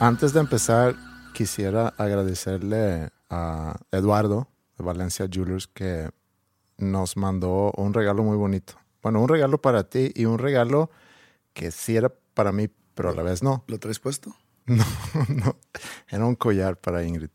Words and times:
Antes 0.00 0.32
de 0.32 0.40
empezar, 0.40 0.96
quisiera 1.32 1.88
agradecerle 1.96 3.10
a 3.30 3.76
Eduardo 3.92 4.48
de 4.76 4.84
Valencia 4.84 5.28
Jewelers 5.30 5.68
que 5.68 6.10
nos 6.78 7.16
mandó 7.16 7.72
un 7.76 7.94
regalo 7.94 8.24
muy 8.24 8.36
bonito. 8.36 8.74
Bueno, 9.02 9.22
un 9.22 9.28
regalo 9.28 9.62
para 9.62 9.88
ti 9.88 10.10
y 10.14 10.24
un 10.24 10.38
regalo 10.38 10.90
que 11.52 11.70
sí 11.70 11.96
era 11.96 12.12
para 12.34 12.50
mí, 12.50 12.68
pero 12.94 13.10
a 13.10 13.14
la 13.14 13.22
vez 13.22 13.42
no. 13.42 13.64
¿Lo 13.68 13.78
traes 13.78 13.98
puesto? 13.98 14.34
No, 14.66 14.84
no. 15.28 15.56
Era 16.08 16.24
un 16.24 16.34
collar 16.34 16.80
para 16.80 17.04
Ingrid. 17.04 17.28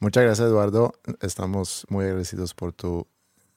Muchas 0.00 0.24
gracias, 0.24 0.48
Eduardo. 0.48 0.92
Estamos 1.20 1.86
muy 1.88 2.04
agradecidos 2.04 2.52
por 2.52 2.72
tu 2.72 3.06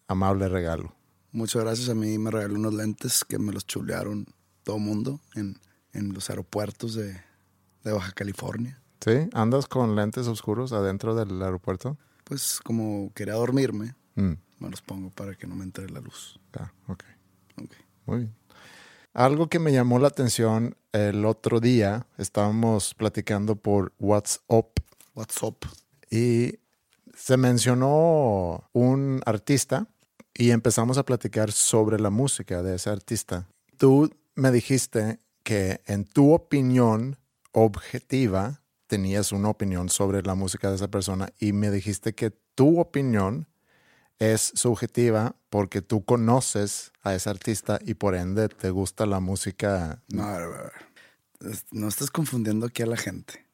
amable 0.08 0.48
regalo. 0.48 0.94
Muchas 1.32 1.64
gracias. 1.64 1.90
A 1.90 1.96
mí 1.96 2.18
me 2.20 2.30
regaló 2.30 2.56
unos 2.56 2.76
lentes 2.76 3.26
que 3.26 3.40
me 3.40 3.52
los 3.52 3.66
chulearon 3.66 4.28
todo 4.64 4.78
el 4.78 4.84
mundo 4.84 5.20
en, 5.34 5.60
en 5.94 6.14
los 6.14 6.30
aeropuertos 6.30 6.94
de, 6.94 7.25
de 7.86 7.94
Baja 7.94 8.12
California. 8.12 8.82
¿Sí? 9.02 9.30
¿Andas 9.34 9.68
con 9.68 9.96
lentes 9.96 10.28
oscuros 10.28 10.74
adentro 10.74 11.16
del 11.16 11.42
aeropuerto? 11.42 11.98
Pues 12.24 12.60
como 12.64 13.12
quería 13.14 13.36
dormirme, 13.36 13.96
Mm. 14.16 14.34
me 14.60 14.70
los 14.70 14.82
pongo 14.82 15.10
para 15.12 15.36
que 15.36 15.46
no 15.46 15.56
me 15.56 15.64
entre 15.64 15.90
la 15.90 16.00
luz. 16.00 16.40
Ah, 16.58 16.72
ok. 16.88 17.04
Muy 18.06 18.18
bien. 18.20 18.36
Algo 19.14 19.48
que 19.48 19.60
me 19.60 19.72
llamó 19.72 20.00
la 20.00 20.08
atención 20.08 20.76
el 20.92 21.26
otro 21.26 21.60
día, 21.60 22.08
estábamos 22.18 22.94
platicando 22.94 23.56
por 23.56 23.94
WhatsApp 24.00 24.80
What's 25.16 25.42
up? 25.44 25.58
y 26.10 26.60
se 27.14 27.38
mencionó 27.38 28.70
un 28.74 29.22
artista 29.26 29.88
y 30.34 30.52
empezamos 30.52 30.98
a 30.98 31.04
platicar 31.06 31.52
sobre 31.52 32.00
la 32.00 32.10
música 32.10 32.62
de 32.64 32.76
ese 32.76 32.90
artista. 32.90 33.48
Tú 33.78 34.10
me 34.36 34.52
dijiste 34.52 35.20
que 35.44 35.82
en 35.86 36.04
tu 36.06 36.34
opinión 36.34 37.18
objetiva 37.56 38.62
tenías 38.88 39.32
una 39.32 39.50
opinión 39.50 39.88
sobre 39.90 40.22
la 40.22 40.36
música 40.36 40.70
de 40.70 40.76
esa 40.76 40.90
persona 40.90 41.30
y 41.40 41.54
me 41.54 41.72
dijiste 41.72 42.14
que 42.14 42.32
tu 42.54 42.80
opinión 42.80 43.48
es 44.20 44.52
subjetiva 44.56 45.36
porque 45.50 45.82
tú 45.82 46.04
conoces 46.06 46.92
a 47.02 47.16
ese 47.16 47.30
artista 47.30 47.80
y 47.84 47.94
por 47.96 48.14
ende 48.16 48.50
te 48.50 48.70
gusta 48.72 49.06
la 49.06 49.20
música. 49.22 50.04
No, 50.10 50.24
a 50.24 50.38
ver, 50.38 50.44
a 50.44 50.48
ver. 50.64 51.52
Es- 51.52 51.66
no 51.72 51.88
estás 51.88 52.12
confundiendo 52.12 52.66
aquí 52.66 52.84
a 52.84 52.88
la 52.88 52.98
gente. 52.98 53.46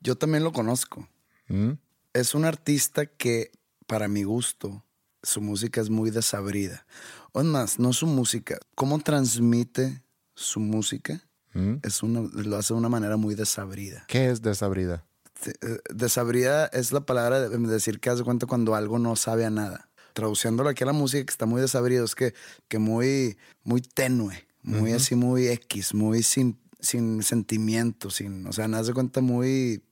Yo 0.00 0.16
también 0.16 0.42
lo 0.44 0.52
conozco. 0.52 1.08
¿Mm? 1.48 1.72
Es 2.12 2.34
un 2.34 2.44
artista 2.44 3.06
que, 3.06 3.52
para 3.86 4.08
mi 4.08 4.24
gusto, 4.24 4.84
su 5.22 5.40
música 5.40 5.80
es 5.80 5.90
muy 5.90 6.10
desabrida. 6.10 6.86
O 7.32 7.40
es 7.40 7.46
más, 7.46 7.78
no 7.78 7.92
su 7.92 8.06
música. 8.06 8.58
¿Cómo 8.74 8.98
transmite 8.98 10.02
su 10.34 10.58
música? 10.60 11.22
¿Mm? 11.54 11.76
Es 11.82 12.02
una, 12.02 12.20
lo 12.20 12.56
hace 12.56 12.74
de 12.74 12.78
una 12.78 12.88
manera 12.88 13.16
muy 13.16 13.34
desabrida. 13.34 14.04
¿Qué 14.08 14.30
es 14.30 14.42
desabrida? 14.42 15.04
Eh, 15.46 15.78
Desabrida 15.94 16.66
es 16.66 16.92
la 16.92 17.04
palabra 17.06 17.48
de 17.48 17.58
decir 17.66 18.00
que 18.00 18.10
haz 18.10 18.18
de 18.18 18.24
cuenta 18.24 18.46
cuando 18.46 18.74
algo 18.74 18.98
no 18.98 19.16
sabe 19.16 19.44
a 19.44 19.50
nada. 19.50 19.88
Traduciéndolo 20.12 20.68
aquí 20.68 20.84
a 20.84 20.86
la 20.86 20.92
música 20.92 21.24
que 21.24 21.30
está 21.30 21.46
muy 21.46 21.60
desabrido, 21.60 22.04
es 22.04 22.14
que, 22.14 22.34
que 22.68 22.78
muy, 22.78 23.36
muy 23.64 23.80
tenue, 23.80 24.46
muy 24.62 24.92
así, 24.92 25.14
muy 25.16 25.48
X, 25.48 25.92
muy 25.92 26.22
sin, 26.22 26.58
sin 26.80 27.22
sentimiento, 27.22 28.10
sin, 28.10 28.46
o 28.46 28.52
sea, 28.52 28.66
haz 28.66 28.86
de 28.86 28.94
cuenta 28.94 29.20
muy, 29.20 29.82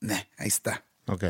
"Neh, 0.00 0.28
ahí 0.38 0.48
está. 0.48 0.84
Ok. 1.08 1.24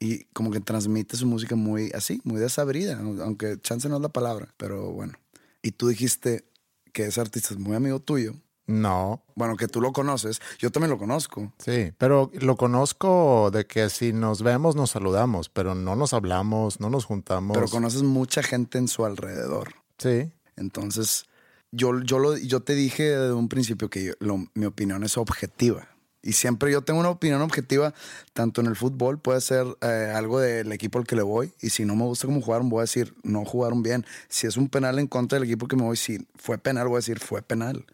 Y 0.00 0.24
como 0.32 0.50
que 0.50 0.60
transmite 0.60 1.16
su 1.16 1.26
música 1.26 1.54
muy 1.54 1.90
así, 1.92 2.20
muy 2.24 2.40
desabrida, 2.40 2.98
aunque 2.98 3.60
chance 3.60 3.88
no 3.88 3.96
es 3.96 4.02
la 4.02 4.08
palabra, 4.08 4.54
pero 4.56 4.90
bueno. 4.92 5.14
Y 5.60 5.72
tú 5.72 5.88
dijiste 5.88 6.44
que 6.92 7.06
ese 7.06 7.20
artista 7.20 7.52
es 7.52 7.60
muy 7.60 7.76
amigo 7.76 8.00
tuyo. 8.00 8.34
No, 8.68 9.22
Bueno, 9.34 9.56
que 9.56 9.66
tú 9.66 9.80
lo 9.80 9.92
conoces. 9.92 10.40
Yo 10.58 10.70
también 10.70 10.90
lo 10.90 10.98
conozco. 10.98 11.52
sí, 11.58 11.90
pero 11.98 12.30
lo 12.34 12.56
conozco 12.56 13.50
de 13.50 13.66
que 13.66 13.88
si 13.90 14.12
nos 14.12 14.42
vemos 14.42 14.76
nos 14.76 14.90
saludamos, 14.90 15.48
pero 15.48 15.74
no 15.74 15.96
nos 15.96 16.12
hablamos, 16.12 16.78
no 16.78 16.90
nos 16.90 17.06
juntamos. 17.06 17.56
Pero 17.56 17.68
conoces 17.68 18.02
mucha 18.02 18.42
gente 18.42 18.78
en 18.78 18.86
su 18.88 19.04
alrededor. 19.06 19.70
Sí, 19.98 20.30
Entonces, 20.56 21.24
yo, 21.72 21.98
yo, 22.02 22.18
lo, 22.18 22.36
yo 22.36 22.60
te 22.60 22.74
dije 22.74 23.04
desde 23.04 23.32
un 23.32 23.48
principio 23.48 23.88
que 23.88 24.04
yo- 24.04 24.12
lo- 24.20 24.46
mi 24.54 24.66
opinión 24.66 25.02
es 25.02 25.16
objetiva. 25.16 25.88
Y 26.22 26.32
siempre 26.32 26.72
yo 26.72 26.82
tengo 26.82 27.00
una 27.00 27.10
opinión 27.10 27.40
objetiva, 27.42 27.94
tanto 28.32 28.60
en 28.60 28.66
el 28.66 28.76
fútbol, 28.76 29.18
puede 29.18 29.40
ser 29.40 29.66
eh, 29.80 30.12
algo 30.14 30.40
del 30.40 30.72
equipo 30.72 30.98
al 30.98 31.06
que 31.06 31.16
le 31.16 31.22
voy. 31.22 31.52
Y 31.60 31.70
si 31.70 31.84
no 31.84 31.94
me 31.94 32.04
gusta 32.04 32.26
cómo 32.26 32.40
jugaron, 32.40 32.68
voy 32.68 32.80
a 32.80 32.82
decir, 32.82 33.14
no 33.22 33.44
jugaron 33.44 33.82
bien. 33.82 34.04
Si 34.28 34.46
es 34.46 34.56
un 34.56 34.68
penal 34.68 34.98
en 34.98 35.06
contra 35.06 35.38
del 35.38 35.48
equipo 35.48 35.68
que 35.68 35.76
me 35.76 35.82
voy, 35.82 35.96
si 35.96 36.26
fue 36.36 36.58
penal, 36.58 36.88
voy 36.88 36.96
a 36.96 36.98
decir, 36.98 37.20
fue 37.20 37.42
penal. 37.42 37.86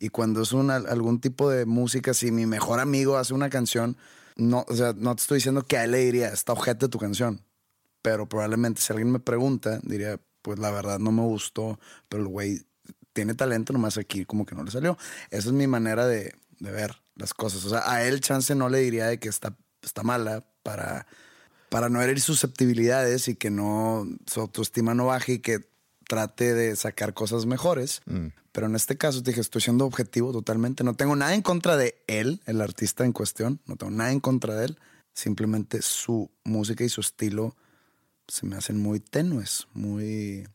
Y 0.00 0.08
cuando 0.08 0.42
es 0.42 0.52
una, 0.52 0.76
algún 0.76 1.20
tipo 1.20 1.50
de 1.50 1.66
música, 1.66 2.14
si 2.14 2.30
mi 2.32 2.46
mejor 2.46 2.80
amigo 2.80 3.18
hace 3.18 3.34
una 3.34 3.50
canción, 3.50 3.96
no, 4.36 4.64
o 4.68 4.74
sea, 4.74 4.94
no 4.96 5.14
te 5.14 5.22
estoy 5.22 5.36
diciendo 5.36 5.62
que 5.62 5.76
a 5.76 5.84
él 5.84 5.92
le 5.92 5.98
diría, 5.98 6.28
está 6.28 6.52
ojete 6.52 6.88
tu 6.88 6.98
canción 6.98 7.42
pero 8.06 8.28
probablemente 8.28 8.80
si 8.80 8.92
alguien 8.92 9.10
me 9.10 9.18
pregunta, 9.18 9.80
diría, 9.82 10.20
pues 10.40 10.60
la 10.60 10.70
verdad 10.70 11.00
no 11.00 11.10
me 11.10 11.22
gustó, 11.22 11.80
pero 12.08 12.22
el 12.22 12.28
güey 12.28 12.62
tiene 13.12 13.34
talento, 13.34 13.72
nomás 13.72 13.98
aquí 13.98 14.24
como 14.24 14.46
que 14.46 14.54
no 14.54 14.62
le 14.62 14.70
salió. 14.70 14.96
Esa 15.32 15.48
es 15.48 15.52
mi 15.52 15.66
manera 15.66 16.06
de, 16.06 16.32
de 16.60 16.70
ver 16.70 16.94
las 17.16 17.34
cosas. 17.34 17.64
O 17.64 17.68
sea, 17.70 17.90
a 17.90 18.04
él 18.04 18.20
chance 18.20 18.54
no 18.54 18.68
le 18.68 18.78
diría 18.78 19.06
de 19.06 19.18
que 19.18 19.28
está, 19.28 19.56
está 19.82 20.02
mala 20.02 20.44
para, 20.62 21.06
para 21.68 21.88
no 21.88 22.00
herir 22.02 22.20
susceptibilidades 22.20 23.28
y 23.28 23.34
que 23.36 23.50
no 23.50 24.06
su 24.26 24.40
autoestima 24.40 24.94
no 24.94 25.06
baje 25.06 25.34
y 25.34 25.38
que 25.40 25.68
trate 26.08 26.54
de 26.54 26.76
sacar 26.76 27.14
cosas 27.14 27.46
mejores. 27.46 28.02
Pero 28.52 28.66
en 28.68 28.76
este 28.76 28.96
caso 28.96 29.22
te 29.22 29.30
dije, 29.32 29.40
estoy 29.40 29.60
siendo 29.60 29.84
objetivo 29.84 30.32
totalmente. 30.32 30.84
No 30.84 30.94
tengo 30.94 31.16
nada 31.16 31.34
en 31.34 31.42
contra 31.42 31.76
de 31.76 31.96
él, 32.06 32.40
el 32.46 32.60
artista 32.60 33.04
en 33.04 33.12
cuestión. 33.12 33.60
No 33.66 33.76
tengo 33.76 33.90
nada 33.92 34.12
en 34.12 34.20
contra 34.20 34.54
de 34.54 34.66
él. 34.66 34.78
Simplemente 35.12 35.82
su 35.82 36.30
música 36.44 36.84
y 36.84 36.88
su 36.88 37.00
estilo 37.00 37.56
se 38.28 38.44
me 38.46 38.56
hacen 38.56 38.80
muy 38.80 39.00
tenues, 39.00 39.66
muy... 39.72 40.46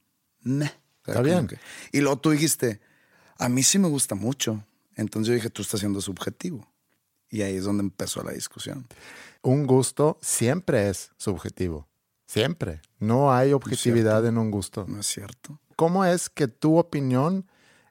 meh. 0.41 0.71
Está 1.05 1.21
bien. 1.21 1.47
que- 1.47 1.57
Y 1.91 2.01
luego 2.01 2.19
tú 2.19 2.29
dijiste, 2.31 2.79
a 3.37 3.49
mí 3.49 3.63
sí 3.63 3.79
me 3.79 3.87
gusta 3.87 4.13
mucho. 4.15 4.63
Entonces 5.01 5.30
yo 5.30 5.36
dije, 5.36 5.50
tú 5.50 5.62
estás 5.62 5.80
siendo 5.80 6.01
subjetivo. 6.01 6.68
Y 7.30 7.42
ahí 7.44 7.56
es 7.56 7.63
donde 7.63 7.83
empezó 7.83 8.24
la 8.24 8.31
discusión. 8.31 8.88
un 9.42 9.65
gusto 9.65 10.18
siempre 10.21 10.89
es 10.89 11.12
subjetivo. 11.18 11.88
Siempre. 12.27 12.81
No 13.00 13.33
hay 13.33 13.53
objetividad 13.53 14.25
en 14.25 14.38
un 14.38 14.51
gusto. 14.51 14.86
¿No 14.88 15.00
es 15.00 15.07
cierto? 15.07 15.59
¿Cómo 15.75 16.06
es 16.06 16.30
que 16.30 16.48
tu 16.48 16.77
opinión 16.77 17.45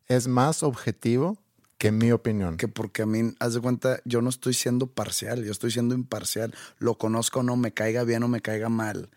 es 0.07 0.29
más 0.29 0.63
objetivo 0.63 1.37
que 1.77 1.93
mi 1.93 2.13
opinión? 2.13 2.57
Que 2.57 2.69
porque 2.69 3.03
a 3.03 3.07
mí, 3.07 3.35
haz 3.39 3.55
de 3.55 3.61
cuenta, 3.61 4.01
yo 4.05 4.23
no 4.23 4.31
estoy 4.31 4.55
siendo 4.55 4.87
parcial, 4.87 5.45
yo 5.45 5.53
estoy 5.53 5.71
siendo 5.71 5.95
imparcial. 5.95 6.55
Lo 6.79 6.97
conozco 6.97 7.41
o 7.41 7.43
no, 7.43 7.57
me 7.57 7.73
caiga 7.73 8.05
bien 8.05 8.23
o 8.23 8.29
me 8.29 8.41
caiga 8.41 8.69
mal. 8.69 9.11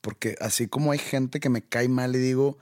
Porque 0.00 0.36
así 0.40 0.68
como 0.68 0.92
hay 0.92 0.98
gente 0.98 1.40
que 1.40 1.48
me 1.48 1.62
cae 1.62 1.88
mal 1.88 2.14
y 2.14 2.18
digo, 2.18 2.58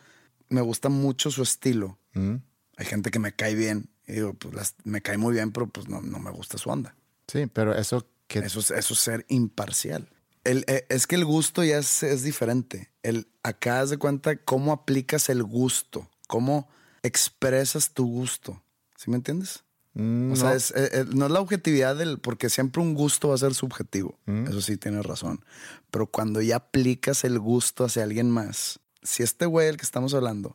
me 0.49 0.61
gusta 0.61 0.89
mucho 0.89 1.31
su 1.31 1.43
estilo. 1.43 1.99
Mm. 2.13 2.37
Hay 2.77 2.87
gente 2.87 3.11
que 3.11 3.19
me 3.19 3.35
cae 3.35 3.55
bien. 3.55 3.91
Y 4.11 4.15
digo, 4.15 4.35
pues 4.35 4.55
las- 4.55 4.75
me 4.85 5.01
cae 5.01 5.17
muy 5.19 5.35
bien, 5.35 5.53
pero 5.53 5.67
pues 5.69 5.89
no, 5.89 6.01
no 6.03 6.19
me 6.19 6.31
gusta 6.31 6.59
su 6.59 6.69
onda. 6.71 6.95
Sí, 7.29 7.47
pero 7.47 7.75
eso 7.75 8.07
que... 8.27 8.41
Eso 8.41 8.61
es, 8.61 8.71
eso 8.71 8.95
es 8.95 9.01
ser 9.01 9.25
imparcial. 9.29 10.09
El, 10.45 10.65
eh, 10.69 10.87
es 10.89 11.07
que 11.07 11.17
el 11.17 11.25
gusto 11.25 11.63
ya 11.65 11.79
es, 11.79 12.03
es 12.03 12.23
diferente. 12.23 12.91
El, 13.03 13.29
acá 13.43 13.81
haz 13.81 13.91
de 13.91 13.99
cuenta 13.99 14.37
cómo 14.37 14.73
aplicas 14.73 15.29
el 15.29 15.43
gusto, 15.43 16.09
cómo 16.27 16.69
expresas 17.03 17.91
tu 17.91 18.07
gusto. 18.07 18.63
¿Sí 18.97 19.11
me 19.11 19.17
entiendes? 19.17 19.65
Mm, 19.95 20.33
O 20.33 20.37
sea, 20.37 20.51
no. 20.51 20.55
es, 20.57 20.71
eh, 20.71 20.91
eh, 20.93 21.05
no 21.15 21.27
es 21.27 21.33
la 21.33 21.41
objetividad 21.41 21.97
del, 21.97 22.19
porque 22.19 22.49
siempre 22.51 22.81
un 22.83 22.95
gusto 22.95 23.29
va 23.29 23.35
a 23.35 23.39
ser 23.39 23.55
subjetivo. 23.55 24.19
Eso 24.27 24.61
sí 24.61 24.77
tienes 24.77 25.05
razón. 25.05 25.45
Pero 25.91 26.07
cuando 26.07 26.41
ya 26.41 26.57
aplicas 26.57 27.25
el 27.25 27.39
gusto 27.39 27.85
hacia 27.85 28.03
alguien 28.05 28.31
más, 28.31 28.79
si 29.03 29.23
este 29.23 29.47
güey 29.47 29.69
el 29.69 29.77
que 29.77 29.85
estamos 29.85 30.15
hablando 30.15 30.55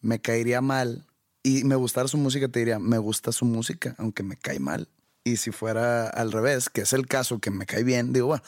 me 0.00 0.20
caería 0.20 0.60
mal 0.60 1.06
y 1.42 1.64
me 1.64 1.74
gustara 1.76 2.08
su 2.08 2.16
música, 2.18 2.48
te 2.48 2.58
diría, 2.60 2.78
me 2.78 2.98
gusta 2.98 3.32
su 3.32 3.44
música, 3.44 3.94
aunque 3.98 4.22
me 4.22 4.36
cae 4.36 4.60
mal. 4.60 4.88
Y 5.24 5.36
si 5.36 5.52
fuera 5.52 6.08
al 6.08 6.32
revés, 6.32 6.68
que 6.68 6.80
es 6.80 6.92
el 6.92 7.06
caso, 7.06 7.38
que 7.38 7.50
me 7.52 7.64
cae 7.66 7.84
bien, 7.84 8.12
digo, 8.12 8.26
bueno, 8.28 8.42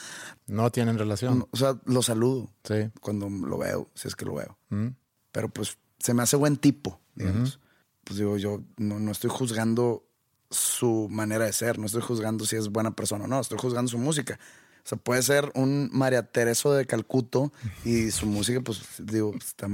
No 0.48 0.70
tienen 0.70 0.98
relación. 0.98 1.46
o 1.50 1.56
sea, 1.56 1.78
lo 1.84 2.02
saludo 2.02 2.50
Sí. 2.64 2.90
cuando 3.00 3.28
lo 3.28 3.58
veo, 3.58 3.88
si 3.94 4.08
es 4.08 4.16
que 4.16 4.24
lo 4.24 4.34
veo. 4.34 4.58
Mm. 4.70 4.88
Pero 5.30 5.48
pues 5.48 5.78
se 5.98 6.14
me 6.14 6.22
hace 6.22 6.36
buen 6.36 6.56
tipo, 6.56 7.00
digamos. 7.14 7.60
Pues 8.02 8.18
digo, 8.18 8.36
yo 8.36 8.60
no, 8.76 8.98
no 8.98 9.12
estoy 9.12 9.30
juzgando 9.30 10.04
su 10.50 11.08
manera 11.10 11.44
de 11.46 11.52
ser, 11.52 11.78
no 11.78 11.86
estoy 11.86 12.02
juzgando 12.02 12.44
si 12.44 12.56
es 12.56 12.68
buena 12.68 12.94
persona 12.94 13.24
o 13.24 13.28
no, 13.28 13.40
estoy 13.40 13.58
juzgando 13.58 13.88
su 13.90 13.98
música. 13.98 14.38
O 14.84 14.86
sea, 14.88 14.98
puede 14.98 15.22
ser 15.22 15.50
un 15.54 15.88
María 15.92 16.24
Tereso 16.30 16.74
de 16.74 16.84
Calcuto 16.86 17.52
y 17.84 18.10
su 18.10 18.26
música, 18.26 18.60
pues 18.60 18.82
digo, 18.98 19.32
está, 19.36 19.66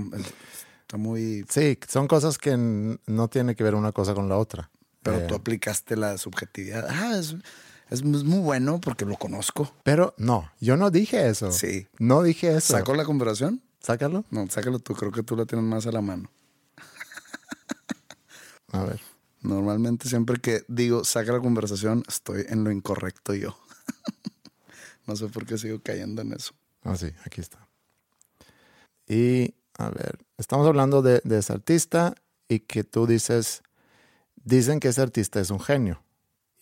está 0.91 0.97
muy... 0.97 1.45
Sí, 1.49 1.79
son 1.87 2.09
cosas 2.09 2.37
que 2.37 2.57
no 2.57 3.29
tiene 3.29 3.55
que 3.55 3.63
ver 3.63 3.77
una 3.77 3.93
cosa 3.93 4.13
con 4.13 4.29
la 4.29 4.37
otra. 4.37 4.71
Pero 5.05 5.19
Eh, 5.19 5.27
tú 5.29 5.37
aplicaste 5.37 5.95
la 5.95 6.19
subjetividad. 6.19 6.85
Ah, 6.91 7.17
es, 7.17 7.37
es 7.91 8.03
muy 8.03 8.41
bueno 8.41 8.81
porque 8.81 9.05
lo 9.05 9.17
conozco. 9.17 9.73
Pero 9.85 10.15
no, 10.19 10.51
yo 10.59 10.77
no 10.77 10.91
dije 10.91 11.29
eso. 11.29 11.53
Sí. 11.53 11.87
No 12.01 12.25
dije 12.25 12.57
eso. 12.57 12.73
¿Sacó 12.73 12.95
la 12.95 13.05
conversación? 13.05 13.63
Sácalo. 13.79 14.25
No, 14.33 14.49
sácalo 14.51 14.81
tú, 14.81 14.95
creo 14.95 15.13
que 15.13 15.23
tú 15.23 15.37
la 15.37 15.47
tienes 15.47 15.65
más 15.65 15.87
a 15.87 15.93
la 15.93 16.01
mano. 16.01 16.29
A 18.73 18.83
ver. 18.83 19.01
Normalmente 19.43 20.09
siempre 20.09 20.41
que 20.41 20.65
digo 20.67 21.05
saca 21.05 21.33
la 21.33 21.41
conversación, 21.41 22.03
estoy 22.09 22.47
en 22.49 22.65
lo 22.65 22.73
incorrecto 22.73 23.33
yo. 23.33 23.57
no 25.07 25.15
sé 25.15 25.29
por 25.29 25.47
qué 25.47 25.57
sigo 25.57 25.79
cayendo 25.81 26.23
en 26.23 26.33
eso. 26.33 26.53
Ah, 26.83 26.97
sí, 26.97 27.13
aquí 27.25 27.41
está. 27.41 27.69
Y, 29.07 29.55
a 29.87 29.91
ver, 29.91 30.19
estamos 30.39 30.67
hablando 30.67 31.03
de, 31.03 31.21
de 31.25 31.39
ese 31.39 31.53
artista 31.53 32.15
y 32.49 32.61
que 32.61 32.85
tú 32.85 33.07
dices, 33.07 33.63
dicen 34.45 34.81
que 34.81 34.89
ese 34.89 35.03
artista 35.03 35.41
es 35.41 35.51
un 35.51 35.61
genio. 35.61 36.03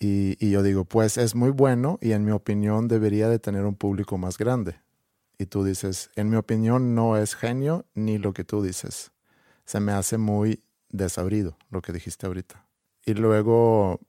Y, 0.00 0.50
yo 0.50 0.62
digo, 0.62 0.84
pues 0.84 1.18
es 1.18 1.34
muy 1.34 1.50
bueno 1.50 1.98
y 2.00 2.12
en 2.12 2.24
mi 2.24 2.30
opinión 2.30 2.86
debería 2.86 3.28
de 3.28 3.38
tener 3.38 3.64
un 3.64 3.74
público 3.74 4.16
más 4.16 4.38
grande. 4.38 4.80
Y 5.38 5.46
tú 5.46 5.64
dices, 5.64 6.10
en 6.14 6.30
mi 6.30 6.36
opinión 6.36 6.94
no 6.94 7.16
es 7.16 7.34
genio 7.34 7.84
ni 7.94 8.18
lo 8.18 8.32
que 8.32 8.44
tú 8.44 8.62
dices. 8.62 9.10
Se 9.64 9.80
me 9.80 9.92
hace 9.92 10.18
muy 10.18 10.62
desabrido 10.88 11.56
lo 11.70 11.82
que 11.82 11.92
dijiste 11.92 12.26
ahorita. 12.26 12.66
Y 13.04 13.14
luego 13.14 14.00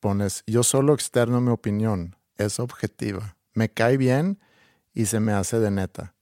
pones, 0.00 0.42
yo 0.46 0.62
solo 0.62 0.94
externo 0.94 1.40
mi 1.40 1.50
opinión, 1.50 2.16
es 2.36 2.58
objetiva. 2.58 3.36
Me 3.54 3.68
cae 3.68 3.96
bien 3.96 4.38
y 4.92 5.06
se 5.06 5.20
me 5.20 5.32
hace 5.32 5.60
de 5.60 5.70
neta, 5.70 6.14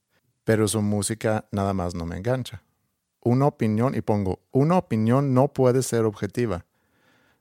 pero 0.47 0.65
su 0.69 0.81
música 0.81 1.45
nada 1.51 1.73
más 1.73 1.93
no 1.93 2.05
me 2.05 2.15
engancha. 2.15 2.63
Una 3.19 3.47
opinión, 3.47 3.95
y 3.95 4.01
pongo, 4.01 4.39
una 4.53 4.77
opinión 4.77 5.33
no 5.33 5.49
puede 5.49 5.83
ser 5.83 6.05
objetiva. 6.05 6.65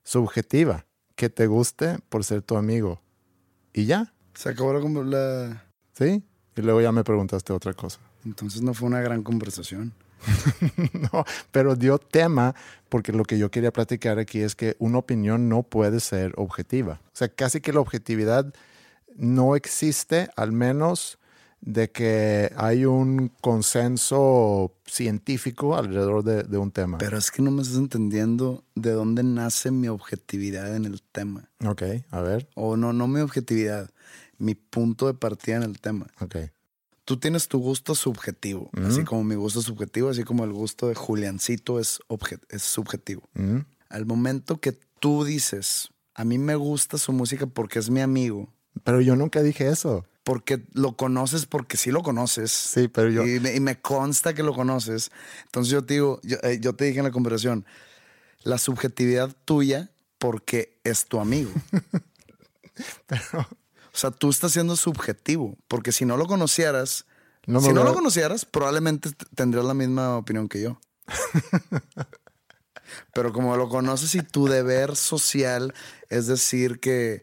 Subjetiva, 0.03 0.87
que 1.15 1.29
te 1.29 1.47
guste 1.47 2.01
por 2.09 2.25
ser 2.25 2.43
tu 2.43 2.57
amigo. 2.57 3.01
Y 3.73 3.85
ya, 3.85 4.13
Se 4.35 4.49
acabó 4.49 4.73
la, 5.05 5.63
¿sí? 5.93 6.25
Y 6.57 6.63
luego 6.63 6.81
ya 6.81 6.91
me 6.91 7.05
preguntaste 7.05 7.53
otra 7.53 7.75
cosa. 7.75 8.01
Entonces 8.25 8.61
no 8.61 8.75
fue 8.75 8.89
una 8.89 9.01
gran 9.01 9.23
conversación. 9.23 9.93
no, 11.13 11.25
pero 11.53 11.77
dio 11.77 11.99
tema 11.99 12.57
porque 12.89 13.13
lo 13.13 13.23
que 13.23 13.39
yo 13.39 13.53
quería 13.53 13.73
platicar 13.73 14.19
aquí 14.19 14.41
es 14.41 14.57
que 14.57 14.75
una 14.81 14.99
opinión 14.99 15.49
no 15.49 15.63
puede 15.63 16.01
ser 16.01 16.33
objetiva. 16.37 17.01
O 17.05 17.17
sea, 17.17 17.29
casi 17.29 17.61
que 17.61 17.73
la 17.73 17.79
objetividad 17.79 18.53
no 19.15 19.55
existe, 19.55 20.29
al 20.35 20.51
menos 20.51 21.21
de 21.67 21.91
que 21.91 22.53
hay 22.57 22.85
un 22.87 23.31
consenso 23.43 24.73
científico 24.87 25.77
alrededor 25.77 26.23
de, 26.23 26.45
de 26.45 26.59
un 26.59 26.71
tema. 26.71 26.97
Pero 26.99 27.19
es 27.19 27.31
que 27.31 27.43
no 27.43 27.51
me 27.51 27.63
estás 27.63 27.77
entendiendo 27.77 28.65
de 28.75 28.93
dónde 28.93 29.23
nace 29.23 29.71
mi 29.71 29.89
objetividad 29.89 30.75
en 30.77 30.85
el 30.87 31.03
tema. 31.03 31.51
ok, 31.65 31.83
a 32.11 32.21
ver, 32.21 32.49
O 32.55 32.77
no, 32.77 32.93
no 32.93 33.09
mi 33.09 33.21
objetividad, 33.21 33.91
mi 34.39 34.55
punto 34.55 35.07
de 35.09 35.15
partida 35.15 35.57
en 35.57 35.65
el 35.65 35.81
tema. 35.81 36.07
ok. 36.21 36.37
Tú 37.05 37.19
tienes 37.19 37.47
tu 37.47 37.59
gusto 37.61 37.95
subjetivo, 37.95 38.69
así 38.85 39.05
como 39.05 39.23
mi 39.23 39.37
gusto 39.37 39.63
subjetivo, 39.63 40.09
así 40.09 40.25
como 40.25 40.43
el 40.45 40.53
gusto 40.53 40.89
de 40.89 40.97
Juliancito 40.97 41.79
es, 41.79 42.01
es 42.49 42.63
subjetivo. 42.63 43.23
Mm, 43.35 43.59
Al 43.91 44.07
momento 44.07 44.61
que 44.61 44.73
tú 44.99 45.23
dices, 45.25 45.91
a 46.15 46.25
mí 46.25 46.37
me 46.39 46.57
gusta 46.57 46.99
su 46.99 47.13
música 47.13 47.47
porque 47.47 47.79
es 47.79 47.91
mi 47.91 48.01
amigo, 48.01 48.49
Pero 48.83 49.01
yo 49.01 49.15
nunca 49.15 49.41
dije 49.43 49.69
eso. 49.69 50.05
Porque 50.27 50.61
lo 50.73 50.97
conoces, 50.97 51.47
porque 51.47 51.77
sí 51.77 51.93
lo 51.93 52.03
conoces. 52.03 52.51
Sí, 52.51 52.89
pero 52.89 53.11
yo... 53.11 53.25
Y, 53.25 53.39
me, 53.39 53.55
y 53.55 53.61
me 53.61 53.81
consta 53.81 54.35
que 54.35 54.43
lo 54.43 54.55
conoces. 54.55 55.13
Entonces 55.45 55.71
yo 55.71 55.85
te 55.85 55.95
digo, 55.95 56.19
yo, 56.25 56.37
eh, 56.43 56.59
yo 56.61 56.75
te 56.75 56.87
dije 56.87 56.99
en 56.99 57.05
la 57.05 57.13
conversación, 57.13 57.65
la 58.43 58.59
subjetividad 58.59 59.37
tuya 59.45 59.93
porque 60.19 60.81
es 60.83 61.07
tu 61.07 61.21
amigo. 61.21 61.53
O 63.95 63.99
sea, 63.99 64.11
tú 64.11 64.29
estás 64.29 64.53
siendo 64.53 64.77
subjetivo, 64.77 65.57
porque 65.69 65.91
si 65.91 66.05
no 66.05 66.19
lo 66.19 66.27
conocieras, 66.27 67.07
No 67.47 67.63
si 67.63 67.73
no 67.73 67.83
lo 67.83 67.95
conocieras, 67.95 68.45
probablemente 68.45 69.09
tendrías 69.35 69.65
la 69.65 69.73
misma 69.73 70.19
opinión 70.19 70.51
que 70.51 70.61
yo. 70.61 70.79
Pero 73.15 73.33
como 73.33 73.57
lo 73.57 73.71
conoces 73.71 74.15
y 74.15 74.21
tu 74.21 74.49
deber 74.49 74.97
social 74.97 75.73
es 76.11 76.27
decir 76.27 76.79
que, 76.79 77.23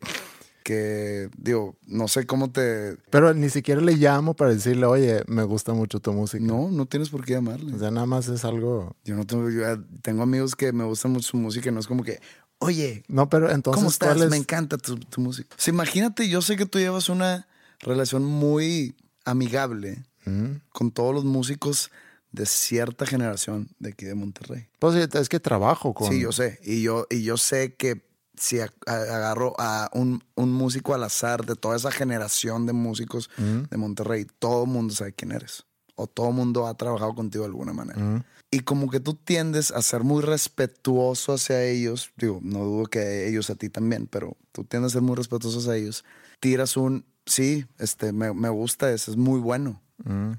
que, 0.63 1.29
digo, 1.37 1.77
no 1.85 2.07
sé 2.07 2.25
cómo 2.25 2.51
te... 2.51 2.97
Pero 3.09 3.33
ni 3.33 3.49
siquiera 3.49 3.81
le 3.81 3.93
llamo 3.97 4.33
para 4.33 4.51
decirle, 4.53 4.85
oye, 4.85 5.23
me 5.27 5.43
gusta 5.43 5.73
mucho 5.73 5.99
tu 5.99 6.11
música. 6.13 6.43
No, 6.43 6.69
no 6.71 6.85
tienes 6.85 7.09
por 7.09 7.23
qué 7.25 7.33
llamarle. 7.33 7.75
O 7.75 7.79
sea, 7.79 7.91
nada 7.91 8.05
más 8.07 8.27
es 8.29 8.43
algo... 8.45 8.95
Yo 9.03 9.15
no 9.15 9.25
tengo, 9.25 9.49
yo, 9.49 9.69
eh, 9.69 9.77
tengo 10.01 10.23
amigos 10.23 10.55
que 10.55 10.71
me 10.73 10.83
gustan 10.85 11.11
mucho 11.11 11.27
su 11.29 11.37
música 11.37 11.69
y 11.69 11.71
no 11.73 11.79
es 11.79 11.87
como 11.87 12.03
que, 12.03 12.19
oye, 12.59 13.03
No, 13.07 13.29
pero 13.29 13.51
entonces... 13.51 13.75
¿cómo 13.77 13.89
estás? 13.89 14.09
¿cuál 14.13 14.23
es- 14.23 14.29
Me 14.31 14.37
encanta 14.37 14.77
tu, 14.77 14.97
tu 14.97 15.21
música. 15.21 15.55
O 15.55 15.61
sea, 15.61 15.73
imagínate, 15.73 16.27
yo 16.29 16.41
sé 16.41 16.55
que 16.55 16.65
tú 16.65 16.79
llevas 16.79 17.09
una 17.09 17.47
relación 17.79 18.23
muy 18.25 18.95
amigable 19.25 20.03
Mm. 20.25 20.61
con 20.71 20.89
todos 20.91 21.13
los 21.13 21.25
músicos 21.25 21.91
de 22.31 22.45
cierta 22.45 23.05
generación 23.05 23.67
de 23.79 23.89
aquí 23.89 24.05
de 24.05 24.15
Monterrey. 24.15 24.67
Pues 24.79 24.95
es 24.95 25.27
que 25.27 25.41
trabajo 25.41 25.93
con... 25.93 26.09
Sí, 26.09 26.21
yo 26.21 26.31
sé. 26.31 26.59
Y 26.63 26.81
yo, 26.81 27.05
y 27.09 27.23
yo 27.23 27.35
sé 27.35 27.75
que 27.75 28.01
si 28.37 28.59
a- 28.59 28.71
a- 28.87 28.93
agarro 28.93 29.53
a 29.59 29.89
un, 29.93 30.23
un 30.35 30.51
músico 30.51 30.93
al 30.93 31.03
azar 31.03 31.45
de 31.45 31.55
toda 31.55 31.75
esa 31.77 31.91
generación 31.91 32.65
de 32.65 32.73
músicos 32.73 33.29
de 33.37 33.77
Monterrey, 33.77 34.25
todo 34.39 34.63
el 34.63 34.69
mundo 34.69 34.93
sabe 34.93 35.13
quién 35.13 35.31
eres. 35.31 35.65
O 35.95 36.07
todo 36.07 36.29
el 36.29 36.33
mundo 36.35 36.65
ha 36.67 36.73
trabajado 36.75 37.13
contigo 37.13 37.43
de 37.43 37.49
alguna 37.49 37.73
manera. 37.73 38.25
Y 38.49 38.59
como 38.61 38.89
que 38.89 38.99
tú 38.99 39.13
tiendes 39.15 39.71
a 39.71 39.81
ser 39.81 40.03
muy 40.03 40.21
respetuoso 40.23 41.33
hacia 41.33 41.63
ellos, 41.63 42.11
digo, 42.17 42.39
no 42.43 42.59
dudo 42.59 42.85
que 42.85 43.27
ellos 43.27 43.49
a 43.49 43.55
ti 43.55 43.69
también, 43.69 44.07
pero 44.07 44.37
tú 44.51 44.63
tiendes 44.63 44.91
a 44.91 44.93
ser 44.93 45.01
muy 45.01 45.15
respetuoso 45.15 45.59
hacia 45.59 45.75
ellos. 45.75 46.03
Tiras 46.39 46.77
un, 46.77 47.05
sí, 47.25 47.65
este, 47.79 48.11
me, 48.11 48.33
me 48.33 48.49
gusta 48.49 48.91
ese, 48.91 49.11
es 49.11 49.17
muy 49.17 49.39
bueno. 49.39 49.81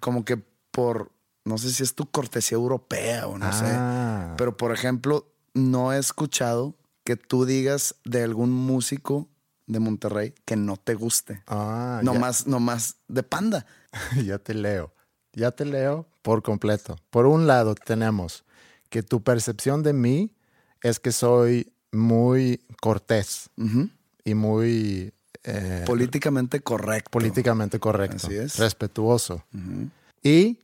Como 0.00 0.24
que 0.24 0.36
por, 0.70 1.10
no 1.44 1.56
sé 1.58 1.70
si 1.72 1.82
es 1.82 1.94
tu 1.94 2.06
cortesía 2.10 2.56
europea 2.56 3.26
o 3.28 3.38
no 3.38 3.52
sé. 3.52 3.64
Ah. 3.66 4.34
Pero 4.36 4.56
por 4.56 4.72
ejemplo, 4.72 5.26
no 5.54 5.92
he 5.92 5.98
escuchado 5.98 6.74
que 7.04 7.16
tú 7.16 7.44
digas 7.44 7.94
de 8.04 8.22
algún 8.22 8.50
músico 8.50 9.28
de 9.66 9.78
Monterrey 9.80 10.34
que 10.44 10.56
no 10.56 10.76
te 10.76 10.94
guste. 10.94 11.42
Ah, 11.46 12.00
no 12.02 12.14
ya- 12.14 12.18
más, 12.18 12.46
no 12.46 12.60
más 12.60 12.96
de 13.08 13.22
panda. 13.22 13.66
ya 14.24 14.38
te 14.38 14.54
leo. 14.54 14.92
Ya 15.32 15.50
te 15.50 15.64
leo 15.64 16.06
por 16.22 16.42
completo. 16.42 16.96
Por 17.10 17.26
un 17.26 17.46
lado 17.46 17.74
tenemos 17.74 18.44
que 18.88 19.02
tu 19.02 19.22
percepción 19.22 19.82
de 19.82 19.92
mí 19.92 20.32
es 20.82 21.00
que 21.00 21.12
soy 21.12 21.72
muy 21.92 22.60
cortés 22.80 23.50
y 24.24 24.34
muy 24.34 25.12
eh, 25.44 25.82
Políticamente 25.86 26.60
correcto. 26.60 27.10
políticamente 27.10 27.78
correcto, 27.80 28.26
Así 28.28 28.34
es. 28.36 28.56
respetuoso. 28.58 29.44
Y 30.22 30.58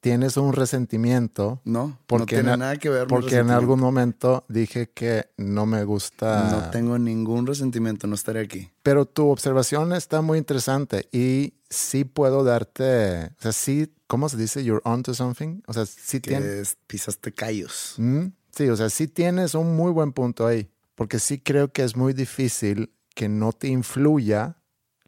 tienes 0.00 0.36
un 0.36 0.52
resentimiento 0.52 1.60
No, 1.64 1.98
porque 2.06 2.36
no 2.36 2.42
tiene 2.42 2.52
en, 2.54 2.58
nada 2.60 2.76
que 2.76 2.88
ver. 2.90 3.02
mi 3.02 3.08
porque 3.08 3.26
en 3.26 3.30
resentimiento. 3.30 3.58
algún 3.58 3.80
momento 3.80 4.44
dije 4.48 4.90
que 4.90 5.26
no 5.36 5.66
me 5.66 5.84
gusta. 5.84 6.48
No 6.50 6.70
tengo 6.70 6.98
ningún 6.98 7.46
resentimiento, 7.46 8.06
no 8.06 8.14
estaré 8.14 8.40
aquí. 8.40 8.70
Pero 8.82 9.06
tu 9.06 9.28
observación 9.28 9.92
está 9.92 10.22
muy 10.22 10.38
interesante 10.38 11.08
y 11.12 11.54
sí 11.68 12.04
puedo 12.04 12.44
darte, 12.44 13.26
o 13.38 13.42
sea, 13.42 13.52
sí 13.52 13.92
¿cómo 14.06 14.28
se 14.28 14.36
dice? 14.36 14.62
You're 14.62 14.82
onto 14.84 15.14
something. 15.14 15.62
O 15.66 15.72
sea, 15.72 15.84
sí 15.86 16.20
tienes... 16.20 16.48
es- 16.48 16.76
pisaste 16.86 17.32
callos. 17.32 17.94
Mm, 17.98 18.26
Sí, 18.52 18.70
o 18.70 18.76
sea, 18.76 18.88
sí 18.88 19.06
tienes 19.06 19.54
un 19.54 19.76
muy 19.76 19.92
buen 19.92 20.12
punto 20.12 20.46
ahí, 20.46 20.70
porque 20.94 21.18
sí 21.18 21.38
creo 21.40 21.72
que 21.72 21.84
es 21.84 21.94
muy 21.94 22.14
difícil 22.14 22.90
que 23.14 23.28
no 23.28 23.52
te 23.52 23.68
influya 23.68 24.56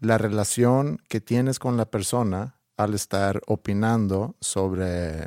la 0.01 0.19
relación 0.19 1.01
que 1.09 1.23
tienes 1.23 1.59
con 1.59 1.79
la 1.79 1.91
persona 1.91 2.58
al 2.79 2.95
estar 2.95 3.43
opinando 3.47 4.37
sobre, 4.41 5.25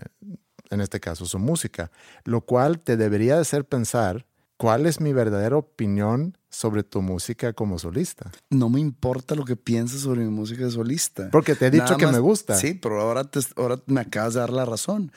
en 0.72 0.82
este 0.82 1.00
caso, 1.00 1.26
su 1.26 1.38
música, 1.38 1.92
lo 2.24 2.42
cual 2.42 2.80
te 2.80 2.98
debería 2.98 3.40
hacer 3.40 3.66
pensar 3.66 4.26
cuál 4.58 4.86
es 4.86 5.00
mi 5.02 5.12
verdadera 5.14 5.58
opinión 5.58 6.38
sobre 6.50 6.84
tu 6.84 7.02
música 7.02 7.54
como 7.54 7.78
solista. 7.80 8.32
No 8.50 8.70
me 8.70 8.80
importa 8.80 9.36
lo 9.36 9.44
que 9.46 9.56
pienses 9.56 10.02
sobre 10.02 10.22
mi 10.22 10.30
música 10.30 10.66
de 10.66 10.72
solista. 10.72 11.30
Porque 11.32 11.56
te 11.56 11.68
he 11.68 11.72
dicho 11.72 11.84
Nada 11.86 11.98
que 11.98 12.06
más- 12.06 12.14
me 12.16 12.20
gusta. 12.20 12.56
Sí, 12.56 12.74
pero 12.74 13.02
ahora, 13.02 13.24
te- 13.26 13.40
ahora 13.56 13.80
me 13.86 14.02
acabas 14.02 14.34
de 14.34 14.40
dar 14.42 14.52
la 14.52 14.66
razón. 14.66 15.12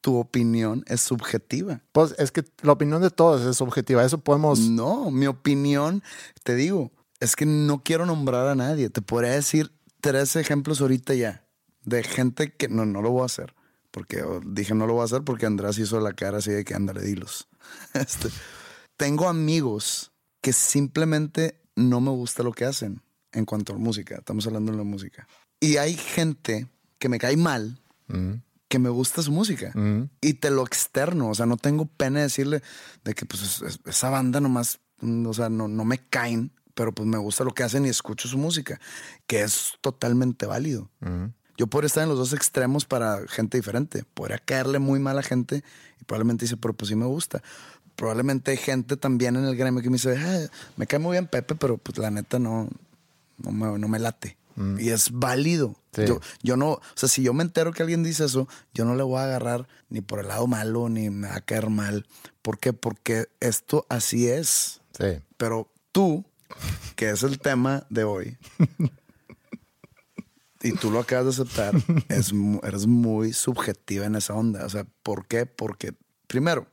Tu 0.00 0.16
opinión 0.16 0.84
es 0.86 1.00
subjetiva. 1.02 1.82
Pues 1.92 2.14
es 2.18 2.30
que 2.32 2.44
la 2.62 2.72
opinión 2.72 3.02
de 3.02 3.10
todos 3.10 3.42
es 3.44 3.60
objetiva, 3.60 4.04
eso 4.04 4.18
podemos... 4.18 4.58
No, 4.60 5.10
mi 5.10 5.26
opinión, 5.26 6.02
te 6.42 6.54
digo, 6.54 6.90
es 7.20 7.36
que 7.36 7.46
no 7.46 7.82
quiero 7.82 8.06
nombrar 8.06 8.46
a 8.48 8.54
nadie. 8.54 8.90
Te 8.90 9.02
podría 9.02 9.32
decir 9.32 9.70
tres 10.00 10.36
ejemplos 10.36 10.80
ahorita 10.80 11.14
ya 11.14 11.44
de 11.84 12.02
gente 12.02 12.52
que 12.54 12.68
no, 12.68 12.84
no 12.86 13.02
lo 13.02 13.10
voy 13.10 13.22
a 13.22 13.26
hacer. 13.26 13.54
Porque 13.90 14.22
oh, 14.22 14.40
dije 14.44 14.74
no 14.74 14.86
lo 14.86 14.92
voy 14.94 15.02
a 15.02 15.04
hacer 15.06 15.22
porque 15.22 15.46
Andrés 15.46 15.78
hizo 15.78 15.98
la 16.00 16.12
cara 16.12 16.38
así 16.38 16.50
de 16.52 16.64
que 16.64 16.74
ándale, 16.74 17.02
dilos. 17.02 17.48
Este, 17.94 18.28
tengo 18.96 19.28
amigos 19.28 20.12
que 20.40 20.52
simplemente 20.52 21.60
no 21.76 22.00
me 22.00 22.10
gusta 22.10 22.42
lo 22.42 22.52
que 22.52 22.64
hacen 22.64 23.02
en 23.32 23.44
cuanto 23.44 23.74
a 23.74 23.78
música. 23.78 24.16
Estamos 24.16 24.46
hablando 24.46 24.72
de 24.72 24.78
la 24.78 24.84
música. 24.84 25.26
Y 25.60 25.76
hay 25.76 25.94
gente 25.96 26.68
que 26.98 27.08
me 27.08 27.18
cae 27.18 27.36
mal 27.36 27.80
que 28.68 28.78
me 28.78 28.88
gusta 28.88 29.22
su 29.22 29.30
música 29.32 29.72
y 30.20 30.34
te 30.34 30.50
lo 30.50 30.62
externo. 30.64 31.28
O 31.30 31.34
sea, 31.34 31.46
no 31.46 31.56
tengo 31.56 31.86
pena 31.86 32.18
de 32.20 32.24
decirle 32.24 32.62
de 33.04 33.14
que 33.14 33.24
pues 33.26 33.42
es- 33.42 33.62
es- 33.62 33.80
esa 33.86 34.10
banda 34.10 34.40
nomás, 34.40 34.80
mm, 35.00 35.26
o 35.26 35.34
sea, 35.34 35.48
no, 35.48 35.68
no 35.68 35.84
me 35.84 35.98
caen, 35.98 36.52
pero 36.74 36.92
pues 36.92 37.08
me 37.08 37.18
gusta 37.18 37.44
lo 37.44 37.52
que 37.52 37.62
hacen 37.64 37.84
y 37.86 37.88
escucho 37.88 38.26
su 38.28 38.38
música, 38.38 38.80
que 39.26 39.42
es 39.42 39.74
totalmente 39.80 40.46
válido. 40.46 40.90
Yo 41.60 41.66
podría 41.66 41.88
estar 41.88 42.04
en 42.04 42.08
los 42.08 42.16
dos 42.16 42.32
extremos 42.32 42.86
para 42.86 43.28
gente 43.28 43.58
diferente. 43.58 44.04
Podría 44.14 44.38
caerle 44.38 44.78
muy 44.78 44.98
mal 44.98 45.18
a 45.18 45.22
gente 45.22 45.62
y 46.00 46.04
probablemente 46.04 46.46
dice, 46.46 46.56
pero 46.56 46.72
pues 46.72 46.88
sí 46.88 46.96
me 46.96 47.04
gusta. 47.04 47.42
Probablemente 47.96 48.52
hay 48.52 48.56
gente 48.56 48.96
también 48.96 49.36
en 49.36 49.44
el 49.44 49.54
gremio 49.56 49.82
que 49.82 49.90
me 49.90 49.96
dice, 49.96 50.16
"Ah, 50.16 50.50
me 50.78 50.86
cae 50.86 50.98
muy 50.98 51.12
bien 51.16 51.26
Pepe, 51.26 51.54
pero 51.56 51.76
pues 51.76 51.98
la 51.98 52.10
neta 52.10 52.38
no, 52.38 52.66
no, 53.36 53.52
me, 53.52 53.78
no 53.78 53.88
me 53.88 53.98
late. 53.98 54.38
Y 54.78 54.88
es 54.88 55.10
válido. 55.12 55.76
Sí. 55.92 56.06
Yo, 56.06 56.20
yo 56.42 56.56
no, 56.56 56.70
o 56.70 56.80
sea, 56.94 57.10
si 57.10 57.22
yo 57.22 57.34
me 57.34 57.42
entero 57.42 57.74
que 57.74 57.82
alguien 57.82 58.02
dice 58.02 58.24
eso, 58.24 58.48
yo 58.72 58.86
no 58.86 58.94
le 58.94 59.02
voy 59.02 59.18
a 59.18 59.24
agarrar 59.24 59.68
ni 59.90 60.00
por 60.00 60.20
el 60.20 60.28
lado 60.28 60.46
malo, 60.46 60.88
ni 60.88 61.10
me 61.10 61.28
va 61.28 61.36
a 61.36 61.40
caer 61.42 61.68
mal. 61.68 62.06
¿Por 62.40 62.58
qué? 62.58 62.72
Porque 62.72 63.26
esto 63.40 63.84
así 63.90 64.28
es. 64.28 64.80
Sí. 64.98 65.20
Pero 65.36 65.70
tú, 65.92 66.24
que 66.96 67.10
es 67.10 67.22
el 67.22 67.38
tema 67.38 67.84
de 67.90 68.04
hoy, 68.04 68.38
y 70.62 70.72
tú 70.72 70.90
lo 70.90 71.00
acabas 71.00 71.24
de 71.36 71.42
aceptar, 71.42 71.74
es, 72.08 72.32
eres 72.62 72.86
muy 72.86 73.32
subjetiva 73.32 74.06
en 74.06 74.16
esa 74.16 74.34
onda. 74.34 74.64
O 74.64 74.68
sea, 74.68 74.86
¿por 75.02 75.26
qué? 75.26 75.46
Porque, 75.46 75.94
primero, 76.26 76.66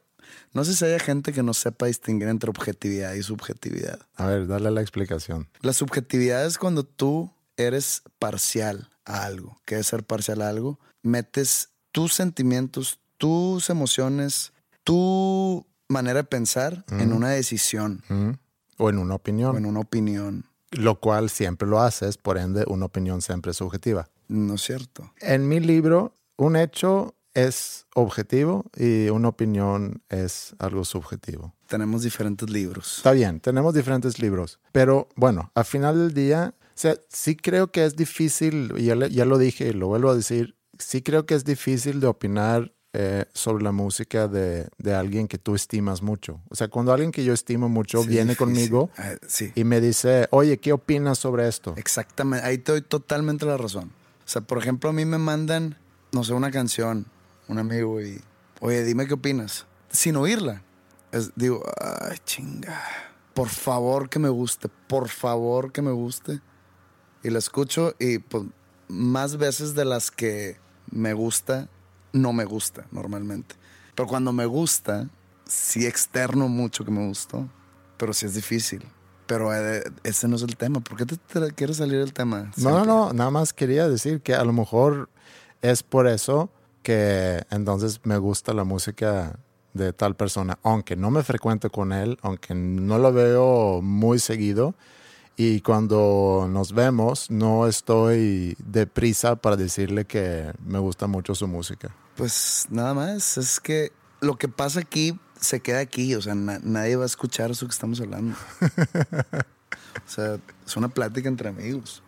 no 0.54 0.66
sé 0.66 0.76
si 0.76 0.86
haya 0.86 1.00
gente 1.00 1.32
que 1.34 1.44
no 1.44 1.54
sepa 1.54 1.86
distinguir 1.86 2.28
entre 2.28 2.50
objetividad 2.50 3.14
y 3.14 3.24
subjetividad. 3.24 4.00
A 4.16 4.26
ver, 4.28 4.48
dale 4.48 4.72
la 4.72 4.82
explicación. 4.82 5.48
La 5.62 5.74
subjetividad 5.74 6.46
es 6.46 6.58
cuando 6.58 6.84
tú 6.84 7.32
eres 7.56 8.04
parcial 8.20 8.90
a 9.06 9.24
algo. 9.24 9.60
¿Qué 9.66 9.80
es 9.80 9.88
ser 9.88 10.04
parcial 10.04 10.42
a 10.42 10.50
algo? 10.50 10.80
Metes 11.02 11.70
tus 11.92 12.14
sentimientos, 12.14 13.00
tus 13.18 13.70
emociones, 13.70 14.52
tu 14.84 15.66
manera 15.88 16.20
de 16.20 16.24
pensar 16.26 16.84
en 16.90 17.14
una 17.14 17.30
decisión 17.30 18.04
Mm. 18.10 18.32
O 18.80 18.90
en 18.90 19.00
una 19.00 19.16
opinión. 19.16 19.56
o 19.56 19.58
en 19.58 19.66
una 19.66 19.80
opinión. 19.80 20.46
Lo 20.72 21.00
cual 21.00 21.30
siempre 21.30 21.68
lo 21.68 21.80
haces, 21.82 22.18
por 22.18 22.38
ende 22.38 22.64
una 22.68 22.86
opinión 22.86 23.22
siempre 23.22 23.52
es 23.52 23.58
subjetiva. 23.58 24.10
No 24.28 24.56
es 24.56 24.62
cierto. 24.62 25.12
En 25.22 25.48
mi 25.48 25.60
libro, 25.60 26.14
un 26.38 26.56
hecho 26.56 27.16
es 27.34 27.86
objetivo 27.94 28.66
y 28.76 29.10
una 29.10 29.30
opinión 29.30 30.02
es 30.10 30.56
algo 30.60 30.84
subjetivo. 30.84 31.54
Tenemos 31.68 32.02
diferentes 32.02 32.50
libros. 32.50 32.98
Está 32.98 33.12
bien, 33.12 33.40
tenemos 33.40 33.74
diferentes 33.74 34.20
libros, 34.20 34.60
pero 34.72 35.08
bueno, 35.16 35.52
al 35.54 35.66
final 35.66 35.98
del 35.98 36.14
día, 36.14 36.56
o 36.60 36.64
sea, 36.74 36.96
sí 37.10 37.36
creo 37.36 37.72
que 37.72 37.86
es 37.86 37.96
difícil, 37.96 38.74
ya, 38.78 38.96
le- 38.96 39.10
ya 39.12 39.26
lo 39.26 39.38
dije 39.38 39.68
y 39.70 39.74
lo 39.74 39.88
vuelvo 39.88 40.10
a 40.10 40.16
decir, 40.16 40.56
sí 40.80 41.02
creo 41.02 41.26
que 41.26 41.36
es 41.36 41.44
difícil 41.46 42.00
de 42.00 42.08
opinar 42.08 42.74
eh, 43.00 43.26
sobre 43.32 43.64
la 43.64 43.72
música 43.72 44.28
de, 44.28 44.68
de 44.80 44.96
alguien 44.96 45.28
que 45.28 45.38
tú 45.38 45.54
estimas 45.54 46.02
mucho. 46.02 46.42
O 46.50 46.56
sea, 46.56 46.68
cuando 46.68 46.92
alguien 46.92 47.12
que 47.12 47.24
yo 47.24 47.32
estimo 47.32 47.70
mucho 47.70 48.02
Sí, 48.02 48.10
viene 48.10 48.36
conmigo 48.36 48.90
Ah, 48.98 49.12
sí, 49.28 49.52
y 49.54 49.64
me 49.66 49.80
dice, 49.82 50.28
oye, 50.32 50.58
¿qué 50.58 50.74
opinas 50.74 51.20
sobre 51.20 51.48
esto? 51.48 51.74
exactamente. 51.78 52.44
Ahí 52.48 52.58
te 52.58 52.72
doy 52.72 52.82
totalmente 52.82 53.46
la 53.46 53.56
razón. 53.58 53.92
O 54.26 54.28
sea, 54.28 54.42
por 54.42 54.58
ejemplo, 54.58 54.90
a 54.90 54.94
mí 54.94 55.06
me 55.06 55.20
mandan, 55.20 55.78
no 56.12 56.24
sé, 56.24 56.34
una 56.34 56.50
canción, 56.50 57.06
un 57.48 57.60
amigo, 57.60 58.02
y, 58.02 58.20
oye, 58.62 58.84
dime 58.84 59.06
qué 59.06 59.14
opinas. 59.14 59.68
Sin 59.92 60.16
oírla. 60.16 60.64
Es- 61.12 61.32
digo, 61.36 61.64
ay, 61.80 62.18
chinga. 62.26 62.82
Por 63.36 63.50
favor 63.50 64.10
que 64.10 64.18
me 64.18 64.30
guste, 64.30 64.70
por 64.88 65.08
favor 65.10 65.72
que 65.72 65.84
me 65.84 65.92
guste. 65.92 66.42
Y 67.24 67.30
la 67.30 67.38
escucho 67.38 67.94
y 68.00 68.18
pues 68.18 68.44
más 68.88 69.38
veces 69.38 69.76
de 69.76 69.86
las 69.86 70.10
que 70.10 70.58
me 70.90 71.14
gusta, 71.14 71.70
no 72.14 72.34
me 72.34 72.46
gusta 72.46 72.86
normalmente. 72.92 73.56
Pero 73.96 74.08
cuando 74.08 74.32
me 74.32 74.46
gusta, 74.46 75.08
sí 75.46 75.86
externo 75.86 76.48
mucho 76.48 76.86
que 76.86 76.92
me 76.92 77.08
gustó. 77.08 77.48
Pero 77.98 78.14
sí 78.14 78.26
es 78.26 78.36
difícil. 78.36 78.84
Pero 79.26 79.54
eh, 79.54 79.84
ese 80.04 80.28
no 80.28 80.36
es 80.36 80.42
el 80.44 80.56
tema. 80.56 80.80
¿Por 80.80 80.98
qué 80.98 81.06
te, 81.06 81.18
te 81.18 81.52
quieres 81.52 81.78
salir 81.78 82.00
del 82.00 82.14
tema? 82.14 82.52
No, 82.58 82.70
no, 82.70 82.70
siempre? 82.70 82.88
no, 82.88 83.14
nada 83.14 83.32
más 83.32 83.54
quería 83.54 83.90
decir 83.90 84.22
que 84.22 84.36
a 84.36 84.44
lo 84.44 84.54
mejor 84.54 85.10
es 85.62 85.84
por 85.84 86.08
eso 86.08 86.50
que 86.84 87.44
entonces 87.50 88.00
me 88.04 88.18
gusta 88.18 88.54
la 88.54 88.64
música 88.64 89.40
de 89.74 89.94
tal 89.94 90.16
persona, 90.16 90.58
aunque 90.64 90.96
no 90.96 91.12
me 91.12 91.24
frecuento 91.24 91.70
con 91.70 91.92
él, 91.92 92.18
aunque 92.22 92.56
no 92.56 92.98
lo 92.98 93.12
veo 93.12 93.82
muy 93.82 94.20
seguido. 94.20 94.76
Y 95.40 95.62
cuando 95.62 96.48
nos 96.52 96.74
vemos, 96.74 97.30
no 97.30 97.68
estoy 97.68 98.56
deprisa 98.58 99.36
para 99.36 99.56
decirle 99.56 100.06
que 100.06 100.52
me 100.66 100.80
gusta 100.80 101.06
mucho 101.06 101.36
su 101.36 101.48
música. 101.48 101.96
Pues 102.16 102.66
nada 102.72 102.96
más. 102.96 103.38
Es 103.38 103.60
que 103.60 103.92
lo 104.20 104.36
que 104.38 104.48
pasa 104.48 104.80
aquí 104.80 105.20
se 105.40 105.60
queda 105.60 105.80
aquí. 105.80 106.16
O 106.16 106.22
sea, 106.24 106.34
na- 106.34 106.60
nadie 106.64 106.96
va 106.96 107.04
a 107.04 107.06
escuchar 107.06 107.52
eso 107.52 107.68
que 107.68 107.72
estamos 107.74 108.02
hablando. 108.02 108.36
o 108.62 110.10
sea, 110.10 110.40
es 110.66 110.76
una 110.76 110.90
plática 110.90 111.30
entre 111.30 111.50
amigos. 111.50 112.02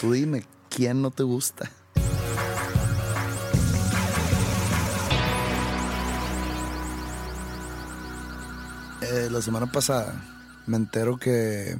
Tú 0.00 0.12
dime, 0.12 0.44
¿quién 0.70 1.02
no 1.02 1.10
te 1.10 1.22
gusta? 1.22 1.70
Eh, 9.02 9.28
la 9.30 9.40
semana 9.40 9.66
pasada 9.66 10.22
me 10.66 10.76
entero 10.76 11.16
que, 11.18 11.76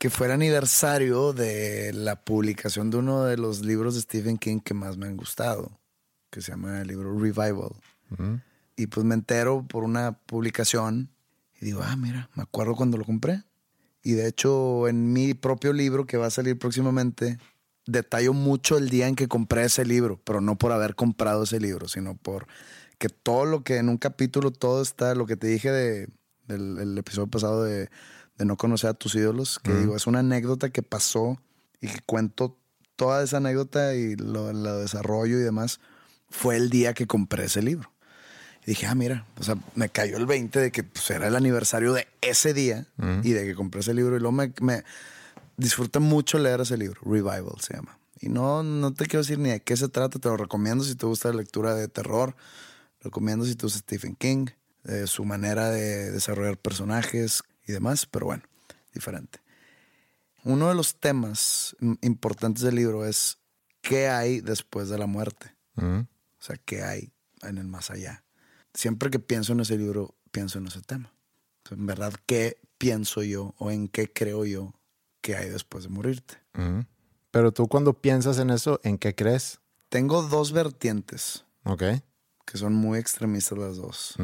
que 0.00 0.08
fue 0.08 0.28
el 0.28 0.32
aniversario 0.32 1.34
de 1.34 1.92
la 1.92 2.24
publicación 2.24 2.90
de 2.90 2.96
uno 2.96 3.24
de 3.24 3.36
los 3.36 3.60
libros 3.60 3.94
de 3.94 4.00
Stephen 4.00 4.38
King 4.38 4.60
que 4.60 4.72
más 4.72 4.96
me 4.96 5.06
han 5.06 5.14
gustado, 5.14 5.78
que 6.30 6.40
se 6.40 6.52
llama 6.52 6.80
el 6.80 6.88
libro 6.88 7.12
Revival. 7.20 7.72
Y 8.76 8.86
pues 8.86 9.04
me 9.04 9.14
entero 9.14 9.66
por 9.68 9.84
una 9.84 10.12
publicación 10.12 11.10
y 11.60 11.66
digo, 11.66 11.82
ah, 11.84 11.96
mira, 11.96 12.30
me 12.34 12.44
acuerdo 12.44 12.76
cuando 12.76 12.96
lo 12.96 13.04
compré. 13.04 13.44
Y 14.02 14.12
de 14.12 14.26
hecho, 14.26 14.88
en 14.88 15.12
mi 15.12 15.34
propio 15.34 15.74
libro 15.74 16.06
que 16.06 16.16
va 16.16 16.28
a 16.28 16.30
salir 16.30 16.58
próximamente, 16.58 17.36
detallo 17.84 18.32
mucho 18.32 18.78
el 18.78 18.88
día 18.88 19.06
en 19.06 19.16
que 19.16 19.28
compré 19.28 19.64
ese 19.64 19.84
libro, 19.84 20.18
pero 20.24 20.40
no 20.40 20.56
por 20.56 20.72
haber 20.72 20.94
comprado 20.94 21.42
ese 21.42 21.60
libro, 21.60 21.88
sino 21.88 22.16
por 22.16 22.46
que 22.96 23.10
todo 23.10 23.44
lo 23.44 23.64
que 23.64 23.76
en 23.76 23.90
un 23.90 23.98
capítulo, 23.98 24.50
todo 24.50 24.80
está, 24.80 25.14
lo 25.14 25.26
que 25.26 25.36
te 25.36 25.46
dije 25.46 25.70
de, 25.70 26.08
del 26.46 26.78
el 26.78 26.96
episodio 26.96 27.26
pasado 27.26 27.64
de, 27.64 27.90
de 28.40 28.46
no 28.46 28.56
conocer 28.56 28.88
a 28.88 28.94
tus 28.94 29.14
ídolos, 29.16 29.58
que 29.58 29.74
digo, 29.74 29.94
es 29.94 30.06
una 30.06 30.20
anécdota 30.20 30.70
que 30.70 30.82
pasó 30.82 31.38
y 31.78 31.88
que 31.88 32.00
cuento 32.06 32.56
toda 32.96 33.22
esa 33.22 33.36
anécdota 33.36 33.94
y 33.94 34.16
lo, 34.16 34.50
lo 34.54 34.78
desarrollo 34.78 35.38
y 35.38 35.42
demás, 35.42 35.78
fue 36.30 36.56
el 36.56 36.70
día 36.70 36.94
que 36.94 37.06
compré 37.06 37.44
ese 37.44 37.60
libro. 37.60 37.92
Y 38.62 38.70
dije, 38.70 38.86
ah, 38.86 38.94
mira, 38.94 39.26
o 39.38 39.42
sea, 39.42 39.56
me 39.74 39.90
cayó 39.90 40.16
el 40.16 40.24
20 40.24 40.58
de 40.58 40.72
que 40.72 40.84
pues, 40.84 41.10
era 41.10 41.26
el 41.26 41.36
aniversario 41.36 41.92
de 41.92 42.08
ese 42.22 42.54
día 42.54 42.86
y 43.22 43.32
de 43.32 43.44
que 43.44 43.54
compré 43.54 43.80
ese 43.80 43.92
libro. 43.92 44.16
Y 44.16 44.20
luego 44.20 44.32
me, 44.32 44.54
me 44.62 44.84
disfruté 45.58 45.98
mucho 45.98 46.38
leer 46.38 46.62
ese 46.62 46.78
libro, 46.78 46.98
Revival 47.04 47.60
se 47.60 47.74
llama. 47.74 47.98
Y 48.22 48.30
no, 48.30 48.62
no 48.62 48.94
te 48.94 49.04
quiero 49.04 49.20
decir 49.20 49.38
ni 49.38 49.50
de 49.50 49.60
qué 49.60 49.76
se 49.76 49.88
trata, 49.88 50.18
te 50.18 50.28
lo 50.30 50.38
recomiendo 50.38 50.82
si 50.82 50.94
te 50.94 51.04
gusta 51.04 51.28
la 51.28 51.36
lectura 51.36 51.74
de 51.74 51.88
terror. 51.88 52.34
Recomiendo 53.02 53.44
si 53.44 53.54
te 53.54 53.66
gusta 53.66 53.80
Stephen 53.80 54.16
King, 54.16 54.46
eh, 54.84 55.06
su 55.06 55.26
manera 55.26 55.68
de 55.68 56.10
desarrollar 56.10 56.56
personajes 56.56 57.42
y 57.70 57.72
demás, 57.72 58.06
pero 58.06 58.26
bueno, 58.26 58.42
diferente. 58.92 59.40
Uno 60.44 60.68
de 60.68 60.74
los 60.74 60.98
temas 60.98 61.76
importantes 62.02 62.62
del 62.62 62.74
libro 62.76 63.04
es 63.06 63.38
qué 63.80 64.08
hay 64.08 64.40
después 64.40 64.88
de 64.88 64.98
la 64.98 65.06
muerte. 65.06 65.54
O 65.76 66.06
sea, 66.42 66.56
¿qué 66.64 66.82
hay 66.82 67.12
en 67.42 67.58
el 67.58 67.66
más 67.66 67.90
allá? 67.90 68.24
Siempre 68.74 69.10
que 69.10 69.18
pienso 69.18 69.52
en 69.52 69.60
ese 69.60 69.76
libro, 69.78 70.14
pienso 70.30 70.58
en 70.58 70.66
ese 70.66 70.80
tema. 70.82 71.12
En 71.70 71.86
verdad, 71.86 72.12
¿qué 72.26 72.60
pienso 72.78 73.22
yo 73.22 73.54
o 73.58 73.70
en 73.70 73.88
qué 73.88 74.12
creo 74.12 74.44
yo 74.44 74.74
que 75.20 75.36
hay 75.36 75.48
después 75.48 75.84
de 75.84 75.90
morirte? 75.90 76.38
Pero 77.30 77.52
tú 77.52 77.68
cuando 77.68 77.94
piensas 78.00 78.38
en 78.38 78.50
eso, 78.50 78.80
¿en 78.82 78.98
qué 78.98 79.14
crees? 79.14 79.60
Tengo 79.88 80.22
dos 80.22 80.52
vertientes 80.52 81.44
Ok. 81.64 81.82
que 82.46 82.58
son 82.58 82.74
muy 82.74 82.98
extremistas 82.98 83.58
las 83.58 83.76
dos. 83.76 84.16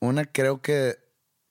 Una 0.00 0.24
creo 0.26 0.60
que, 0.62 0.96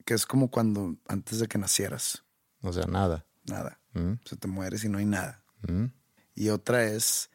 que 0.10 0.16
es 0.16 0.26
como 0.26 0.50
cuando 0.50 0.98
antes 1.08 1.38
de 1.40 1.48
que 1.48 1.60
nacieras, 1.60 2.24
O 2.64 2.74
sea, 2.74 2.86
nada. 2.88 3.28
nada. 3.44 3.80
Ujú. 3.94 4.18
Se 4.26 4.36
te 4.38 4.48
mueres 4.48 4.84
y 4.84 4.90
no 4.90 4.98
hay 4.98 5.06
nada. 5.06 5.44
Ujú. 5.68 5.92
Y 6.34 6.50
otra 6.50 6.84
es 6.86 7.30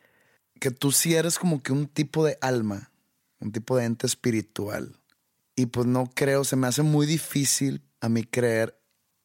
que 0.59 0.73
tú 0.73 0.91
sí 0.91 1.15
eres 1.15 1.39
como 1.39 1.63
que 1.63 1.71
un 1.73 1.87
tipo 1.87 2.25
de 2.25 2.37
alma, 2.41 2.91
un 3.39 3.53
tipo 3.53 3.77
de 3.77 3.85
ente 3.85 4.09
espiritual. 4.09 4.97
Y 5.55 5.67
pues 5.67 5.87
no 5.87 6.11
creo, 6.13 6.43
se 6.43 6.57
me 6.57 6.67
hace 6.67 6.83
muy 6.83 7.07
difícil 7.07 7.81
a 8.01 8.09
mí 8.09 8.25
creer 8.25 8.77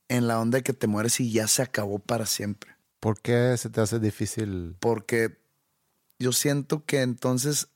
en 0.09 0.27
la 0.27 0.39
onda 0.39 0.59
de 0.59 0.63
que 0.63 0.73
te 0.73 0.85
mueres 0.85 1.19
y 1.19 1.31
ya 1.31 1.47
se 1.47 1.63
acabó 1.63 1.97
para 1.97 2.27
siempre. 2.27 2.75
¿Por 2.99 3.19
qué 3.19 3.55
se 3.57 3.71
te 3.71 3.81
hace 3.81 3.97
difícil? 3.99 4.75
Porque 4.79 5.41
yo 6.19 6.33
siento 6.33 6.85
que 6.85 7.01
entonces 7.01 7.69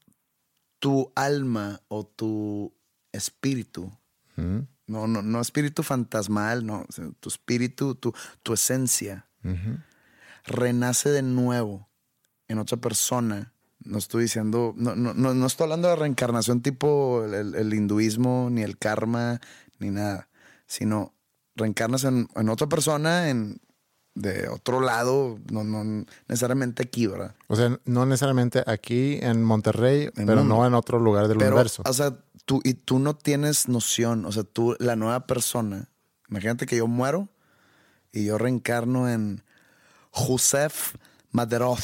tu 0.77 1.11
alma 1.15 1.81
o 1.87 2.05
tu 2.05 2.75
espíritu, 3.11 3.91
Ujú. 4.37 4.67
No, 4.87 5.07
no, 5.07 5.21
no 5.21 5.39
espíritu 5.41 5.83
fantasmal, 5.83 6.65
no, 6.65 6.85
tu 7.19 7.29
espíritu, 7.29 7.95
tu, 7.95 8.13
tu 8.43 8.53
esencia, 8.53 9.27
renace 10.45 11.09
de 11.09 11.21
nuevo 11.21 11.89
en 12.47 12.59
otra 12.59 12.77
persona. 12.77 13.53
No 13.85 13.97
estoy 13.97 14.23
diciendo, 14.23 14.73
no, 14.77 14.95
no, 14.95 15.13
no, 15.13 15.33
no 15.33 15.45
estoy 15.45 15.65
hablando 15.65 15.89
de 15.89 15.95
reencarnación 15.97 16.61
tipo 16.61 17.23
el, 17.25 17.33
el- 17.33 17.55
el 17.55 17.73
hinduismo, 17.73 18.47
ni 18.49 18.61
el 18.61 18.77
karma, 18.77 19.41
ni 19.79 19.89
nada, 19.89 20.29
sino 20.67 21.13
reencarnas 21.55 22.03
en, 22.05 22.27
en 22.35 22.49
otra 22.49 22.67
persona, 22.67 23.29
en, 23.29 23.59
de 24.15 24.47
otro 24.47 24.79
lado, 24.79 25.37
no, 25.51 25.63
no 25.63 26.05
necesariamente 26.27 26.83
aquí, 26.83 27.07
¿verdad? 27.07 27.35
O 27.47 27.55
sea, 27.55 27.77
no 27.85 28.05
necesariamente 28.05 28.63
aquí 28.67 29.17
en 29.21 29.43
Monterrey, 29.43 30.03
En 30.15 30.27
pero 30.27 30.37
mundo. 30.41 30.55
no 30.55 30.65
en 30.67 30.75
otro 30.75 30.99
lugar 30.99 31.27
del 31.27 31.39
Pero, 31.39 31.55
universo. 31.55 31.81
o 31.85 31.93
sea, 31.93 32.15
tú, 32.45 32.61
y 32.63 32.73
tú 32.73 32.99
no 32.99 33.15
tienes 33.15 33.67
noción, 33.67 34.25
o 34.25 34.31
sea, 34.31 34.43
tú, 34.43 34.75
la 34.79 34.95
nueva 34.95 35.25
persona, 35.27 35.89
imagínate 36.29 36.65
que 36.65 36.77
yo 36.77 36.87
muero 36.87 37.29
y 38.11 38.25
yo 38.25 38.37
reencarno 38.37 39.09
en 39.09 39.43
Josef 40.11 40.95
Maderov 41.31 41.79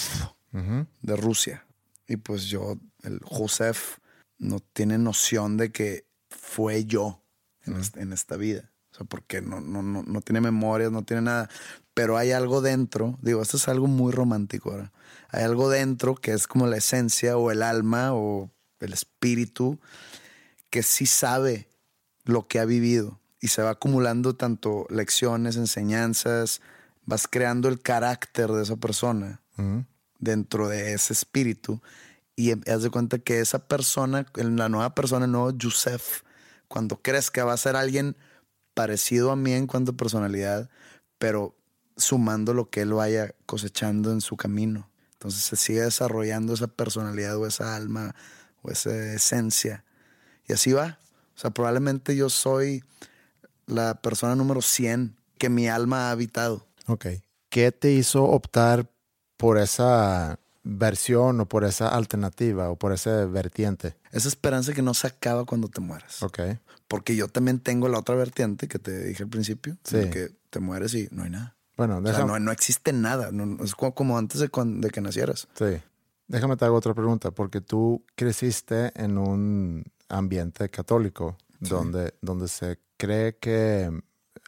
de 1.01 1.16
Rusia. 1.16 1.66
Y 2.08 2.18
pues 2.18 2.46
yo, 2.46 2.78
el 3.04 3.20
Josef, 3.24 3.98
no 4.38 4.60
tiene 4.60 4.98
noción 4.98 5.58
de 5.58 5.72
que 5.72 6.06
fue 6.30 6.86
yo 6.86 7.22
en, 7.63 7.75
este- 7.78 8.01
en 8.01 8.13
esta 8.13 8.36
vida. 8.38 8.72
O 8.92 8.96
sea, 8.98 9.06
porque 9.06 9.42
no, 9.42 9.62
no, 9.62 9.84
no, 9.84 10.01
no 10.04 10.22
tiene 10.22 10.42
memorias, 10.42 10.92
no 10.92 11.04
tiene 11.04 11.22
nada. 11.24 11.50
Pero 11.94 12.18
hay 12.18 12.32
algo 12.32 12.62
dentro, 12.62 13.18
digo, 13.22 13.42
esto 13.42 13.58
es 13.58 13.68
algo 13.68 13.88
muy 13.88 14.12
romántico 14.12 14.72
ahora. 14.72 14.92
Hay 15.30 15.44
algo 15.44 15.70
dentro 15.70 16.16
que 16.16 16.32
es 16.34 16.48
como 16.48 16.66
la 16.68 16.78
esencia 16.78 17.38
o 17.38 17.51
el 17.51 17.62
alma 17.62 18.13
o 18.13 18.50
el 18.80 18.94
espíritu 18.94 19.78
que 20.69 20.83
sí 20.83 21.05
sabe 21.05 21.67
lo 22.25 22.47
que 22.47 22.59
ha 22.59 22.65
vivido 22.65 23.19
y 23.41 23.47
se 23.47 23.61
va 23.61 23.71
acumulando 23.71 24.35
tanto 24.35 24.85
lecciones, 24.89 25.55
enseñanzas, 25.55 26.61
vas 27.05 27.27
creando 27.27 27.69
el 27.69 27.81
carácter 27.81 28.51
de 28.51 28.63
esa 28.63 28.75
persona 28.75 29.41
dentro 30.19 30.67
de 30.69 30.93
ese 30.93 31.13
espíritu 31.13 31.81
y 32.35 32.51
em- 32.51 32.61
haz 32.67 32.83
de 32.83 32.89
cuenta 32.89 33.19
que 33.19 33.39
esa 33.39 33.67
persona, 33.67 34.25
la 34.35 34.69
nueva 34.69 34.95
persona, 34.95 35.25
el 35.25 35.31
nuevo 35.31 35.51
Yusef, 35.51 36.21
cuando 36.67 37.01
crees 37.01 37.31
que 37.31 37.41
va 37.41 37.53
a 37.53 37.57
ser 37.57 37.75
alguien 37.75 38.15
parecido 38.73 39.31
a 39.31 39.35
mí 39.35 39.51
en 39.51 39.67
cuanto 39.67 39.91
a 39.91 39.97
personalidad, 39.97 40.69
pero 41.17 41.57
sumando 41.97 42.53
lo 42.53 42.69
que 42.69 42.82
él 42.82 42.93
vaya 42.93 43.36
cosechando 43.45 44.12
en 44.12 44.21
su 44.21 44.38
camino. 44.38 44.89
Entonces 45.13 45.43
se 45.43 45.58
sigue 45.58 45.82
desarrollando 45.82 46.53
esa 46.53 46.67
personalidad 46.67 47.36
o 47.38 47.45
esa 47.45 47.75
alma 47.75 48.15
o 48.62 48.71
esa 48.71 48.95
esencia. 49.13 49.84
Y 50.49 50.53
así 50.53 50.73
va. 50.73 50.99
O 51.35 51.39
sea, 51.39 51.51
probablemente 51.51 52.15
yo 52.17 52.29
soy 52.29 52.83
la 53.67 54.01
persona 54.01 54.35
número 54.35 54.62
100 54.62 55.15
que 55.38 55.47
mi 55.49 55.67
alma 55.69 56.09
ha 56.09 56.12
habitado. 56.12 56.65
Ok. 56.88 57.05
¿Qué 57.49 57.71
te 57.71 57.91
hizo 57.93 58.23
optar 58.25 58.89
por 59.38 59.57
esa 59.57 60.39
versión 60.63 61.39
o 61.39 61.45
por 61.47 61.63
esa 61.63 61.88
alternativa 61.89 62.69
o 62.69 62.75
por 62.75 62.91
esa 62.91 63.25
vertiente? 63.25 63.95
Esa 64.12 64.27
esperanza 64.27 64.73
que 64.73 64.81
no 64.81 64.93
se 64.93 65.07
acaba 65.07 65.45
cuando 65.45 65.69
te 65.69 65.79
mueres. 65.81 66.21
Ok. 66.23 66.39
Porque 66.88 67.15
yo 67.15 67.27
también 67.27 67.59
tengo 67.59 67.88
la 67.88 67.99
otra 67.99 68.15
vertiente 68.15 68.67
que 68.67 68.79
te 68.79 69.05
dije 69.05 69.23
al 69.23 69.29
principio, 69.29 69.77
Sí. 69.83 70.09
que 70.09 70.31
te 70.49 70.59
mueres 70.59 70.93
y 70.95 71.07
no 71.12 71.23
hay 71.23 71.29
nada. 71.29 71.55
Bueno, 71.77 71.99
O 71.99 72.01
sea, 72.01 72.12
déjame, 72.12 72.31
no, 72.33 72.39
no 72.39 72.51
existe 72.51 72.91
nada. 72.91 73.31
no- 73.31 73.63
es 73.63 73.75
como, 73.75 74.17
antes 74.17 74.41
de, 74.41 74.49
cuan- 74.49 74.81
de 74.81 74.89
que 74.89 74.99
nacieras. 75.01 75.47
sí. 75.57 75.81
déjame 76.27 76.55
te 76.57 76.65
hago 76.65 76.75
otra 76.75 76.93
pregunta, 76.93 77.31
porque 77.31 77.59
tú 77.59 78.03
creciste 78.15 78.91
en 79.01 79.17
un 79.17 79.83
ambiente 80.10 80.69
católico 80.69 81.38
donde, 81.60 82.13
donde 82.22 82.48
se 82.48 82.80
cree 82.98 83.38
que 83.38 83.89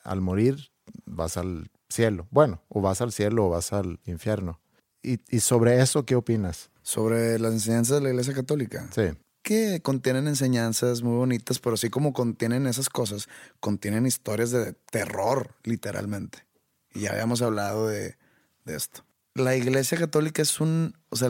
al 0.04 0.22
morir 0.22 0.72
vas 1.06 1.38
al 1.38 1.70
cielo. 1.90 2.28
Bueno, 2.32 2.62
o 2.70 2.82
vas 2.82 3.02
al 3.02 3.12
cielo 3.12 3.46
o 3.46 3.50
vas 3.50 3.74
al 3.74 4.00
infierno. 4.06 4.60
¿Y, 5.04 5.20
y 5.36 5.40
sobre 5.40 5.82
eso 5.82 6.06
qué 6.06 6.16
opinas? 6.16 6.70
Sobre 6.82 7.40
las 7.40 7.54
enseñanzas 7.54 7.98
de 7.98 8.04
la 8.04 8.10
Iglesia 8.10 8.34
Católica. 8.34 8.88
Sí. 8.94 9.18
Que 9.42 9.82
contienen 9.82 10.28
enseñanzas 10.28 11.02
muy 11.02 11.16
bonitas, 11.16 11.60
pero 11.60 11.74
así 11.74 11.90
como 11.90 12.14
contienen 12.14 12.68
esas 12.68 12.90
cosas, 12.90 13.28
contienen 13.60 14.06
historias 14.06 14.52
de 14.52 14.74
terror, 14.92 15.56
literalmente. 15.64 16.46
Y 16.94 17.02
ya 17.02 17.12
habíamos 17.12 17.42
hablado 17.42 17.88
de, 17.88 18.18
de 18.66 18.76
esto. 18.76 19.04
La 19.34 19.56
Iglesia 19.56 19.98
Católica 19.98 20.42
es 20.42 20.60
un, 20.60 20.96
o 21.10 21.16
sea, 21.16 21.30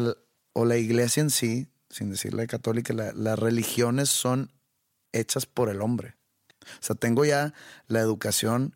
o 0.53 0.65
la 0.65 0.77
Iglesia 0.77 1.21
en 1.21 1.29
sí, 1.29 1.67
sin 1.91 2.09
decirle 2.09 2.47
católica, 2.47 2.93
la- 2.93 3.11
las 3.13 3.37
religiones 3.37 4.09
son 4.09 4.51
hechas 5.11 5.45
por 5.45 5.69
el 5.69 5.81
hombre. 5.81 6.15
O 6.61 6.79
sea, 6.83 6.95
tengo 6.95 7.25
ya 7.25 7.53
la 7.87 7.99
educación 7.99 8.75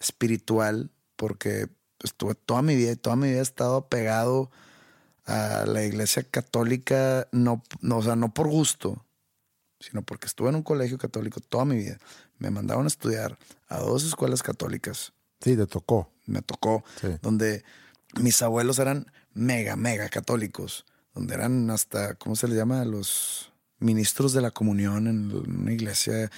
espiritual 0.00 0.90
porque 1.16 1.68
estuve 2.02 2.34
toda 2.34 2.62
mi 2.62 2.76
vida 2.76 2.92
y 2.92 2.96
toda 2.96 3.16
mi 3.16 3.28
vida 3.28 3.38
he 3.38 3.42
estado 3.42 3.76
apegado 3.76 4.50
a 5.26 5.64
la 5.66 5.84
iglesia 5.84 6.22
católica, 6.22 7.28
no, 7.32 7.62
no, 7.80 7.98
o 7.98 8.02
sea, 8.02 8.16
no 8.16 8.32
por 8.32 8.48
gusto, 8.48 9.04
sino 9.80 10.02
porque 10.02 10.26
estuve 10.26 10.48
en 10.48 10.54
un 10.56 10.62
colegio 10.62 10.96
católico 10.96 11.40
toda 11.40 11.64
mi 11.64 11.76
vida. 11.76 11.98
Me 12.38 12.50
mandaron 12.50 12.84
a 12.84 12.88
estudiar 12.88 13.36
a 13.68 13.78
dos 13.78 14.04
escuelas 14.04 14.42
católicas, 14.42 15.12
Sí, 15.40 15.56
te 15.56 15.66
tocó. 15.66 16.10
me 16.26 16.40
tocó, 16.40 16.82
Sí. 17.00 17.08
donde 17.20 17.64
mis 18.20 18.40
abuelos 18.42 18.78
eran 18.78 19.10
mega, 19.34 19.76
mega 19.76 20.08
católicos, 20.08 20.86
donde 21.18 21.34
eran 21.34 21.68
hasta, 21.70 22.14
¿cómo 22.14 22.36
se 22.36 22.46
les 22.46 22.56
llama? 22.56 22.84
Los 22.84 23.52
ministros 23.80 24.32
de 24.32 24.40
la 24.40 24.52
comunión 24.52 25.08
en 25.08 25.32
una 25.32 25.72
iglesia. 25.72 26.30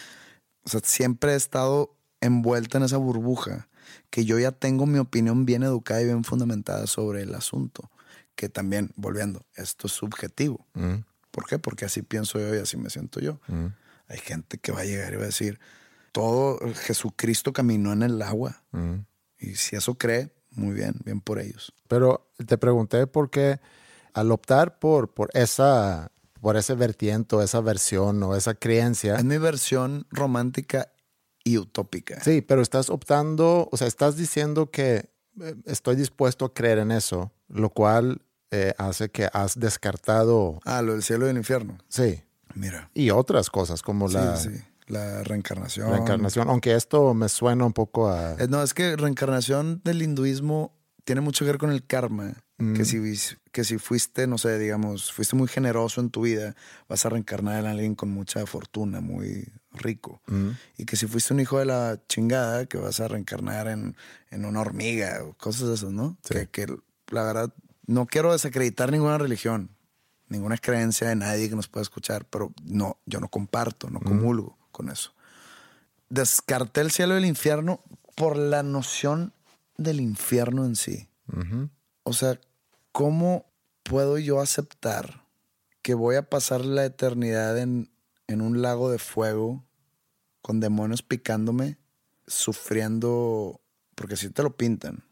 O 0.65 0.71
sea, 0.71 0.81
siempre 0.83 1.33
he 1.33 1.37
estado 1.37 1.95
envuelta 2.23 2.79
en 2.79 2.85
esa 2.85 2.97
burbuja, 2.97 3.69
que 4.09 4.25
yo 4.25 4.39
ya 4.39 4.53
tengo 4.53 4.87
mi 4.87 4.99
opinión 4.99 5.45
bien 5.45 5.63
educada 5.63 6.01
y 6.01 6.07
bien 6.07 6.25
fundamentada 6.25 6.87
sobre 6.87 7.23
el 7.23 7.35
asunto, 7.35 7.91
que 8.37 8.49
también, 8.49 8.91
volviendo, 8.97 9.45
esto 9.55 9.87
es 9.87 9.93
subjetivo. 9.93 10.67
Mm, 10.73 11.05
¿Por 11.31 11.47
qué? 11.47 11.59
Porque 11.59 11.85
así 11.85 12.01
pienso 12.01 12.39
yo 12.39 12.55
y 12.55 12.59
así 12.59 12.79
me 12.79 12.89
siento 12.89 13.21
yo. 13.21 13.39
mm. 13.49 13.67
Hay 14.09 14.19
gente 14.19 14.59
que 14.59 14.73
va 14.73 14.81
a 14.81 14.85
llegar 14.85 15.13
y 15.13 15.17
va 15.17 15.23
a 15.23 15.27
decir, 15.27 15.61
todo 16.13 16.59
Jesucristo 16.75 17.53
caminó 17.53 17.93
en 17.93 18.03
el 18.03 18.21
agua. 18.23 18.65
Mm. 18.73 18.95
Y 19.39 19.55
si 19.57 19.77
eso 19.77 19.97
cree, 19.97 20.33
muy 20.51 20.75
bien, 20.75 20.95
bien 21.05 21.21
por 21.21 21.39
ellos. 21.39 21.73
Pero 21.87 22.33
te 22.47 22.59
pregunté 22.59 23.07
por 23.07 23.31
qué 23.31 23.61
al 24.15 24.33
optar 24.33 24.79
por, 24.79 25.13
por 25.15 25.31
esa 25.35 26.11
por 26.41 26.57
ese 26.57 26.75
vertiente 26.75 27.37
o 27.37 27.43
esa 27.43 27.61
versión 27.61 28.23
o 28.23 28.35
esa 28.35 28.55
creencia. 28.55 29.17
Es 29.17 29.25
mi 29.25 29.37
versión 29.37 30.07
romántica 30.11 30.91
y 31.45 31.59
utópica. 31.59 32.19
Sí, 32.25 32.41
pero 32.41 32.63
estás 32.63 32.89
optando, 32.89 33.69
o 33.71 33.77
sea, 33.77 33.87
estás 33.87 34.17
diciendo 34.17 34.71
que 34.71 35.11
eh, 35.41 35.55
estoy 35.67 35.97
dispuesto 35.97 36.47
a 36.47 36.55
creer 36.55 36.79
en 36.79 36.93
eso, 36.93 37.31
lo 37.49 37.69
cual 37.69 38.23
eh, 38.51 38.73
hace 38.79 39.11
que 39.11 39.29
has 39.35 39.59
descartado, 39.61 40.61
Ah, 40.65 40.81
lo 40.81 40.93
del 40.95 41.03
cielo 41.03 41.27
y 41.27 41.31
el 41.31 41.37
infierno. 41.37 41.77
sí, 41.89 42.23
Mira. 42.55 42.91
y 42.95 43.11
otras 43.11 43.51
cosas 43.51 43.83
como 43.83 44.09
la 44.09 44.37
sí, 44.37 44.49
sí. 44.51 44.65
La 44.87 45.23
reencarnación. 45.23 45.91
reencarnación, 45.91 46.49
aunque 46.49 46.75
esto 46.75 47.15
me 47.15 47.29
suena 47.29 47.65
un 47.67 47.73
poco 47.75 48.09
a... 48.09 48.33
Eh, 48.39 48.49
No, 48.49 48.61
es 48.63 48.75
que 48.75 48.97
reencarnación 48.97 49.81
del 49.85 50.03
hinduismo 50.03 50.73
tiene 51.05 51.21
mucho 51.21 51.45
que 51.45 51.51
ver 51.51 51.59
con 51.59 51.71
el 51.71 51.87
karma. 51.87 52.35
Mm. 52.59 52.75
Que, 52.75 52.85
si, 52.85 53.01
que 53.53 53.65
si 53.65 53.79
fuiste, 53.79 54.27
no 54.27 54.37
sé, 54.37 54.59
digamos, 54.59 55.13
fuiste 55.13 55.35
muy 55.35 55.49
generoso 55.49 56.01
en 56.01 56.11
tu 56.11 56.23
vida, 56.23 56.55
vas 56.89 57.07
a 57.07 57.09
reencarnar 57.09 57.61
en 57.61 57.67
alguien 57.67 57.95
con 57.95 58.11
mucha 58.11 58.45
fortuna, 58.47 59.01
muy 59.01 59.49
rico. 59.73 60.21
Mm, 60.27 60.51
Y 60.77 60.85
que 60.85 60.97
si 60.97 61.07
fuiste 61.07 61.33
un 61.33 61.41
hijo 61.41 61.59
de 61.59 61.65
la 61.65 61.99
chingada, 62.09 62.67
que 62.67 62.77
vas 62.77 63.01
a 63.01 63.09
reencarnar 63.09 63.69
en, 63.69 63.97
en 64.31 64.45
una 64.45 64.61
hormiga 64.61 65.23
o 65.25 65.35
cosas 65.35 65.69
de 65.69 65.75
esas, 65.75 65.93
¿no? 65.93 66.19
Sí. 66.23 66.35
Que, 66.35 66.47
que 66.49 66.67
la 67.09 67.25
verdad, 67.25 67.55
no 67.87 68.07
quiero 68.07 68.33
desacreditar 68.33 68.93
ninguna 68.93 69.17
religión, 69.19 69.71
ninguna 70.29 70.59
creencia 70.59 71.09
de 71.09 71.17
nadie 71.17 71.49
que 71.49 71.57
nos 71.57 71.69
pueda 71.69 71.83
escuchar, 71.83 72.25
pero 72.27 72.53
no, 72.63 72.99
yo 73.07 73.21
no 73.21 73.29
comparto, 73.29 73.89
no 73.91 74.01
comulgo 74.01 74.59
con 74.71 74.91
eso. 74.91 75.15
Descarté 76.09 76.83
el 76.83 76.91
cielo 76.91 77.15
y 77.15 77.19
el 77.19 77.25
infierno 77.25 77.83
por 78.17 78.37
la 78.37 78.63
noción 78.63 79.33
del 79.83 80.01
infierno 80.01 80.65
en 80.65 80.77
sí. 80.77 81.09
O 82.03 82.13
sea, 82.13 82.41
¿cómo 82.93 83.47
puedo 83.83 84.19
yo 84.19 84.41
aceptar 84.41 85.27
que 85.83 85.95
voy 85.95 86.17
a 86.17 86.29
pasar 86.29 86.65
la 86.65 86.85
eternidad 86.85 87.59
en, 87.59 87.91
en 88.27 88.41
un 88.41 88.63
lago 88.63 88.91
de 88.91 88.99
fuego 88.99 89.65
con 90.43 90.61
demonios 90.61 91.03
picándome, 91.03 91.79
sufriendo, 92.27 93.61
porque 93.95 94.15
así 94.15 94.31
te 94.31 94.43
lo 94.43 94.57
pintan, 94.57 95.05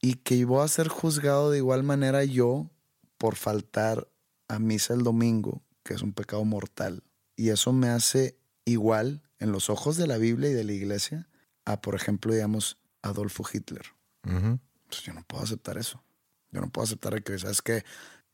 y 0.00 0.14
que 0.14 0.44
voy 0.44 0.64
a 0.64 0.68
ser 0.68 0.88
juzgado 0.88 1.52
de 1.52 1.58
igual 1.58 1.84
manera 1.84 2.24
yo 2.24 2.68
por 3.16 3.36
faltar 3.36 4.08
a 4.48 4.58
misa 4.58 4.92
el 4.94 5.04
domingo, 5.04 5.62
que 5.84 5.94
es 5.94 6.02
un 6.02 6.12
pecado 6.12 6.44
mortal. 6.44 7.04
Y 7.36 7.50
eso 7.50 7.72
me 7.72 7.88
hace 7.88 8.40
igual 8.64 9.22
en 9.38 9.52
los 9.52 9.70
ojos 9.70 9.96
de 9.96 10.08
la 10.08 10.18
Biblia 10.18 10.50
y 10.50 10.54
de 10.54 10.64
la 10.64 10.72
iglesia 10.72 11.28
a, 11.64 11.80
por 11.80 11.94
ejemplo, 11.94 12.32
digamos, 12.32 12.78
Adolfo 13.06 13.44
Hitler. 13.50 13.86
Pues 14.22 15.02
yo 15.02 15.12
no 15.12 15.22
puedo 15.24 15.44
aceptar 15.44 15.78
eso. 15.78 16.02
Yo 16.50 16.60
no 16.60 16.68
puedo 16.68 16.84
aceptar 16.84 17.22
que, 17.22 17.38
¿sabes 17.38 17.62
que 17.62 17.84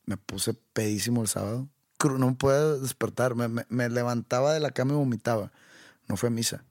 Me 0.05 0.17
puse 0.17 0.53
pedísimo 0.53 1.21
el 1.21 1.27
sábado. 1.27 1.69
No 2.03 2.35
puedo 2.35 2.79
despertar. 2.79 3.35
Me, 3.35 3.47
me, 3.47 3.89
levantaba 3.89 4.53
de 4.53 4.59
la 4.59 4.71
cama 4.71 4.93
y 4.93 4.97
vomitaba. 4.97 5.51
No 6.07 6.17
fue 6.17 6.27
a 6.27 6.31
misa. 6.31 6.65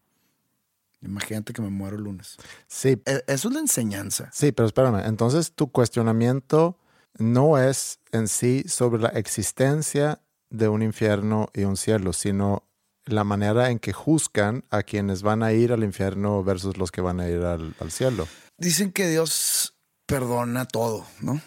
Imagínate 1.01 1.53
que 1.53 1.63
me 1.63 1.71
muero 1.71 1.97
el 1.97 2.05
lunes. 2.05 2.37
Sí. 2.67 3.01
E, 3.07 3.25
eso 3.27 3.49
es 3.49 3.55
la 3.55 3.61
enseñanza. 3.61 4.29
Sí, 4.33 4.53
pero 4.53 4.67
espérame. 4.67 5.07
Entonces, 5.07 5.53
tu 5.53 5.73
cuestionamiento 5.73 6.79
no 7.19 7.59
es 7.59 7.99
en 8.13 8.29
sí 8.29 8.65
sobre 8.67 9.01
la 9.01 9.09
existencia 9.09 10.21
de 10.51 10.69
un 10.69 10.83
infierno 10.83 11.49
y 11.55 11.65
un 11.65 11.77
cielo, 11.77 12.13
sino 12.13 12.65
la 13.07 13.25
manera 13.25 13.71
en 13.71 13.79
que 13.79 13.93
juzgan 13.93 14.65
a 14.71 14.83
quienes 14.83 15.23
van 15.23 15.43
a 15.43 15.53
ir 15.53 15.73
al 15.73 15.85
infierno 15.85 16.43
versus 16.45 16.77
los 16.77 16.91
que 16.91 17.01
van 17.01 17.21
a 17.21 17.29
ir 17.29 17.43
al, 17.43 17.75
cielo. 17.91 18.29
Dicen 18.59 18.93
que 18.93 19.09
Dios 19.09 19.75
perdona 20.07 20.67
todo, 20.67 21.07
¿no? 21.21 21.41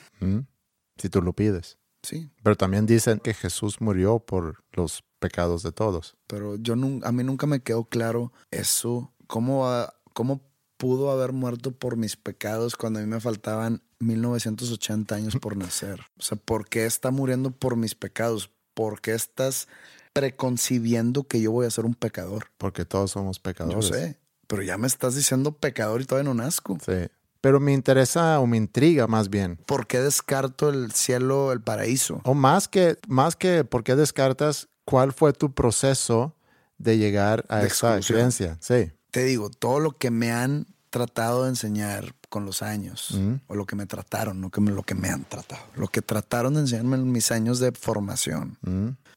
Si 0.97 1.09
tú 1.09 1.21
lo 1.21 1.33
pides. 1.33 1.77
Sí. 2.03 2.29
Pero 2.43 2.55
también 2.55 2.85
dicen 2.85 3.19
que 3.19 3.33
Jesús 3.33 3.81
murió 3.81 4.19
por 4.19 4.63
los 4.73 5.03
pecados 5.19 5.63
de 5.63 5.71
todos. 5.71 6.15
Pero 6.27 6.55
yo 6.57 6.73
a 6.73 7.11
mí 7.11 7.23
nunca 7.23 7.47
me 7.47 7.61
quedó 7.61 7.85
claro 7.85 8.31
eso, 8.51 9.13
cómo, 9.27 9.67
cómo 10.13 10.41
pudo 10.77 11.11
haber 11.11 11.31
muerto 11.31 11.71
por 11.71 11.97
mis 11.97 12.15
pecados 12.15 12.75
cuando 12.75 12.99
a 12.99 13.01
mí 13.01 13.07
me 13.07 13.19
faltaban 13.19 13.81
1980 13.99 15.15
años 15.15 15.35
por 15.37 15.57
nacer. 15.57 16.01
O 16.19 16.21
sea, 16.21 16.37
¿por 16.37 16.67
qué 16.67 16.85
está 16.85 17.11
muriendo 17.11 17.51
por 17.51 17.75
mis 17.75 17.95
pecados? 17.95 18.51
¿Por 18.73 19.01
qué 19.01 19.13
estás 19.13 19.67
preconcibiendo 20.15 21.25
que 21.25 21.41
yo 21.41 21.51
voy 21.51 21.67
a 21.67 21.69
ser 21.69 21.85
un 21.85 21.93
pecador? 21.93 22.47
Porque 22.57 22.85
todos 22.85 23.11
somos 23.11 23.37
pecadores. 23.37 23.89
Yo 23.89 23.93
sé, 23.93 24.17
pero 24.47 24.61
ya 24.61 24.77
me 24.77 24.87
estás 24.87 25.13
diciendo 25.13 25.51
pecador 25.51 26.01
y 26.01 26.05
todavía 26.05 26.31
no 26.31 26.41
nazco. 26.41 26.77
Sí. 26.83 27.07
Pero 27.41 27.59
me 27.59 27.73
interesa 27.73 28.39
o 28.39 28.47
me 28.47 28.55
intriga 28.55 29.07
más 29.07 29.29
bien. 29.29 29.57
¿Por 29.65 29.87
qué 29.87 29.99
descarto 29.99 30.69
el 30.69 30.93
cielo, 30.93 31.51
el 31.51 31.61
paraíso? 31.61 32.21
O 32.23 32.33
más 32.33 32.69
que, 32.69 32.97
más 33.09 33.35
que 33.35 33.65
por 33.65 33.83
qué 33.83 33.95
descartas, 33.95 34.69
¿cuál 34.85 35.11
fue 35.11 35.33
tu 35.33 35.53
proceso 35.53 36.33
de 36.77 36.97
llegar 36.97 37.45
a 37.49 37.63
esa 37.63 37.99
creencia? 37.99 38.57
Sí. 38.61 38.93
Te 39.11 39.25
digo, 39.25 39.49
todo 39.49 39.79
lo 39.81 39.97
que 39.97 40.11
me 40.11 40.31
han 40.31 40.65
tratado 40.89 41.43
de 41.43 41.49
enseñar 41.49 42.15
con 42.29 42.45
los 42.45 42.61
años, 42.61 43.19
o 43.47 43.55
lo 43.55 43.65
que 43.65 43.75
me 43.75 43.85
trataron, 43.85 44.39
no 44.39 44.49
que 44.49 44.61
me, 44.61 44.71
lo 44.71 44.83
que 44.83 44.95
me 44.95 45.09
han 45.09 45.25
tratado, 45.25 45.61
lo 45.75 45.89
que 45.89 46.01
trataron 46.01 46.53
de 46.53 46.61
enseñarme 46.61 46.95
en 46.95 47.11
mis 47.11 47.31
años 47.31 47.59
de 47.59 47.73
formación. 47.73 48.57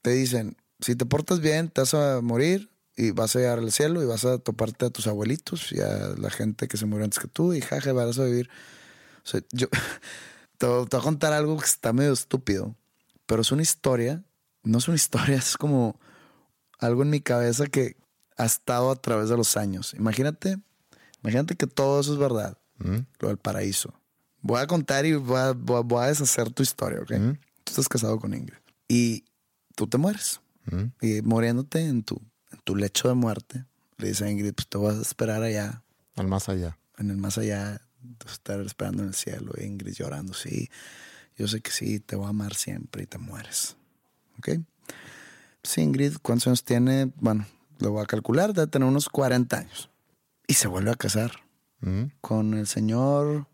Te 0.02 0.10
dicen, 0.10 0.56
si 0.80 0.96
te 0.96 1.06
portas 1.06 1.40
bien, 1.40 1.68
te 1.68 1.80
vas 1.80 1.94
a 1.94 2.20
morir 2.20 2.70
y 2.96 3.10
vas 3.12 3.36
a 3.36 3.40
llegar 3.40 3.58
al 3.58 3.72
cielo 3.72 4.02
y 4.02 4.06
vas 4.06 4.24
a 4.24 4.38
toparte 4.38 4.86
a 4.86 4.90
tus 4.90 5.06
abuelitos 5.06 5.72
y 5.72 5.80
a 5.80 6.14
la 6.18 6.30
gente 6.30 6.68
que 6.68 6.76
se 6.76 6.86
murió 6.86 7.04
antes 7.04 7.18
que 7.18 7.28
tú 7.28 7.52
y 7.52 7.60
jaja, 7.60 7.92
vas 7.92 8.18
a 8.18 8.24
vivir. 8.24 8.48
O 9.24 9.28
sea, 9.28 9.40
yo 9.52 9.68
te, 10.58 10.66
voy 10.66 10.86
a 10.90 10.98
contar 10.98 11.32
algo 11.32 11.58
que 11.58 11.66
está 11.66 11.92
medio 11.92 12.12
estúpido, 12.12 12.74
pero 13.26 13.42
es 13.42 13.52
una 13.52 13.62
historia, 13.62 14.24
no 14.62 14.78
es 14.78 14.88
una 14.88 14.96
historia, 14.96 15.36
es 15.36 15.56
como 15.56 15.98
algo 16.78 17.02
en 17.02 17.10
mi 17.10 17.20
cabeza 17.20 17.66
que 17.66 17.96
ha 18.36 18.44
estado 18.44 18.90
a 18.90 18.96
través 18.96 19.28
de 19.28 19.36
los 19.36 19.56
años. 19.56 19.94
Imagínate 19.94 20.58
Imagínate 21.22 21.56
que 21.56 21.66
todo 21.66 22.00
eso 22.00 22.12
es 22.12 22.18
verdad. 22.18 22.56
Mm. 22.78 22.98
Lo 23.20 23.28
del 23.28 23.38
paraíso. 23.38 23.92
Voy 24.40 24.60
a 24.60 24.66
contar 24.66 25.04
y 25.04 25.14
voy 25.14 25.38
a, 25.38 26.06
deshacer 26.06 26.50
tu 26.50 26.62
historia, 26.62 27.00
¿ok? 27.00 27.10
Mm. 27.12 27.32
Tú 27.64 27.70
estás 27.72 27.88
casado 27.88 28.18
con 28.18 28.34
Ingrid 28.34 28.58
y 28.88 29.24
tú 29.74 29.86
te 29.86 29.98
mueres. 29.98 30.40
Mm. 30.70 30.84
Y 31.00 31.22
muriéndote 31.22 31.84
en 31.86 32.02
tu, 32.02 32.20
en 32.52 32.58
tu 32.64 32.76
lecho 32.76 33.08
de 33.08 33.14
muerte, 33.14 33.64
le 33.96 34.08
dice 34.08 34.24
a 34.24 34.30
Ingrid, 34.30 34.54
pues 34.54 34.68
te 34.68 34.78
vas 34.78 34.96
a 34.96 35.02
esperar 35.02 35.42
allá. 35.42 35.82
Al 36.16 36.28
más 36.28 36.48
allá. 36.48 36.78
En 36.98 37.10
el 37.10 37.16
más 37.16 37.38
allá, 37.38 37.80
estar 38.26 38.60
esperando 38.60 39.02
en 39.02 39.08
el 39.08 39.14
cielo. 39.14 39.52
Ingrid 39.60 39.94
llorando, 39.94 40.34
sí. 40.34 40.70
Yo 41.36 41.46
sé 41.48 41.60
que 41.60 41.70
sí, 41.70 42.00
te 42.00 42.16
voy 42.16 42.26
a 42.26 42.30
amar 42.30 42.54
siempre 42.54 43.04
y 43.04 43.06
te 43.06 43.18
mueres. 43.18 43.76
¿Ok? 44.38 44.60
Sí, 45.62 45.82
Ingrid, 45.82 46.16
¿cuántos 46.22 46.48
años 46.48 46.64
tiene? 46.64 47.12
Bueno, 47.16 47.46
lo 47.78 47.92
voy 47.92 48.02
a 48.02 48.06
calcular, 48.06 48.52
debe 48.52 48.66
tener 48.66 48.88
unos 48.88 49.08
40 49.08 49.58
años 49.58 49.90
y 50.46 50.54
se 50.54 50.66
vuelve 50.66 50.90
a 50.90 50.96
casar 50.96 51.32
mm. 51.80 52.04
con 52.20 52.54
el 52.54 52.66
señor 52.66 53.46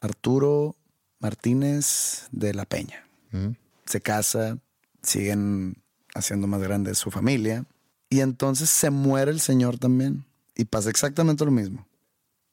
Arturo 0.00 0.76
Martínez 1.18 2.26
de 2.32 2.54
la 2.54 2.64
Peña. 2.64 3.06
Mm. 3.30 3.50
Se 3.86 4.00
casa, 4.00 4.58
siguen 5.02 5.82
haciendo 6.14 6.46
más 6.46 6.60
grande 6.62 6.94
su 6.94 7.10
familia 7.10 7.64
y 8.08 8.20
entonces 8.20 8.68
se 8.68 8.90
muere 8.90 9.30
el 9.30 9.40
señor 9.40 9.78
también 9.78 10.26
y 10.54 10.64
pasa 10.64 10.90
exactamente 10.90 11.44
lo 11.44 11.52
mismo. 11.52 11.86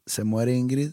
Se 0.05 0.23
muere 0.23 0.55
Ingrid 0.55 0.91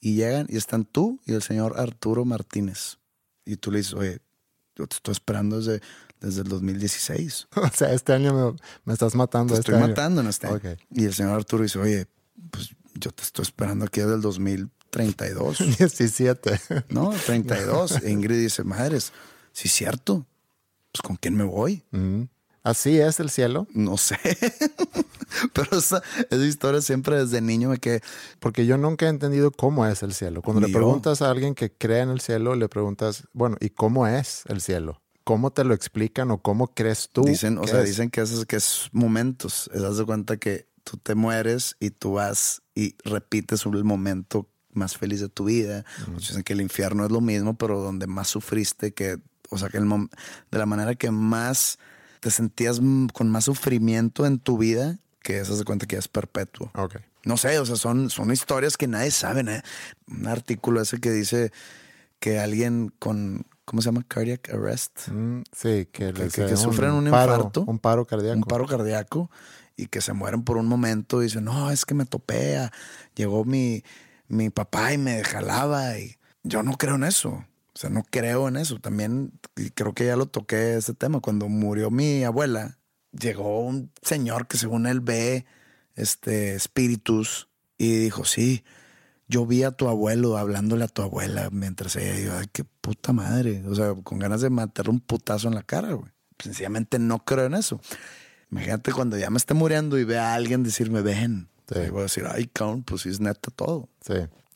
y 0.00 0.16
llegan 0.16 0.46
y 0.48 0.56
están 0.56 0.84
tú 0.84 1.20
y 1.26 1.34
el 1.34 1.42
señor 1.42 1.78
Arturo 1.78 2.24
Martínez. 2.24 2.98
Y 3.44 3.56
tú 3.56 3.70
le 3.70 3.78
dices, 3.78 3.94
oye, 3.94 4.20
yo 4.74 4.86
te 4.86 4.96
estoy 4.96 5.12
esperando 5.12 5.58
desde, 5.58 5.80
desde 6.20 6.40
el 6.42 6.48
2016. 6.48 7.48
o 7.56 7.68
sea, 7.68 7.92
este 7.92 8.12
año 8.12 8.56
me, 8.84 8.92
estás 8.92 9.14
matando. 9.14 9.54
Te 9.54 9.60
este 9.60 9.72
estoy 9.72 9.88
matando 9.88 10.22
en 10.22 10.28
este 10.28 10.46
año. 10.46 10.60
Y 10.90 11.04
el 11.04 11.14
señor 11.14 11.34
Arturo 11.34 11.62
dice, 11.62 11.78
oye, 11.78 12.06
pues 12.50 12.70
yo 12.94 13.10
te 13.10 13.22
estoy 13.22 13.42
esperando 13.42 13.84
aquí 13.84 14.00
desde 14.00 14.14
el 14.14 14.22
2032. 14.22 15.76
17. 15.78 16.60
No, 16.88 17.10
32. 17.26 18.02
E 18.02 18.10
Ingrid 18.10 18.40
dice, 18.40 18.64
madres, 18.64 19.12
sí 19.52 19.68
es 19.68 19.74
cierto. 19.74 20.26
Pues 20.94 21.02
con 21.02 21.16
quién 21.16 21.34
me 21.34 21.42
voy. 21.42 21.82
¿Así 22.62 23.00
es 23.00 23.18
el 23.18 23.30
cielo? 23.30 23.66
No 23.74 23.96
sé. 23.96 24.16
Pero 25.52 25.76
esa, 25.76 26.02
historia 26.30 26.80
siempre 26.80 27.18
desde 27.18 27.40
niño 27.40 27.68
me 27.68 27.78
quedé. 27.78 28.00
Porque 28.38 28.64
yo 28.64 28.78
nunca 28.78 29.06
he 29.06 29.08
entendido 29.08 29.50
cómo 29.50 29.84
es 29.86 30.04
el 30.04 30.14
cielo. 30.14 30.40
Cuando 30.40 30.64
le 30.64 30.72
preguntas 30.72 31.20
a 31.20 31.30
alguien 31.30 31.56
que 31.56 31.72
cree 31.72 32.00
en 32.00 32.10
el 32.10 32.20
cielo, 32.20 32.54
le 32.54 32.68
preguntas, 32.68 33.24
bueno, 33.32 33.56
¿y 33.60 33.70
cómo 33.70 34.06
es 34.06 34.44
el 34.46 34.60
cielo? 34.60 35.02
¿Cómo 35.24 35.50
te 35.50 35.64
lo 35.64 35.74
explican 35.74 36.30
o 36.30 36.38
cómo 36.38 36.68
crees 36.68 37.08
tú? 37.12 37.24
Dicen, 37.24 37.58
o 37.58 37.66
sea, 37.66 37.82
dicen 37.82 38.08
que 38.08 38.20
es, 38.20 38.46
que 38.46 38.56
es 38.56 38.88
momentos. 38.92 39.68
Te 39.72 39.80
das 39.80 39.96
de 39.96 40.04
cuenta 40.04 40.36
que 40.36 40.68
tú 40.84 40.96
te 40.96 41.16
mueres 41.16 41.76
y 41.80 41.90
tú 41.90 42.12
vas 42.12 42.62
y 42.76 42.94
repites 43.04 43.66
el 43.66 43.82
momento 43.82 44.48
más 44.72 44.96
feliz 44.96 45.20
de 45.20 45.28
tu 45.28 45.44
vida. 45.44 45.84
Dicen 46.16 46.44
que 46.44 46.52
el 46.52 46.60
infierno 46.60 47.04
es 47.04 47.10
lo 47.10 47.20
mismo, 47.20 47.58
pero 47.58 47.80
donde 47.80 48.06
más 48.06 48.28
sufriste, 48.28 48.94
que, 48.94 49.18
o 49.54 49.58
sea, 49.58 49.68
que 49.68 49.78
el 49.78 49.88
de 49.88 50.58
la 50.58 50.66
manera 50.66 50.94
que 50.94 51.10
más 51.10 51.78
te 52.20 52.30
sentías 52.30 52.80
con 53.12 53.30
más 53.30 53.44
sufrimiento 53.44 54.26
en 54.26 54.38
tu 54.38 54.58
vida, 54.58 54.98
que 55.22 55.40
eso 55.40 55.56
se 55.56 55.64
cuenta 55.64 55.86
que 55.86 55.96
es 55.96 56.08
perpetuo. 56.08 56.70
No 57.24 57.36
sé, 57.36 57.58
o 57.58 57.66
sea, 57.66 57.76
son, 57.76 58.10
son 58.10 58.32
historias 58.32 58.76
que 58.76 58.86
nadie 58.86 59.10
sabe. 59.10 59.40
¿eh? 59.50 59.62
Un 60.08 60.26
artículo 60.26 60.82
ese 60.82 61.00
que 61.00 61.10
dice 61.10 61.52
que 62.18 62.38
alguien 62.38 62.92
con, 62.98 63.46
¿cómo 63.64 63.82
se 63.82 63.86
llama? 63.86 64.04
Cardiac 64.06 64.50
arrest. 64.50 65.08
Mm, 65.08 65.42
sí, 65.52 65.88
que, 65.90 66.12
que, 66.12 66.28
que, 66.28 66.56
sufren 66.56 66.92
un, 66.92 67.06
infarto. 67.06 67.64
Un 67.66 67.78
paro 67.78 68.04
cardíaco. 68.06 68.36
Un 68.36 68.44
paro 68.44 68.66
cardíaco 68.66 69.30
y 69.76 69.86
que 69.86 70.00
se 70.00 70.12
mueren 70.12 70.44
por 70.44 70.56
un 70.56 70.66
momento 70.66 71.20
y 71.20 71.26
dicen, 71.26 71.44
no, 71.44 71.70
es 71.70 71.84
que 71.84 71.94
me 71.94 72.04
topea, 72.04 72.72
llegó 73.14 73.44
mi, 73.44 73.82
mi 74.28 74.50
papá 74.50 74.92
y 74.92 74.98
me 74.98 75.22
jalaba 75.24 75.98
y 75.98 76.16
yo 76.42 76.62
no 76.62 76.76
creo 76.76 76.96
en 76.96 77.04
eso. 77.04 77.44
O 77.74 77.78
sea, 77.78 77.90
no 77.90 78.04
creo 78.08 78.48
en 78.48 78.56
eso. 78.56 78.78
También 78.78 79.32
creo 79.74 79.94
que 79.94 80.06
ya 80.06 80.16
lo 80.16 80.26
toqué 80.26 80.76
ese 80.76 80.94
tema. 80.94 81.20
Cuando 81.20 81.48
murió 81.48 81.90
mi 81.90 82.22
abuela, 82.22 82.78
llegó 83.12 83.60
un 83.60 83.90
señor 84.02 84.46
que 84.46 84.58
según 84.58 84.86
él 84.86 85.00
ve 85.00 85.44
este 85.96 86.54
espíritus 86.54 87.48
y 87.76 87.96
dijo, 87.96 88.24
sí, 88.24 88.64
yo 89.28 89.46
vi 89.46 89.64
a 89.64 89.72
tu 89.72 89.88
abuelo 89.88 90.36
hablándole 90.36 90.84
a 90.84 90.88
tu 90.88 91.02
abuela 91.02 91.48
mientras 91.50 91.96
ella 91.96 92.18
iba, 92.18 92.38
ay, 92.38 92.46
qué 92.52 92.64
puta 92.64 93.12
madre. 93.12 93.64
O 93.66 93.74
sea, 93.74 93.94
con 93.94 94.18
ganas 94.18 94.40
de 94.40 94.50
matarle 94.50 94.92
un 94.92 95.00
putazo 95.00 95.48
en 95.48 95.54
la 95.54 95.62
cara, 95.62 95.92
güey. 95.92 96.10
Sencillamente 96.38 96.98
no 96.98 97.24
creo 97.24 97.46
en 97.46 97.54
eso. 97.54 97.80
Imagínate 98.50 98.92
cuando 98.92 99.16
ya 99.16 99.30
me 99.30 99.38
esté 99.38 99.54
muriendo 99.54 99.98
y 99.98 100.04
vea 100.04 100.32
a 100.32 100.34
alguien 100.34 100.62
decirme, 100.62 101.02
ven. 101.02 101.48
Sí. 101.72 101.88
voy 101.90 102.00
a 102.00 102.02
decir, 102.04 102.24
ay, 102.30 102.46
cabrón, 102.46 102.82
pues 102.82 103.02
sí 103.02 103.08
es 103.08 103.20
neta 103.20 103.50
todo. 103.50 103.88
Sí. 104.00 104.14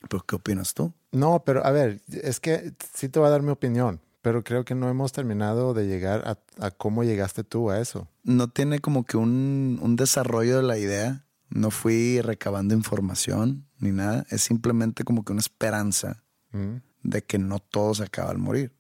¿Pero 0.09 0.23
qué 0.25 0.37
opinas 0.37 0.75
tú? 0.75 0.93
No, 1.13 1.43
pero 1.45 1.65
a 1.65 1.71
ver, 1.71 2.01
es 2.09 2.41
que 2.41 2.73
sí 2.95 3.09
te 3.09 3.19
voy 3.19 3.29
a 3.29 3.31
dar 3.31 3.43
mi 3.43 3.51
opinión, 3.51 4.01
Pero 4.21 4.43
creo 4.45 4.65
que 4.65 4.75
no 4.75 4.89
hemos 4.91 5.13
terminado 5.13 5.73
de 5.75 5.87
llegar 5.87 6.23
a, 6.27 6.39
a 6.65 6.71
cómo 6.71 7.05
llegaste 7.05 7.45
tú 7.45 7.71
a 7.71 7.81
eso. 7.81 8.09
No 8.25 8.49
tiene 8.49 8.81
como 8.81 9.05
que 9.05 9.17
un, 9.17 9.79
un 9.81 9.97
desarrollo 9.97 10.57
de 10.57 10.63
la 10.65 10.77
idea. 10.77 11.25
No 11.49 11.71
fui 11.71 12.21
recabando 12.21 12.75
información 12.75 13.67
ni 13.79 13.91
nada. 13.93 14.27
Es 14.29 14.43
simplemente 14.43 15.05
como 15.05 15.25
que 15.25 15.33
una 15.33 15.41
esperanza 15.41 16.23
Mm. 16.51 16.77
de 17.03 17.23
que 17.23 17.39
no 17.39 17.59
todo 17.59 17.95
se 17.95 18.03
acaba 18.05 18.31
al 18.31 18.39
morir. 18.39 18.73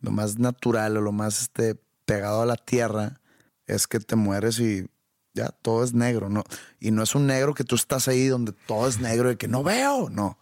Lo 0.00 0.12
más 0.12 0.38
natural 0.38 0.96
o 0.96 1.00
lo 1.00 1.10
más 1.12 1.42
este, 1.42 1.74
pegado 2.04 2.42
a 2.42 2.46
la 2.46 2.54
tierra 2.56 3.20
es 3.66 3.86
que 3.88 3.98
te 3.98 4.14
mueres 4.14 4.60
y 4.60 4.86
ya 5.34 5.48
todo 5.48 5.82
es 5.82 5.92
negro. 5.92 6.28
¿no? 6.30 6.44
Y 6.80 6.90
no 6.92 7.02
es 7.02 7.14
un 7.16 7.26
negro 7.26 7.52
que 7.54 7.64
tú 7.64 7.74
estás 7.74 8.06
ahí 8.08 8.26
donde 8.28 8.52
todo 8.66 8.86
es 8.88 9.00
negro 9.00 9.30
y 9.32 9.36
que 9.36 9.48
no 9.48 9.62
veo, 9.64 10.08
no. 10.08 10.38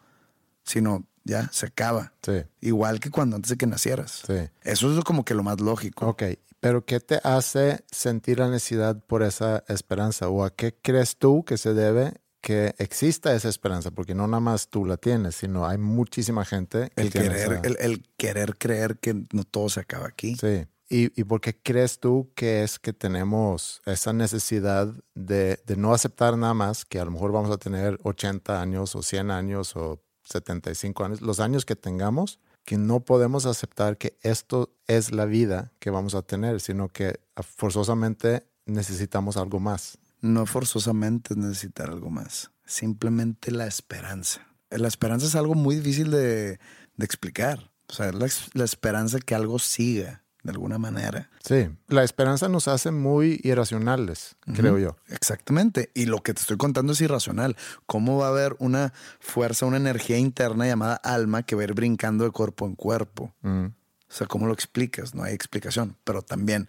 Sino 0.63 1.07
ya 1.25 1.49
se 1.53 1.67
acaba. 1.67 2.13
Sí, 2.23 2.43
Igual 2.61 3.01
que 3.01 3.11
cuando 3.11 3.37
antes 3.37 3.51
de 3.51 3.57
que 3.57 3.67
nacieras. 3.67 4.23
sí. 4.27 4.35
Eso 4.63 4.97
es 4.99 5.05
como 5.05 5.25
que 5.25 5.35
lo 5.35 5.43
más 5.43 5.61
lógico. 5.61 6.07
Ok, 6.07 6.23
pero 6.61 6.85
¿qué 6.85 7.01
te 7.01 7.21
hace 7.25 7.85
sentir 7.91 8.39
la 8.39 8.49
necesidad 8.49 9.03
por 9.05 9.23
esa 9.23 9.65
esperanza? 9.69 10.29
¿O 10.29 10.45
a 10.45 10.51
qué 10.55 10.75
crees 10.81 11.17
tú 11.17 11.45
que 11.45 11.57
se 11.59 11.75
debe 11.75 12.15
que 12.41 12.75
exista 12.79 13.35
esa 13.35 13.49
esperanza? 13.49 13.91
Porque 13.91 14.15
no 14.15 14.27
nada 14.27 14.41
más 14.41 14.69
tú 14.69 14.85
la 14.87 14.97
tienes, 14.97 15.35
sino 15.37 15.67
hay 15.67 15.79
muchísima 15.79 16.45
gente 16.45 16.91
que 16.95 17.03
El 17.03 17.11
tiene 17.11 17.29
querer, 17.29 17.53
esa- 17.53 17.61
el, 17.67 17.77
el 17.81 18.07
querer 18.17 18.57
creer 18.57 18.99
que 18.99 19.15
no 19.33 19.45
todo 19.45 19.69
se 19.69 19.81
acaba 19.81 20.07
aquí. 20.07 20.37
Sí. 20.37 20.67
¿Y, 20.91 21.19
¿Y 21.19 21.25
por 21.25 21.41
qué 21.41 21.59
crees 21.59 21.99
tú 21.99 22.31
que 22.35 22.63
es 22.63 22.79
que 22.79 22.93
tenemos 22.93 23.81
esa 23.87 24.13
necesidad 24.13 24.93
de, 25.15 25.59
de 25.67 25.77
no 25.77 25.95
aceptar 25.95 26.37
nada 26.37 26.53
más 26.53 26.85
que 26.85 27.01
a 27.01 27.05
lo 27.07 27.11
mejor 27.11 27.33
vamos 27.33 27.51
a 27.51 27.57
tener 27.57 27.99
80 28.03 28.61
años 28.61 28.95
o 28.95 29.03
100 29.03 29.31
años 29.31 29.75
o 29.77 30.03
75 30.25 31.05
años, 31.05 31.21
los 31.21 31.41
años 31.41 31.65
que 31.65 31.77
tengamos, 31.77 32.39
que 32.65 32.79
no 32.79 33.01
podemos 33.01 33.47
aceptar 33.47 33.99
que 33.99 34.17
esto 34.23 34.75
es 34.87 35.13
la 35.13 35.27
vida 35.27 35.73
que 35.79 35.91
vamos 35.91 36.15
a 36.15 36.23
tener, 36.23 36.61
sino 36.61 36.89
que 36.89 37.21
forzosamente 37.57 38.47
necesitamos 38.67 39.37
algo 39.37 39.61
más? 39.61 39.99
No 40.21 40.47
forzosamente 40.47 41.35
es 41.35 41.39
necesitar 41.39 41.91
algo 41.91 42.11
más. 42.11 42.51
Simplemente 42.65 43.51
la 43.51 43.67
esperanza. 43.67 44.47
La 44.71 44.89
esperanza 44.89 45.27
es 45.27 45.37
algo 45.37 45.55
muy 45.55 45.77
difícil 45.77 46.11
de, 46.11 46.59
explicar. 46.99 47.71
O 47.89 47.93
sea, 47.93 48.11
la, 48.13 48.27
la 48.55 48.65
esperanza 48.65 49.19
que 49.21 49.35
algo 49.35 49.59
siga 49.59 50.24
de 50.45 50.53
alguna 50.53 50.79
manera. 50.79 51.29
Sí, 51.43 51.69
la 51.89 52.05
esperanza 52.05 52.49
nos 52.49 52.69
hace 52.69 52.91
muy 52.93 53.41
irracionales, 53.43 54.37
creo 54.55 54.79
yo. 54.79 54.97
Exactamente. 55.09 55.91
Y 55.95 56.05
lo 56.07 56.23
que 56.23 56.35
te 56.35 56.41
estoy 56.43 56.57
contando 56.57 56.93
es 56.93 57.01
irracional. 57.01 57.57
¿Cómo 57.87 58.19
va 58.19 58.27
a 58.27 58.31
haber 58.31 58.55
una 58.61 58.93
fuerza, 59.21 59.67
una 59.67 59.79
energía 59.79 60.19
interna 60.19 60.67
llamada 60.67 60.95
alma 60.97 61.43
que 61.43 61.57
va 61.57 61.63
a 61.63 61.65
ir 61.65 61.75
brincando 61.75 62.25
de 62.25 62.31
cuerpo 62.31 62.67
en 62.67 62.77
cuerpo? 62.77 63.35
Mm, 63.43 63.65
O 63.67 63.73
sea, 64.09 64.27
¿cómo 64.27 64.47
lo 64.47 64.53
explicas? 64.53 65.15
No 65.15 65.25
hay 65.25 65.35
explicación. 65.35 65.97
Pero 66.05 66.23
también 66.23 66.69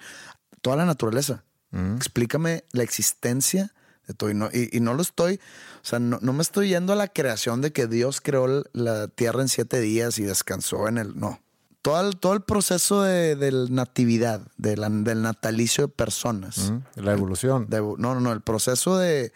toda 0.62 0.78
la 0.78 0.86
naturaleza. 0.86 1.44
mm. 1.72 1.96
Explícame 1.98 2.64
la 2.72 2.84
existencia 2.84 3.74
de 4.08 4.14
todo. 4.14 4.30
Y 4.30 4.34
no, 4.36 4.50
y, 4.54 4.76
y 4.76 4.80
no 4.80 4.94
lo 4.94 5.02
estoy, 5.02 5.36
o 5.36 5.86
sea, 5.86 6.00
no, 6.00 6.20
no 6.22 6.32
me 6.32 6.42
estoy 6.44 6.70
yendo 6.70 6.94
a 6.94 6.96
la 6.96 7.08
creación 7.10 7.62
de 7.62 7.72
que 7.74 7.88
Dios 7.88 8.22
creó 8.22 8.64
la 8.74 9.08
tierra 9.10 9.42
en 9.42 9.50
siete 9.50 9.80
días 9.82 10.18
y 10.20 10.24
descansó 10.24 10.88
en 10.88 10.98
el. 10.98 11.20
No. 11.20 11.42
Todo 11.86 12.02
el, 12.10 12.18
todo 12.18 12.34
el 12.34 12.42
proceso 12.42 13.04
de, 13.04 13.36
del 13.36 13.74
natividad, 13.74 14.42
de 14.58 14.76
la- 14.76 14.90
del 14.90 15.22
natalicio 15.22 15.86
de 15.86 15.94
personas. 15.94 16.72
Mm, 16.72 17.02
La 17.04 17.14
evolución, 17.14 17.68
De- 17.70 17.80
no, 17.80 17.96
no, 17.98 18.20
no. 18.20 18.32
El 18.32 18.42
proceso 18.42 18.98
de, 18.98 19.32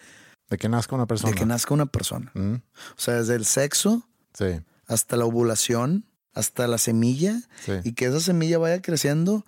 de 0.49 0.57
que 0.57 0.67
nazca 0.67 0.95
una 0.95 1.05
persona. 1.05 1.31
de 1.31 1.37
que 1.37 1.45
nazca 1.45 1.73
una 1.75 1.85
persona. 1.85 2.31
Mm, 2.33 2.55
O 2.55 2.61
sea, 2.97 3.13
desde 3.15 3.35
el 3.35 3.45
sexo 3.45 4.07
Sí, 4.33 4.61
hasta 4.87 5.15
la 5.15 5.25
ovulación, 5.25 6.05
hasta 6.33 6.65
la 6.67 6.77
semilla, 6.79 7.39
sí. 7.65 7.73
y 7.83 7.93
que 7.93 8.05
esa 8.05 8.19
semilla 8.19 8.57
vaya 8.57 8.81
creciendo 8.81 9.45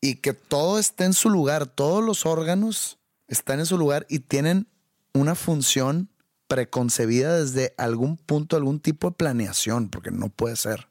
y 0.00 0.16
que 0.16 0.32
todo 0.32 0.78
esté 0.78 1.04
en 1.06 1.14
su 1.14 1.30
lugar, 1.30 1.66
todos 1.66 2.04
los 2.04 2.26
órganos 2.26 2.98
están 3.26 3.58
en 3.60 3.66
su 3.66 3.76
lugar 3.76 4.06
y 4.08 4.20
tienen 4.20 4.68
una 5.14 5.34
función 5.34 6.10
preconcebida 6.48 7.36
desde 7.38 7.74
algún 7.78 8.16
punto, 8.16 8.56
algún 8.56 8.78
tipo 8.80 9.08
de 9.10 9.16
planeación, 9.16 9.88
porque 9.88 10.10
no 10.10 10.28
puede 10.28 10.56
ser. 10.56 10.88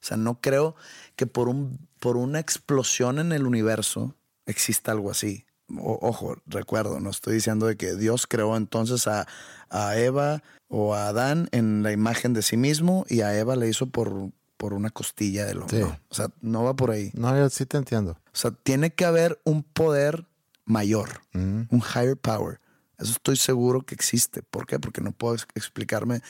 O 0.00 0.04
sea, 0.08 0.16
no 0.16 0.40
creo 0.40 0.74
que 1.16 1.26
por, 1.26 1.48
un, 1.48 1.88
por 2.00 2.16
una 2.16 2.38
explosión 2.40 3.18
en 3.18 3.32
el 3.32 3.46
universo 3.46 4.14
exista 4.46 4.92
algo 4.92 5.10
así. 5.10 5.44
O- 5.76 5.98
ojo, 6.00 6.36
recuerdo, 6.46 7.00
no 7.00 7.10
estoy 7.10 7.34
diciendo 7.34 7.66
de 7.66 7.76
que 7.76 7.94
Dios 7.96 8.26
creó 8.26 8.56
entonces 8.56 9.06
a, 9.06 9.26
a 9.70 9.96
Eva 9.98 10.42
o 10.68 10.94
a 10.94 11.08
Adán 11.08 11.48
en 11.52 11.82
la 11.82 11.92
imagen 11.92 12.32
de 12.32 12.42
sí 12.42 12.56
mismo 12.56 13.04
y 13.08 13.20
a 13.22 13.36
Eva 13.38 13.56
le 13.56 13.68
hizo 13.68 13.86
por, 13.86 14.30
por 14.56 14.72
una 14.72 14.90
costilla 14.90 15.44
del 15.46 15.58
hombre. 15.62 15.84
Sí. 15.84 15.90
O 16.08 16.14
sea, 16.14 16.28
no 16.40 16.64
va 16.64 16.74
por 16.74 16.90
ahí. 16.90 17.10
No, 17.14 17.36
yo 17.36 17.50
sí 17.50 17.66
te 17.66 17.76
entiendo. 17.76 18.12
O 18.12 18.36
sea, 18.36 18.50
tiene 18.52 18.94
que 18.94 19.04
haber 19.04 19.40
un 19.44 19.62
poder 19.62 20.26
mayor, 20.64 21.20
Mm, 21.32 21.62
un 21.70 21.80
higher 21.94 22.16
power. 22.16 22.60
Eso 22.98 23.12
estoy 23.12 23.36
seguro 23.36 23.82
que 23.82 23.94
existe. 23.94 24.42
¿Por 24.42 24.66
qué? 24.66 24.78
Porque 24.78 25.00
no 25.00 25.12
puedo 25.12 25.34
ex- 25.34 25.46
explicarme 25.54 26.20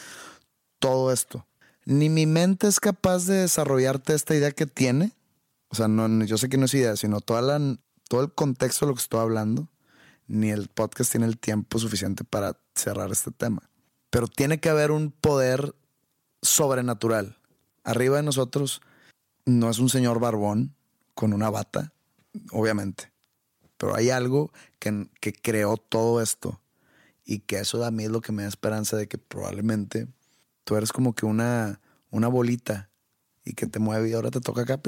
todo 0.79 1.13
esto. 1.13 1.47
Ni 1.89 2.11
mi 2.11 2.27
mente 2.27 2.67
es 2.67 2.81
capaz 2.81 3.25
de 3.25 3.37
desarrollarte 3.37 4.13
esta 4.13 4.35
idea 4.35 4.51
que 4.51 4.67
tiene. 4.67 5.13
O 5.69 5.75
sea, 5.75 5.89
no, 5.89 6.23
yo 6.27 6.37
sé 6.37 6.51
que 6.51 6.59
no 6.59 6.67
es 6.67 6.75
idea, 6.75 6.95
sino 6.97 7.23
toda 7.23 7.41
la, 7.41 7.79
todo 8.11 8.21
el 8.21 8.31
contexto 8.31 8.85
de 8.85 8.91
lo 8.91 8.95
que 8.95 9.01
estoy 9.01 9.21
hablando. 9.21 9.71
Ni 10.27 10.51
el 10.51 10.69
podcast 10.69 11.11
tiene 11.11 11.25
el 11.25 11.39
tiempo 11.39 11.79
suficiente 11.79 12.25
para 12.25 12.61
cerrar 12.75 13.11
este 13.11 13.31
tema. 13.31 13.71
Pero 14.11 14.27
tiene 14.29 14.61
que 14.61 14.69
haber 14.69 14.91
un 14.91 15.13
poder 15.13 15.75
sobrenatural. 16.43 17.39
Arriba 17.85 18.19
de 18.19 18.23
nosotros 18.23 18.83
no 19.47 19.71
es 19.71 19.79
un 19.79 19.89
señor 19.89 20.21
barbón 20.21 20.75
con 21.15 21.33
una 21.33 21.49
bata, 21.49 21.95
obviamente. 22.51 23.15
Pero 23.79 23.97
hay 23.97 24.11
algo 24.11 24.53
que, 24.79 25.09
que 25.23 25.33
creó 25.33 25.79
todo 25.79 26.21
esto. 26.21 26.61
Y 27.25 27.39
que 27.39 27.61
eso 27.61 27.83
a 27.83 27.91
mí 27.91 28.05
es 28.05 28.11
lo 28.11 28.21
que 28.21 28.33
me 28.33 28.43
da 28.43 28.49
esperanza 28.51 28.99
de 28.99 29.09
que 29.09 29.17
probablemente 29.17 30.07
tú 30.69 30.77
eres 30.77 30.93
como 30.93 31.15
que 31.15 31.25
una, 31.25 31.81
una 32.11 32.29
bolita 32.29 32.91
y 33.43 33.55
que 33.55 33.67
te 33.67 33.79
mueve 33.79 34.11
y 34.11 34.13
ahora 34.13 34.31
te 34.31 34.39
toca 34.39 34.61
acá. 34.63 34.79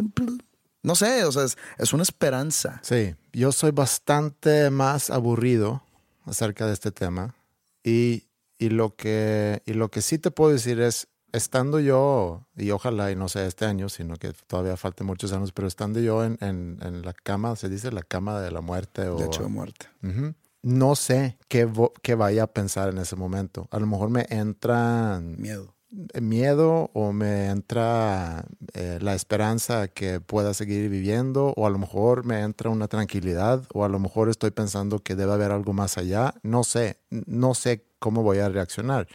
No 0.82 0.94
sé, 0.94 1.24
o 1.24 1.32
sea, 1.32 1.44
es, 1.44 1.56
es 1.78 1.94
una 1.94 2.02
esperanza. 2.02 2.80
Sí, 2.82 3.14
yo 3.32 3.50
soy 3.50 3.70
bastante 3.70 4.68
más 4.68 5.08
aburrido 5.08 5.82
acerca 6.26 6.66
de 6.66 6.74
este 6.74 6.92
tema 6.92 7.34
y, 7.82 8.24
y 8.58 8.68
lo 8.68 8.94
que, 8.94 9.62
y 9.64 9.72
lo 9.72 9.90
que 9.90 10.02
sí 10.02 10.18
te 10.18 10.30
puedo 10.30 10.52
decir 10.52 10.80
es, 10.80 11.08
estando 11.32 11.80
yo, 11.80 12.46
y 12.56 12.72
ojalá 12.72 13.10
y 13.10 13.16
no 13.16 13.30
sea 13.30 13.46
este 13.46 13.64
año, 13.64 13.88
sino 13.88 14.16
que 14.16 14.34
todavía 14.46 14.76
falten 14.76 15.06
muchos 15.06 15.32
años, 15.32 15.52
pero 15.52 15.66
estando 15.66 15.98
yo 16.00 16.24
en, 16.24 16.36
en- 16.42 16.78
en 16.82 17.00
la 17.02 17.14
cama, 17.14 17.56
se 17.56 17.70
dice 17.70 17.90
la 17.90 18.02
cama 18.02 18.38
de 18.42 18.50
la 18.50 18.60
muerte 18.60 19.08
o... 19.08 19.16
De 19.16 19.24
hecho 19.24 19.44
de 19.44 19.48
muerte. 19.48 19.86
Ujú. 20.02 20.34
No 20.62 20.94
sé 20.94 21.38
qué, 21.48 21.68
qué 22.02 22.14
vaya 22.14 22.44
a 22.44 22.46
pensar 22.46 22.90
en 22.90 22.98
ese 22.98 23.16
momento. 23.16 23.68
A 23.70 23.78
lo 23.78 23.86
mejor 23.86 24.10
me 24.10 24.26
entran 24.28 25.40
Miedo. 25.40 25.74
miedo 26.20 26.90
o 26.92 27.12
me 27.12 27.46
entra 27.46 28.44
eh, 28.74 28.98
la 29.00 29.14
esperanza 29.14 29.88
que 29.88 30.20
pueda 30.20 30.52
seguir 30.52 30.90
viviendo 30.90 31.54
o 31.56 31.66
a 31.66 31.70
lo 31.70 31.78
mejor 31.78 32.24
me 32.24 32.40
entra 32.40 32.68
una 32.70 32.88
tranquilidad 32.88 33.64
o 33.72 33.84
a 33.84 33.88
lo 33.88 33.98
mejor 33.98 34.28
estoy 34.28 34.50
pensando 34.50 34.98
que 34.98 35.16
debe 35.16 35.32
haber 35.32 35.50
algo 35.50 35.72
más 35.72 35.96
allá. 35.96 36.34
No 36.42 36.62
sé, 36.62 36.98
no 37.10 37.54
sé 37.54 37.86
cómo 37.98 38.22
voy 38.22 38.38
a 38.38 38.48
reaccionar. 38.50 39.08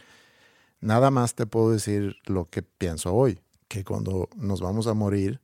Nada 0.80 1.10
más 1.10 1.34
te 1.34 1.46
puedo 1.46 1.70
decir 1.70 2.16
lo 2.26 2.50
que 2.50 2.62
pienso 2.62 3.14
hoy, 3.14 3.40
que 3.68 3.84
cuando 3.84 4.28
nos 4.36 4.60
vamos 4.60 4.86
a 4.86 4.94
morir 4.94 5.40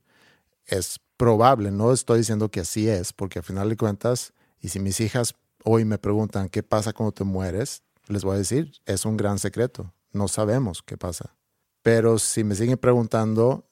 es 0.65 0.99
probable, 1.17 1.71
no 1.71 1.91
estoy 1.93 2.19
diciendo 2.19 2.49
que 2.49 2.61
así 2.61 2.87
es, 2.89 3.13
porque 3.13 3.39
al 3.39 3.45
final 3.45 3.69
de 3.69 3.77
cuentas, 3.77 4.33
y 4.61 4.69
si 4.69 4.79
mis 4.79 4.99
hijas 4.99 5.35
hoy 5.63 5.85
me 5.85 5.97
preguntan 5.97 6.49
qué 6.49 6.63
pasa 6.63 6.93
cuando 6.93 7.11
te 7.11 7.23
mueres, 7.23 7.83
les 8.07 8.23
voy 8.23 8.35
a 8.35 8.39
decir, 8.39 8.73
es 8.85 9.05
un 9.05 9.17
gran 9.17 9.39
secreto, 9.39 9.93
no 10.11 10.27
sabemos 10.27 10.83
qué 10.83 10.97
pasa. 10.97 11.35
Pero 11.81 12.19
si 12.19 12.43
me 12.43 12.55
siguen 12.55 12.77
preguntando, 12.77 13.69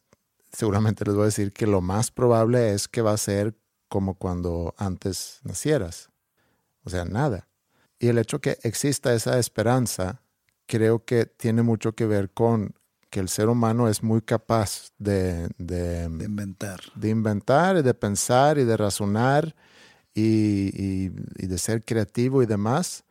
seguramente 0.51 1.05
les 1.05 1.15
voy 1.15 1.23
a 1.23 1.25
decir 1.25 1.53
que 1.53 1.67
lo 1.67 1.81
más 1.81 2.11
probable 2.11 2.73
es 2.73 2.87
que 2.87 3.01
va 3.01 3.13
a 3.13 3.17
ser 3.17 3.55
como 3.87 4.15
cuando 4.15 4.73
antes 4.77 5.39
nacieras. 5.43 6.09
O 6.83 6.89
sea, 6.89 7.05
nada. 7.05 7.47
Y 7.99 8.07
el 8.07 8.17
hecho 8.17 8.39
que 8.39 8.57
exista 8.63 9.13
esa 9.13 9.37
esperanza, 9.37 10.21
creo 10.65 11.05
que 11.05 11.25
tiene 11.25 11.61
mucho 11.61 11.93
que 11.93 12.05
ver 12.05 12.31
con 12.31 12.73
que 13.09 13.19
el 13.19 13.29
ser 13.29 13.49
humano 13.49 13.89
es 13.89 14.01
muy 14.01 14.21
capaz 14.21 14.91
de, 14.97 15.49
de, 15.57 16.07
De 16.07 16.25
inventar. 16.25 16.79
de 16.95 17.09
inventar 17.09 17.77
y 17.77 17.81
de 17.81 17.93
pensar 17.93 18.57
y 18.57 18.63
de 18.63 18.77
razonar 18.77 19.53
y, 20.13 21.09
de 21.09 21.57
ser 21.57 21.83
creativo 21.83 22.43
y 22.43 22.45
demás. 22.45 23.03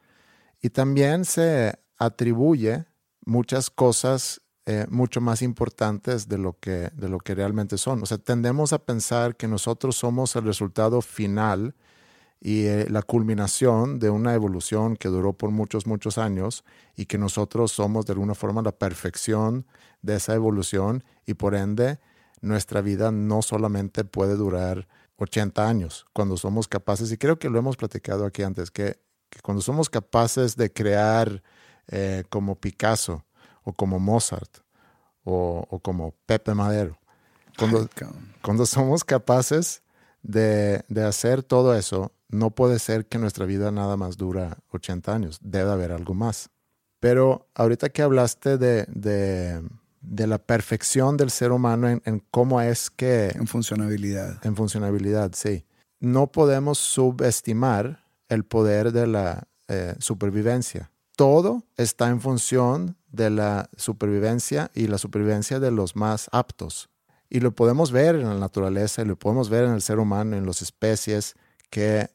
Y 0.61 0.71
también 0.71 1.25
se 1.25 1.79
atribuye 1.99 2.85
muchas 3.25 3.71
cosas 3.71 4.41
eh, 4.67 4.87
mucho 4.91 5.21
más 5.21 5.43
importantes 5.43 6.29
de 6.29 6.39
lo, 6.39 6.59
que, 6.59 6.91
de 6.95 7.09
lo 7.09 7.19
que 7.19 7.35
realmente 7.35 7.79
son. 7.79 8.03
O 8.03 8.07
sea, 8.07 8.19
tendemos 8.19 8.73
a 8.73 8.79
pensar 8.85 9.37
que 9.37 9.49
nosotros 9.49 9.97
somos 9.97 10.37
el 10.37 10.45
resultado 10.45 11.01
final 11.03 11.75
y 12.41 12.65
eh, 12.65 12.87
la 12.89 13.03
culminación 13.03 13.99
de 13.99 14.11
una 14.11 14.35
evolución 14.35 14.97
que 14.97 15.09
duró 15.09 15.35
por 15.35 15.51
muchos, 15.51 15.87
muchos 15.87 16.19
años 16.19 16.65
y 16.97 17.07
que 17.07 17.19
nosotros 17.19 17.73
somos 17.73 18.07
de 18.07 18.15
alguna 18.15 18.35
forma 18.35 18.63
la 18.63 18.73
perfección 18.73 19.67
de 20.03 20.17
esa 20.17 20.35
evolución 20.35 21.05
y 21.27 21.35
por 21.35 21.55
ende 21.55 21.99
nuestra 22.41 22.81
vida 22.81 23.13
no 23.13 23.43
solamente 23.43 24.05
puede 24.05 24.37
durar 24.37 24.89
80 25.21 25.69
años, 25.69 26.07
cuando 26.15 26.37
somos 26.39 26.67
capaces, 26.67 27.13
y 27.13 27.19
creo 27.19 27.39
que 27.39 27.51
lo 27.51 27.59
hemos 27.59 27.77
platicado 27.77 28.25
aquí 28.25 28.43
antes, 28.43 28.71
que, 28.71 28.99
cuando 29.43 29.63
somos 29.63 29.91
capaces 29.91 30.57
de 30.57 30.73
crear 30.73 31.43
eh, 31.89 32.25
como 32.31 32.57
Picasso 32.57 33.25
o 33.63 33.73
como 33.73 34.01
Mozart 34.01 34.59
o, 35.23 35.79
como 35.83 36.15
Pepe 36.27 36.55
Madero, 36.55 36.99
cuando, 37.59 37.89
cuando 38.43 38.65
somos 38.65 39.05
capaces 39.05 39.83
de, 40.23 40.85
de, 40.89 41.05
hacer 41.05 41.43
todo 41.43 41.77
eso, 41.77 42.13
no 42.29 42.51
puede 42.51 42.79
ser 42.79 43.07
que 43.07 43.19
nuestra 43.19 43.45
vida 43.45 43.71
nada 43.71 43.97
más 43.99 44.17
dura 44.17 44.57
80 44.71 45.15
años, 45.15 45.39
debe 45.43 45.71
haber 45.71 45.93
algo 45.93 46.15
más. 46.15 46.49
Pero 46.99 47.47
ahorita 47.55 47.91
que 47.91 48.03
hablaste 48.03 48.57
de, 48.57 48.87
de 48.89 49.63
de 50.01 50.27
la 50.27 50.39
perfección 50.39 51.17
del 51.17 51.31
ser 51.31 51.53
humano 51.53 51.89
en, 51.89 52.23
cómo 52.31 52.61
es 52.61 52.91
que... 52.91 53.29
En 53.35 53.47
funcionabilidad. 53.47 54.45
En 54.45 54.57
funcionabilidad, 54.57 55.33
sí. 55.35 55.65
No 56.01 56.33
podemos 56.33 56.79
subestimar 56.79 58.05
el 58.29 58.45
poder 58.45 58.93
de 58.93 59.07
la 59.07 59.49
eh, 59.69 59.95
supervivencia. 59.99 60.91
Todo 61.17 61.65
está 61.77 62.09
en 62.09 62.21
función 62.21 62.97
de 63.11 63.29
la 63.29 63.69
supervivencia 63.77 64.71
y 64.75 64.87
la 64.87 64.99
supervivencia 64.99 65.61
de 65.61 65.71
los 65.71 65.97
más 65.97 66.29
aptos. 66.33 66.89
Y 67.29 67.41
lo 67.41 67.55
podemos 67.55 67.93
ver 67.93 68.17
en 68.17 68.29
la 68.29 68.39
naturaleza, 68.39 69.03
y 69.03 69.05
lo 69.05 69.17
podemos 69.17 69.51
ver 69.51 69.65
en 69.65 69.73
el 69.73 69.83
ser 69.83 69.99
humano, 69.99 70.37
en 70.37 70.47
las 70.47 70.63
especies, 70.63 71.35
que 71.69 72.09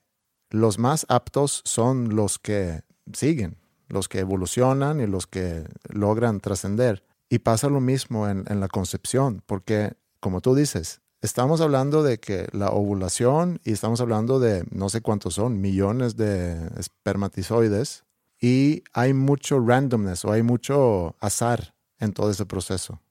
los 0.50 0.80
más 0.80 1.06
aptos 1.08 1.62
son 1.66 2.16
los 2.16 2.40
que 2.40 2.82
siguen, 3.14 3.58
los 3.88 4.10
que 4.10 4.20
evolucionan 4.20 5.00
y 5.00 5.08
los 5.08 5.28
que 5.28 5.66
logran 5.90 6.40
trascender. 6.40 7.04
Y 7.30 7.40
pasa 7.40 7.70
lo 7.70 7.82
mismo 7.82 8.30
en, 8.30 8.46
la 8.60 8.68
concepción, 8.68 9.42
porque 9.46 9.94
como 10.20 10.42
tú 10.42 10.56
dices, 10.56 11.02
estamos 11.22 11.60
hablando 11.62 12.04
de 12.04 12.20
que 12.20 12.48
la 12.52 12.70
ovulación 12.70 13.60
y 13.64 13.72
estamos 13.72 14.00
hablando 14.00 14.40
de 14.40 14.64
no 14.72 14.90
sé 14.90 15.02
cuántos 15.02 15.36
son, 15.36 15.60
millones 15.60 16.16
de 16.18 16.70
espermatozoides 16.78 18.04
y 18.40 18.84
hay 18.94 19.14
mucho 19.14 19.60
randomness 19.60 20.24
o 20.26 20.32
hay 20.32 20.44
mucho 20.44 21.16
azar 21.20 21.74
en 22.00 22.14
todo 22.14 22.30
ese 22.30 22.46
proceso. 22.46 23.02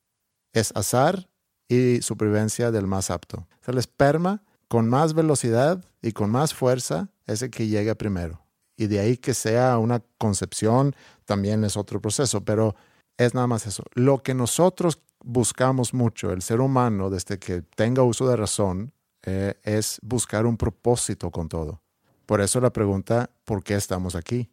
Es 0.53 0.73
azar 0.77 1.29
y 1.69 2.03
supervivencia 2.03 2.71
del 2.71 2.87
más 2.87 3.11
apto. 3.11 3.47
el 3.67 3.79
esperma 3.79 4.43
con 4.69 4.89
más 4.89 5.15
velocidad 5.15 5.85
y 6.03 6.13
con 6.13 6.31
más 6.31 6.55
fuerza 6.55 7.09
es 7.27 7.43
el 7.43 7.51
que 7.51 7.67
llega 7.67 7.95
primero. 7.95 8.41
Y 8.77 8.87
de 8.87 9.01
ahí 9.01 9.17
que 9.17 9.35
sea 9.35 9.79
una 9.79 10.03
concepción 10.19 10.95
también 11.25 11.65
es 11.65 11.77
otro 11.77 12.01
proceso, 12.01 12.45
pero 12.45 12.75
es 13.19 13.35
nada 13.35 13.47
más 13.47 13.67
eso. 13.67 13.85
Lo 13.95 14.23
que 14.23 14.35
nosotros 14.35 15.01
buscamos 15.25 15.95
mucho, 15.95 16.33
el 16.33 16.43
ser 16.43 16.61
humano, 16.61 17.11
desde 17.11 17.39
que 17.39 17.63
tenga 17.63 18.03
uso 18.03 18.29
de 18.29 18.37
razón, 18.37 18.93
eh, 19.23 19.55
es 19.63 19.99
buscar 20.03 20.47
un 20.47 20.57
propósito 20.57 21.31
con 21.31 21.49
todo. 21.49 21.83
Por 22.27 22.41
eso 22.41 22.61
la 22.61 22.73
pregunta, 22.73 23.31
¿por 23.45 23.63
qué 23.63 23.75
estamos 23.75 24.15
aquí? 24.15 24.51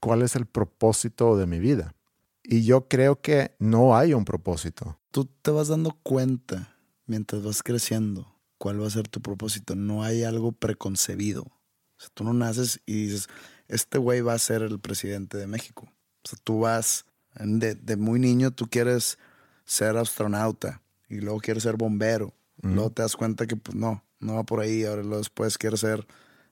¿Cuál 0.00 0.22
es 0.22 0.36
el 0.36 0.46
propósito 0.46 1.36
de 1.36 1.46
mi 1.46 1.58
vida? 1.58 1.94
Y 2.42 2.62
yo 2.64 2.88
creo 2.88 3.20
que 3.20 3.54
no 3.58 3.96
hay 3.96 4.14
un 4.14 4.24
propósito. 4.24 4.98
Tú 5.10 5.24
te 5.42 5.50
vas 5.50 5.68
dando 5.68 5.98
cuenta 6.02 6.76
mientras 7.06 7.42
vas 7.42 7.62
creciendo 7.62 8.32
cuál 8.58 8.80
va 8.80 8.86
a 8.86 8.90
ser 8.90 9.08
tu 9.08 9.20
propósito. 9.20 9.74
No 9.74 10.02
hay 10.02 10.22
algo 10.22 10.52
preconcebido. 10.52 11.42
O 11.42 12.08
tú 12.14 12.24
no 12.24 12.32
naces 12.32 12.80
y 12.86 13.06
dices, 13.06 13.28
este 13.68 13.98
güey 13.98 14.20
va 14.20 14.34
a 14.34 14.38
ser 14.38 14.62
el 14.62 14.78
presidente 14.78 15.36
de 15.36 15.46
México. 15.46 15.86
O 16.24 16.28
sea, 16.28 16.38
tú 16.42 16.60
vas 16.60 17.04
de, 17.38 17.96
muy 17.96 18.18
niño 18.18 18.50
tú 18.50 18.68
quieres 18.68 19.18
ser 19.64 19.96
astronauta 19.96 20.82
y 21.08 21.20
luego 21.20 21.40
quieres 21.40 21.62
ser 21.62 21.76
bombero. 21.76 22.32
Luego 22.62 22.90
te 22.90 23.02
das 23.02 23.16
cuenta 23.16 23.46
que 23.46 23.54
pues 23.54 23.76
no, 23.76 24.02
no 24.18 24.34
va 24.34 24.42
por 24.44 24.60
ahí. 24.60 24.84
Ahora 24.84 25.02
luego 25.02 25.18
después 25.18 25.58
quieres 25.58 25.80
ser 25.80 26.06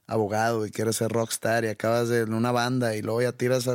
abogado 0.06 0.66
y 0.66 0.70
quieres 0.70 0.96
ser 0.96 1.10
rockstar 1.10 1.64
y 1.64 1.68
acabas 1.68 2.08
de, 2.08 2.20
en 2.20 2.34
una 2.34 2.52
banda 2.52 2.94
y 2.94 3.02
luego 3.02 3.22
ya 3.22 3.32
tiras 3.32 3.68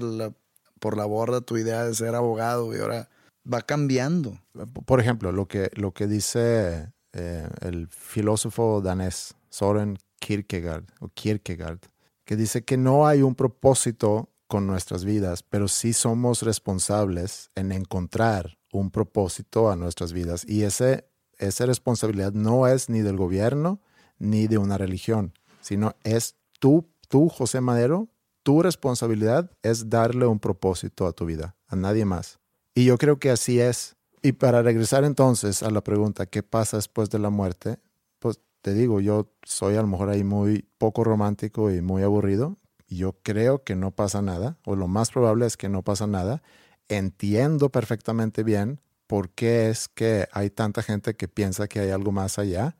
por 0.79 0.95
la 0.95 1.05
borda 1.05 1.41
tu 1.41 1.57
idea 1.57 1.83
de 1.83 1.95
ser 1.95 2.15
abogado 2.15 2.73
y 2.75 2.79
ahora 2.79 3.09
va 3.51 3.61
cambiando. 3.61 4.39
Por 4.85 4.99
ejemplo, 4.99 5.31
lo 5.31 5.47
que, 5.47 5.69
lo 5.73 5.91
que 5.93 6.07
dice 6.07 6.91
eh, 7.13 7.49
el 7.61 7.87
filósofo 7.87 8.81
danés 8.81 9.35
Soren 9.49 9.97
Kierkegaard, 10.19 10.85
o 10.99 11.09
Kierkegaard, 11.09 11.79
que 12.25 12.35
dice 12.35 12.63
que 12.63 12.77
no 12.77 13.07
hay 13.07 13.21
un 13.21 13.35
propósito 13.35 14.28
con 14.49 14.65
nuestras 14.65 15.05
vidas, 15.05 15.43
pero 15.43 15.67
sí 15.67 15.93
somos 15.93 16.41
responsables 16.41 17.51
en 17.53 17.71
encontrar 17.71 18.57
un 18.73 18.89
propósito 18.89 19.69
a 19.69 19.75
nuestras 19.75 20.11
vidas. 20.11 20.43
Y 20.47 20.63
ese, 20.63 21.07
esa 21.37 21.67
responsabilidad 21.67 22.33
no 22.33 22.67
es 22.67 22.89
ni 22.89 23.01
del 23.01 23.15
gobierno 23.15 23.79
ni 24.17 24.47
de 24.47 24.57
una 24.57 24.79
religión, 24.79 25.33
sino 25.61 25.95
es 26.03 26.35
tú, 26.59 26.89
tú, 27.07 27.29
José 27.29 27.61
Madero, 27.61 28.09
tu 28.41 28.63
responsabilidad 28.63 29.51
es 29.61 29.87
darle 29.87 30.25
un 30.25 30.39
propósito 30.39 31.05
a 31.05 31.11
tu 31.11 31.27
vida, 31.27 31.55
a 31.67 31.75
nadie 31.75 32.03
más. 32.05 32.39
Y 32.73 32.85
yo 32.85 32.97
creo 32.97 33.19
que 33.19 33.29
así 33.29 33.59
es. 33.59 33.97
Y 34.23 34.31
para 34.31 34.63
regresar 34.63 35.03
entonces 35.03 35.61
a 35.61 35.69
la 35.69 35.81
pregunta, 35.81 36.25
¿qué 36.25 36.41
pasa 36.41 36.77
después 36.77 37.11
de 37.11 37.19
la 37.19 37.29
muerte? 37.29 37.77
Pues 38.17 38.39
te 38.63 38.73
digo, 38.73 38.99
yo 38.99 39.31
soy 39.43 39.75
a 39.75 39.81
lo 39.81 39.87
mejor 39.87 40.09
ahí 40.09 40.23
muy 40.23 40.67
poco 40.79 41.03
romántico 41.03 41.69
y 41.69 41.81
muy 41.81 42.01
aburrido, 42.01 42.57
yo 42.97 43.17
creo 43.23 43.63
que 43.63 43.75
no 43.75 43.91
pasa 43.91 44.21
nada, 44.21 44.57
o 44.65 44.75
lo 44.75 44.87
más 44.87 45.11
probable 45.11 45.45
es 45.45 45.57
que 45.57 45.69
no 45.69 45.83
pasa 45.83 46.07
nada. 46.07 46.41
Entiendo 46.87 47.69
perfectamente 47.69 48.43
bien 48.43 48.81
por 49.07 49.29
qué 49.29 49.69
es 49.69 49.87
que 49.87 50.27
hay 50.31 50.49
tanta 50.49 50.83
gente 50.83 51.15
que 51.15 51.27
piensa 51.27 51.67
que 51.67 51.79
hay 51.79 51.89
algo 51.89 52.11
más 52.11 52.39
allá. 52.39 52.77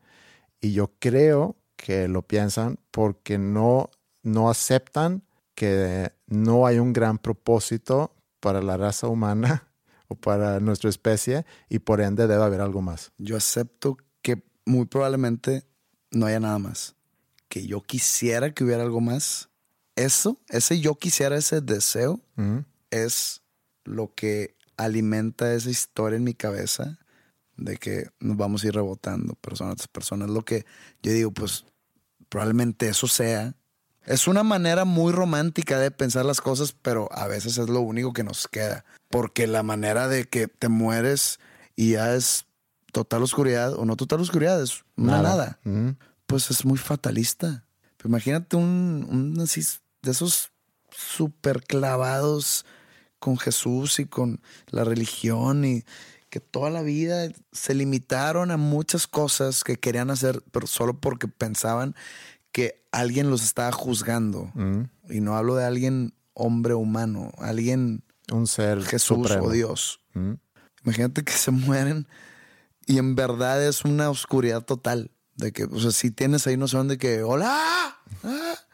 Y 0.62 0.74
yo 0.74 0.91
creo 1.00 1.58
que 1.76 2.08
lo 2.08 2.24
piensan 2.24 2.80
porque 2.91 3.38
no, 3.38 3.89
no 4.24 4.50
aceptan 4.50 5.24
que 5.56 6.12
no 6.28 6.65
hay 6.65 6.80
un 6.80 6.93
gran 6.93 7.17
propósito 7.17 8.15
para 8.39 8.62
la 8.62 8.78
raza 8.78 9.08
humana 9.08 9.67
o 10.08 10.15
para 10.15 10.60
nuestra 10.60 10.89
especie 10.89 11.45
y 11.69 11.80
por 11.80 12.02
ende 12.02 12.28
debe 12.28 12.43
haber 12.43 12.62
algo 12.62 12.82
más. 12.82 13.12
Yo 13.17 13.38
acepto 13.38 13.98
que 14.22 14.43
muy 14.65 14.86
probablemente 14.86 15.63
no 16.12 16.26
haya 16.26 16.39
nada 16.39 16.60
más. 16.60 16.95
Que 17.48 17.65
yo 17.65 17.82
quisiera 17.82 18.54
que 18.54 18.63
hubiera 18.63 18.84
algo 18.84 19.02
más, 19.02 19.49
eso, 20.00 20.38
ese 20.48 20.80
yo 20.80 20.96
quisiera, 20.96 21.36
ese 21.36 21.60
deseo, 21.62 22.22
es 22.90 23.42
lo 23.84 24.14
que 24.16 24.56
alimenta 24.78 25.54
esa 25.54 25.70
historia 25.70 26.16
en 26.16 26.24
mi 26.24 26.34
cabeza 26.34 26.98
de 27.58 27.76
que 27.76 28.10
nos 28.20 28.38
vamos 28.38 28.64
a 28.64 28.68
ir 28.68 28.76
rebotando 28.76 29.34
persona 29.36 29.76
tras 29.76 29.90
persona. 29.90 30.26
Es 30.26 30.32
lo 30.32 30.46
que 30.46 30.66
yo 31.04 31.12
digo, 31.12 31.32
pues 31.32 31.66
probablemente 32.30 32.88
eso 32.88 33.08
sea. 33.08 33.56
Es 34.06 34.28
una 34.28 34.44
manera 34.44 34.86
muy 34.86 35.12
romántica 35.12 35.78
de 35.78 35.92
pensar 35.92 36.26
las 36.26 36.40
cosas, 36.40 36.74
pero 36.82 37.10
a 37.12 37.28
veces 37.28 37.58
es 37.58 37.68
lo 37.68 37.82
único 37.82 38.14
que 38.14 38.24
nos 38.24 38.48
queda. 38.48 38.86
Porque 39.10 39.48
la 39.48 39.64
manera 39.64 40.08
de 40.08 40.30
que 40.30 40.48
te 40.48 40.70
mueres 40.70 41.40
y 41.76 41.92
ya 41.92 42.16
es 42.16 42.46
total 42.94 43.22
oscuridad 43.24 43.74
o 43.74 43.84
no 43.84 43.98
total 43.98 44.22
oscuridad, 44.22 44.62
es 44.64 44.86
nada. 44.96 45.60
Pues 46.26 46.50
es 46.52 46.64
muy 46.64 46.78
fatalista. 46.78 47.66
imagínate 48.06 48.56
un, 48.56 49.06
un 49.10 49.42
así 49.42 49.62
de 50.02 50.12
esos 50.12 50.52
súper 50.92 51.64
clavados 51.64 52.66
con 53.20 53.38
Jesús 53.38 54.00
y 54.00 54.06
con 54.06 54.42
la 54.68 54.84
religión 54.84 55.66
y 55.66 55.84
que 56.30 56.40
toda 56.40 56.70
la 56.70 56.82
vida 56.82 57.30
se 57.52 57.74
limitaron 57.74 58.52
a 58.52 58.58
muchas 58.58 59.08
cosas 59.08 59.64
que 59.64 59.78
querían 59.78 60.12
hacer, 60.12 60.44
pero 60.52 60.68
solo 60.68 61.00
porque 61.00 61.28
pensaban 61.28 61.96
que 62.52 62.84
alguien 62.92 63.30
los 63.30 63.44
estaba 63.44 63.72
juzgando. 63.72 64.52
Mm. 64.54 64.84
Y 65.10 65.22
no 65.22 65.36
hablo 65.36 65.56
de 65.56 65.66
alguien 65.66 66.14
hombre 66.34 66.76
humano, 66.76 67.32
alguien 67.38 68.04
un 68.32 68.48
ser 68.48 68.84
Jesús 68.84 69.32
o 69.32 69.50
Dios. 69.50 70.02
Mm. 70.14 70.34
Imagínate 70.84 71.24
que 71.24 71.34
se 71.34 71.52
mueren 71.52 72.08
y 72.86 72.98
en 72.98 73.16
verdad 73.16 73.64
es 73.66 73.86
una 73.86 74.10
oscuridad 74.10 74.64
total. 74.64 75.12
De 75.36 75.54
que, 75.54 75.64
o 75.64 75.80
sea, 75.80 75.92
si 75.92 76.12
tienes 76.12 76.48
ahí 76.48 76.58
noción 76.58 76.90
de 76.90 76.98
que, 76.98 77.24
hola, 77.24 77.47
ah, 77.50 77.95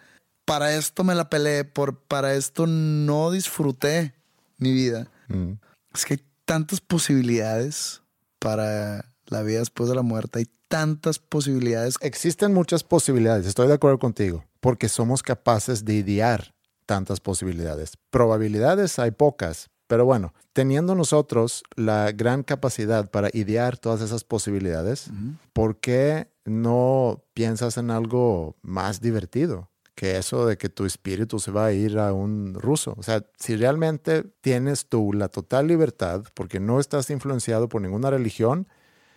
para 0.46 0.76
esto 0.76 1.04
me 1.04 1.16
la 1.16 1.30
peleé, 1.30 1.66
por, 1.66 2.00
para 2.00 2.36
esto 2.36 2.68
no 2.68 3.32
disfruté 3.32 4.14
mi 4.58 4.72
vida. 4.72 5.10
Mm. 5.28 5.54
Es 5.94 6.06
que 6.06 6.16
hay 6.16 6.24
tantas 6.46 6.80
posibilidades 6.82 8.02
para 8.40 9.12
la 9.26 9.42
vida 9.42 9.60
después 9.60 9.90
de 9.90 9.96
la 9.96 10.04
muerte, 10.04 10.40
hay 10.40 10.48
tantas 10.68 11.20
posibilidades. 11.20 11.96
Existen 12.02 12.54
muchas 12.54 12.84
posibilidades, 12.84 13.46
estoy 13.46 13.68
de 13.68 13.74
acuerdo 13.74 14.00
contigo, 14.00 14.46
porque 14.60 14.88
somos 14.90 15.24
capaces 15.24 15.84
de 15.84 15.96
idear 15.96 16.54
tantas 16.86 17.20
posibilidades. 17.20 17.98
Probabilidades 18.12 19.00
hay 19.00 19.12
pocas, 19.12 19.70
pero 19.88 20.06
bueno, 20.06 20.34
teniendo 20.54 20.96
nosotros 20.96 21.64
la 21.76 22.12
gran 22.12 22.44
capacidad 22.44 23.10
para 23.10 23.30
idear 23.34 23.78
todas 23.78 24.02
esas 24.02 24.24
posibilidades, 24.24 25.10
¿por 25.54 25.80
qué 25.80 26.30
no 26.46 27.24
piensas 27.34 27.78
en 27.78 27.90
algo 27.90 28.56
más 28.62 29.02
divertido? 29.02 29.70
Que 29.96 30.18
eso 30.18 30.46
de 30.46 30.58
que 30.58 30.70
tu 30.70 30.86
espíritu 30.86 31.40
se 31.40 31.52
va 31.52 31.68
a 31.68 31.72
ir 31.72 31.98
a 31.98 32.14
un 32.14 32.54
ruso. 32.54 32.94
O 32.98 33.04
sea, 33.04 33.26
si 33.40 33.56
realmente 33.56 34.24
tienes 34.42 34.88
tú 34.88 35.14
la 35.14 35.30
total 35.30 35.68
libertad, 35.68 36.24
porque 36.34 36.60
no 36.60 36.80
estás 36.80 37.10
influenciado 37.10 37.70
por 37.70 37.82
ninguna 37.82 38.10
religión, 38.10 38.68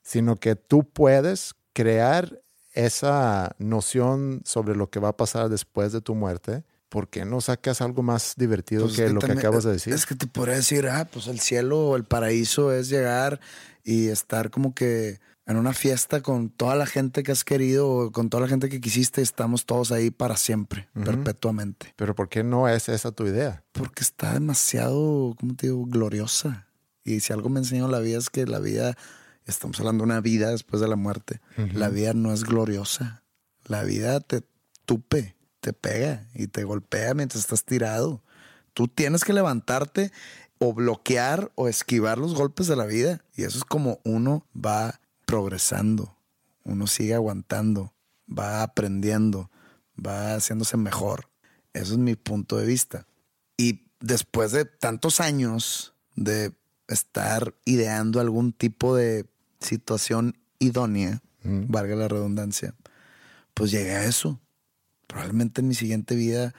sino 0.02 0.36
que 0.36 0.54
tú 0.54 0.88
puedes 0.88 1.54
crear 1.72 2.40
esa 2.72 3.56
noción 3.58 4.42
sobre 4.44 4.76
lo 4.76 4.88
que 4.88 5.00
va 5.00 5.08
a 5.08 5.16
pasar 5.16 5.48
después 5.48 5.92
de 5.92 6.00
tu 6.00 6.14
muerte. 6.14 6.62
¿Por 6.88 7.08
qué 7.08 7.24
no 7.24 7.40
sacas 7.40 7.82
algo 7.82 8.02
más 8.02 8.34
divertido 8.36 8.84
Pues 8.84 8.96
que 8.96 9.08
lo 9.10 9.20
que 9.20 9.32
acabas 9.32 9.64
de 9.64 9.72
decir? 9.72 9.92
Es 9.92 10.06
que 10.06 10.14
te 10.14 10.26
podría 10.26 10.56
decir, 10.56 10.86
ah, 10.86 11.06
pues 11.12 11.26
el 11.26 11.40
cielo 11.40 11.88
o 11.88 11.96
el 11.96 12.04
paraíso 12.04 12.72
es 12.72 12.88
llegar 12.88 13.40
y 13.84 14.08
estar 14.08 14.50
como 14.50 14.74
que 14.74 15.18
en 15.48 15.56
una 15.56 15.72
fiesta 15.72 16.20
con 16.20 16.50
toda 16.50 16.76
la 16.76 16.84
gente 16.84 17.22
que 17.22 17.32
has 17.32 17.42
querido 17.42 18.12
con 18.12 18.28
toda 18.28 18.42
la 18.42 18.48
gente 18.48 18.68
que 18.68 18.82
quisiste. 18.82 19.22
Estamos 19.22 19.64
todos 19.64 19.90
ahí 19.92 20.10
para 20.10 20.36
siempre, 20.36 20.88
perpetuamente. 20.92 21.94
Pero 21.96 22.14
¿por 22.14 22.28
qué 22.28 22.44
no 22.44 22.68
es 22.68 22.90
esa 22.90 23.12
tu 23.12 23.26
idea? 23.26 23.64
Porque 23.72 24.02
está 24.02 24.34
demasiado, 24.34 25.34
¿cómo 25.40 25.56
te 25.56 25.68
digo?, 25.68 25.86
gloriosa. 25.86 26.68
Y 27.02 27.20
si 27.20 27.32
algo 27.32 27.48
me 27.48 27.60
enseñó 27.60 27.88
la 27.88 28.00
vida 28.00 28.18
es 28.18 28.28
que 28.28 28.46
la 28.46 28.58
vida, 28.58 28.94
estamos 29.46 29.80
hablando 29.80 30.02
de 30.02 30.10
una 30.10 30.20
vida 30.20 30.50
después 30.50 30.82
de 30.82 30.88
la 30.88 30.96
muerte, 30.96 31.40
la 31.56 31.88
vida 31.88 32.12
no 32.12 32.34
es 32.34 32.44
gloriosa. 32.44 33.22
La 33.64 33.82
vida 33.82 34.20
te 34.20 34.42
tupe, 34.84 35.34
te 35.60 35.72
pega 35.72 36.26
y 36.34 36.48
te 36.48 36.64
golpea 36.64 37.14
mientras 37.14 37.40
estás 37.40 37.64
tirado. 37.64 38.22
Tú 38.74 38.86
tienes 38.86 39.24
que 39.24 39.32
levantarte 39.32 40.12
o 40.58 40.74
bloquear 40.74 41.50
o 41.54 41.68
esquivar 41.68 42.18
los 42.18 42.34
golpes 42.34 42.66
de 42.66 42.76
la 42.76 42.84
vida. 42.84 43.24
Y 43.34 43.44
eso 43.44 43.56
es 43.56 43.64
como 43.64 44.00
uno 44.04 44.46
va 44.54 45.00
progresando, 45.28 46.16
uno 46.64 46.86
sigue 46.86 47.12
aguantando, 47.12 47.92
va 48.26 48.62
aprendiendo, 48.62 49.50
va 49.94 50.36
haciéndose 50.36 50.78
mejor. 50.78 51.28
Eso 51.74 51.92
es 51.92 51.98
mi 51.98 52.16
punto 52.16 52.56
de 52.56 52.64
vista. 52.64 53.06
Y 53.58 53.90
después 54.00 54.52
de 54.52 54.64
tantos 54.64 55.20
años 55.20 55.92
de 56.16 56.54
estar 56.88 57.54
ideando 57.66 58.20
algún 58.20 58.54
tipo 58.54 58.96
de 58.96 59.26
situación 59.60 60.38
idónea, 60.60 61.20
valga 61.42 61.94
la 61.94 62.08
redundancia, 62.08 62.74
pues 63.52 63.70
llegué 63.70 63.96
a 63.96 64.04
eso. 64.04 64.40
Probablemente 65.06 65.60
en 65.60 65.68
mi 65.68 65.74
siguiente 65.74 66.14
vida, 66.14 66.54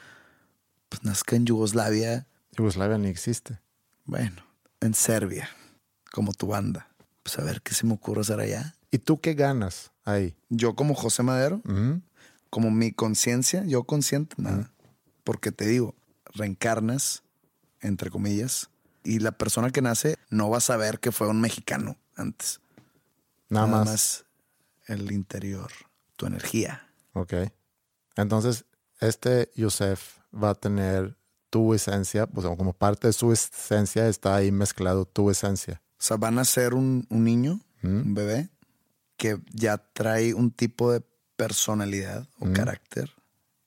pues 0.89 1.03
nazca 1.03 1.35
en 1.35 1.47
Yugoslavia, 1.47 2.27
Yugoslavia 2.55 2.99
ni 2.99 3.07
existe. 3.07 3.59
bueno, 4.05 4.43
en 4.79 4.93
Serbia, 4.93 5.49
como 6.11 6.33
tu 6.33 6.45
banda. 6.45 6.88
Pues 7.29 7.37
a 7.37 7.43
ver 7.43 7.61
qué 7.61 7.75
se 7.75 7.85
me 7.85 7.93
ocurre 7.93 8.21
hacer 8.21 8.39
allá. 8.39 8.75
¿Y 8.89 8.97
tú 8.97 9.21
qué 9.21 9.35
ganas 9.35 9.91
ahí? 10.03 10.35
Yo 10.49 10.75
como 10.75 10.95
José 10.95 11.21
Madero, 11.21 11.61
como 12.49 12.71
mi 12.71 12.91
conciencia, 12.91 13.63
yo 13.65 13.83
consciente, 13.83 14.35
nada. 14.39 14.71
Porque 15.23 15.51
te 15.51 15.67
digo, 15.67 15.93
reencarnas, 16.33 17.21
entre 17.81 18.09
comillas, 18.09 18.71
y 19.03 19.19
la 19.19 19.31
persona 19.31 19.69
que 19.69 19.83
nace 19.83 20.15
no 20.31 20.49
va 20.49 20.57
a 20.57 20.61
saber 20.61 20.99
que 20.99 21.11
fue 21.11 21.27
un 21.27 21.39
mexicano 21.39 21.97
antes. 22.15 22.61
Nada, 23.47 23.67
más. 23.67 24.25
el 24.87 25.11
interior, 25.11 25.71
tu 26.15 26.25
energía. 26.25 26.89
Ok. 27.13 27.33
Entonces, 28.15 28.65
este 29.01 29.51
Yosef 29.53 30.17
va 30.33 30.49
a 30.49 30.55
tener 30.55 31.15
tu 31.51 31.75
esencia, 31.75 32.25
pues 32.25 32.47
como 32.47 32.73
parte 32.73 33.05
de 33.05 33.13
su 33.13 33.31
esencia 33.31 34.07
está 34.07 34.35
ahí 34.35 34.51
mezclado 34.51 35.05
tu 35.05 35.29
esencia. 35.29 35.79
O 35.99 36.01
sea, 36.01 36.17
van 36.17 36.39
a 36.39 36.45
ser 36.45 36.73
un, 36.73 37.05
un 37.09 37.23
niño, 37.25 37.59
un 37.83 38.13
bebé, 38.13 38.49
que 39.17 39.37
ya 39.51 39.77
trae 39.77 40.33
un 40.33 40.51
tipo 40.51 40.91
de 40.91 41.03
personalidad 41.35 42.27
o 42.39 42.51
carácter, 42.53 43.11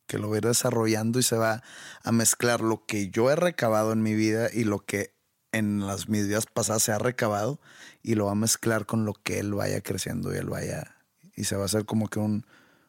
que 0.06 0.18
lo 0.18 0.30
va 0.30 0.36
a 0.36 0.38
ir 0.38 0.46
desarrollando 0.46 1.18
y 1.18 1.22
se 1.22 1.36
va 1.36 1.62
a 2.02 2.12
mezclar 2.12 2.62
lo 2.62 2.86
que 2.86 3.10
yo 3.10 3.30
he 3.30 3.36
recabado 3.36 3.92
en 3.92 4.02
mi 4.02 4.14
vida 4.14 4.48
y 4.52 4.64
lo 4.64 4.80
que 4.80 5.14
en 5.52 5.86
las 5.86 6.08
mis 6.08 6.26
vidas 6.26 6.46
pasadas 6.46 6.82
se 6.82 6.92
ha 6.92 6.98
recabado 6.98 7.60
y 8.02 8.14
lo 8.14 8.26
va 8.26 8.32
a 8.32 8.34
mezclar 8.34 8.86
con 8.86 9.04
lo 9.04 9.12
que 9.12 9.38
él 9.38 9.52
vaya 9.52 9.82
creciendo 9.82 10.34
y 10.34 10.38
él 10.38 10.48
vaya 10.48 10.96
y 11.36 11.44
se 11.44 11.56
va 11.56 11.62
a 11.62 11.66
hacer 11.66 11.84
como 11.84 12.08
que 12.08 12.18
un 12.18 12.46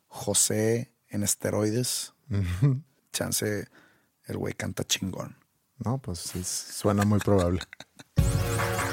José 0.08 0.94
en 1.10 1.24
esteroides. 1.24 2.14
Chance 3.12 3.68
el 4.26 4.38
güey 4.38 4.54
canta 4.54 4.84
chingón. 4.84 5.36
No, 5.84 5.98
pues 5.98 6.20
sí, 6.20 6.44
suena 6.44 7.04
muy 7.04 7.20
probable. 7.20 7.62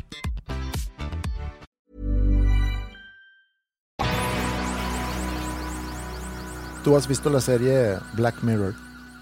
¿Tú 6.83 6.95
has 6.97 7.07
visto 7.07 7.29
la 7.29 7.41
serie 7.41 7.97
Black 8.15 8.41
Mirror? 8.43 8.73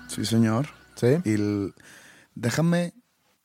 Sí, 0.08 0.24
señor. 0.26 0.68
¿Sí? 0.96 1.18
Y 1.26 1.34
el- 1.34 1.74
déjame, 2.36 2.94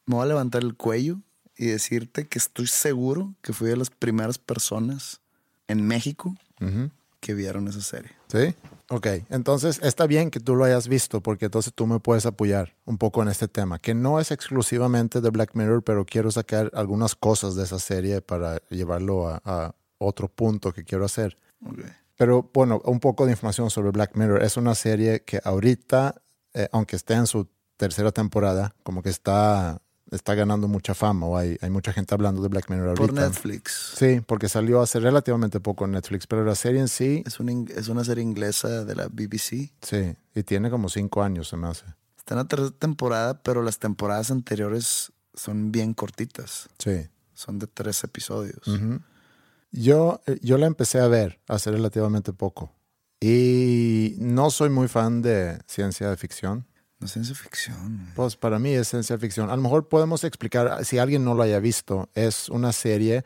me 0.06 0.14
voy 0.16 0.24
a 0.24 0.26
levantar 0.26 0.62
el 0.62 0.74
cuello 0.76 1.20
y 1.56 1.66
decirte 1.66 2.26
que 2.26 2.38
estoy 2.38 2.66
seguro 2.68 3.34
que 3.42 3.52
fui 3.52 3.68
de 3.68 3.76
las 3.76 3.90
primeras 3.90 4.38
personas 4.38 5.20
en 5.68 5.86
México 5.86 6.34
que 7.20 7.34
vieron 7.34 7.68
esa 7.68 7.80
serie. 7.80 8.12
¿Sí? 8.28 8.54
Ok, 8.90 9.06
entonces 9.30 9.80
está 9.82 10.06
bien 10.06 10.30
que 10.30 10.40
tú 10.40 10.54
lo 10.54 10.64
hayas 10.64 10.88
visto 10.88 11.20
porque 11.20 11.46
entonces 11.46 11.72
tú 11.74 11.86
me 11.86 11.98
puedes 12.00 12.26
apoyar 12.26 12.74
un 12.84 12.98
poco 12.98 13.22
en 13.22 13.28
este 13.28 13.48
tema, 13.48 13.78
que 13.78 13.94
no 13.94 14.20
es 14.20 14.30
exclusivamente 14.30 15.20
de 15.20 15.30
Black 15.30 15.50
Mirror, 15.54 15.82
pero 15.82 16.04
quiero 16.04 16.30
sacar 16.30 16.70
algunas 16.74 17.14
cosas 17.14 17.54
de 17.56 17.64
esa 17.64 17.78
serie 17.78 18.20
para 18.20 18.58
llevarlo 18.68 19.28
a, 19.28 19.40
a 19.44 19.74
otro 19.98 20.28
punto 20.28 20.72
que 20.72 20.84
quiero 20.84 21.04
hacer. 21.04 21.36
Ok. 21.66 21.80
Pero 22.16 22.50
bueno, 22.54 22.80
un 22.84 23.00
poco 23.00 23.24
de 23.26 23.32
información 23.32 23.70
sobre 23.70 23.90
Black 23.90 24.16
Mirror. 24.16 24.42
Es 24.42 24.56
una 24.56 24.74
serie 24.74 25.22
que 25.24 25.40
ahorita, 25.42 26.22
eh, 26.54 26.68
aunque 26.72 26.96
esté 26.96 27.14
en 27.14 27.26
su 27.26 27.48
tercera 27.76 28.12
temporada, 28.12 28.74
como 28.84 29.02
que 29.02 29.08
está, 29.10 29.82
está 30.12 30.34
ganando 30.36 30.68
mucha 30.68 30.94
fama 30.94 31.26
o 31.26 31.36
hay, 31.36 31.58
hay 31.60 31.70
mucha 31.70 31.92
gente 31.92 32.14
hablando 32.14 32.40
de 32.40 32.48
Black 32.48 32.70
Mirror 32.70 32.90
ahorita. 32.90 33.06
Por 33.06 33.14
Netflix. 33.14 33.94
Sí, 33.96 34.20
porque 34.24 34.48
salió 34.48 34.80
hace 34.80 35.00
relativamente 35.00 35.58
poco 35.58 35.86
en 35.86 35.90
Netflix, 35.92 36.26
pero 36.28 36.44
la 36.44 36.54
serie 36.54 36.80
en 36.80 36.88
sí, 36.88 37.24
Es 37.26 37.40
una, 37.40 37.50
ing- 37.52 37.70
es 37.70 37.88
una 37.88 38.04
serie 38.04 38.22
inglesa 38.22 38.84
de 38.84 38.94
la 38.94 39.08
BBC. 39.08 39.72
sí, 39.82 40.16
y 40.36 40.42
tiene 40.44 40.70
como 40.70 40.88
cinco 40.88 41.22
años, 41.22 41.48
se 41.48 41.56
me 41.56 41.66
hace. 41.66 41.84
Está 42.16 42.34
en 42.34 42.38
la 42.38 42.44
tercera 42.48 42.70
temporada, 42.78 43.42
pero 43.42 43.60
las 43.62 43.78
temporadas 43.80 44.30
anteriores 44.30 45.12
son 45.34 45.72
bien 45.72 45.94
cortitas. 45.94 46.68
Sí. 46.78 47.08
Son 47.34 47.58
de 47.58 47.66
tres 47.66 48.02
episodios. 48.04 48.66
Ujú. 48.68 49.00
Yo, 49.76 50.20
eh, 50.26 50.38
yo 50.40 50.56
la 50.58 50.66
empecé 50.66 51.00
a 51.00 51.08
ver 51.08 51.40
hace 51.48 51.70
relativamente 51.72 52.32
poco 52.32 52.72
y 53.20 54.14
no 54.18 54.50
soy 54.50 54.70
muy 54.70 54.86
fan 54.88 55.20
de 55.22 55.58
ciencia 55.66 56.16
ficción. 56.16 56.66
No 57.00 57.08
ciencia 57.08 57.34
ficción. 57.34 58.08
Pues 58.14 58.36
para 58.36 58.58
mí 58.58 58.70
es 58.70 58.88
ciencia 58.88 59.18
ficción. 59.18 59.50
A 59.50 59.56
lo 59.56 59.62
mejor 59.62 59.88
podemos 59.88 60.22
explicar, 60.24 60.84
si 60.84 60.98
alguien 60.98 61.24
no 61.24 61.34
lo 61.34 61.42
haya 61.42 61.58
visto, 61.58 62.08
es 62.14 62.48
una 62.48 62.72
serie 62.72 63.24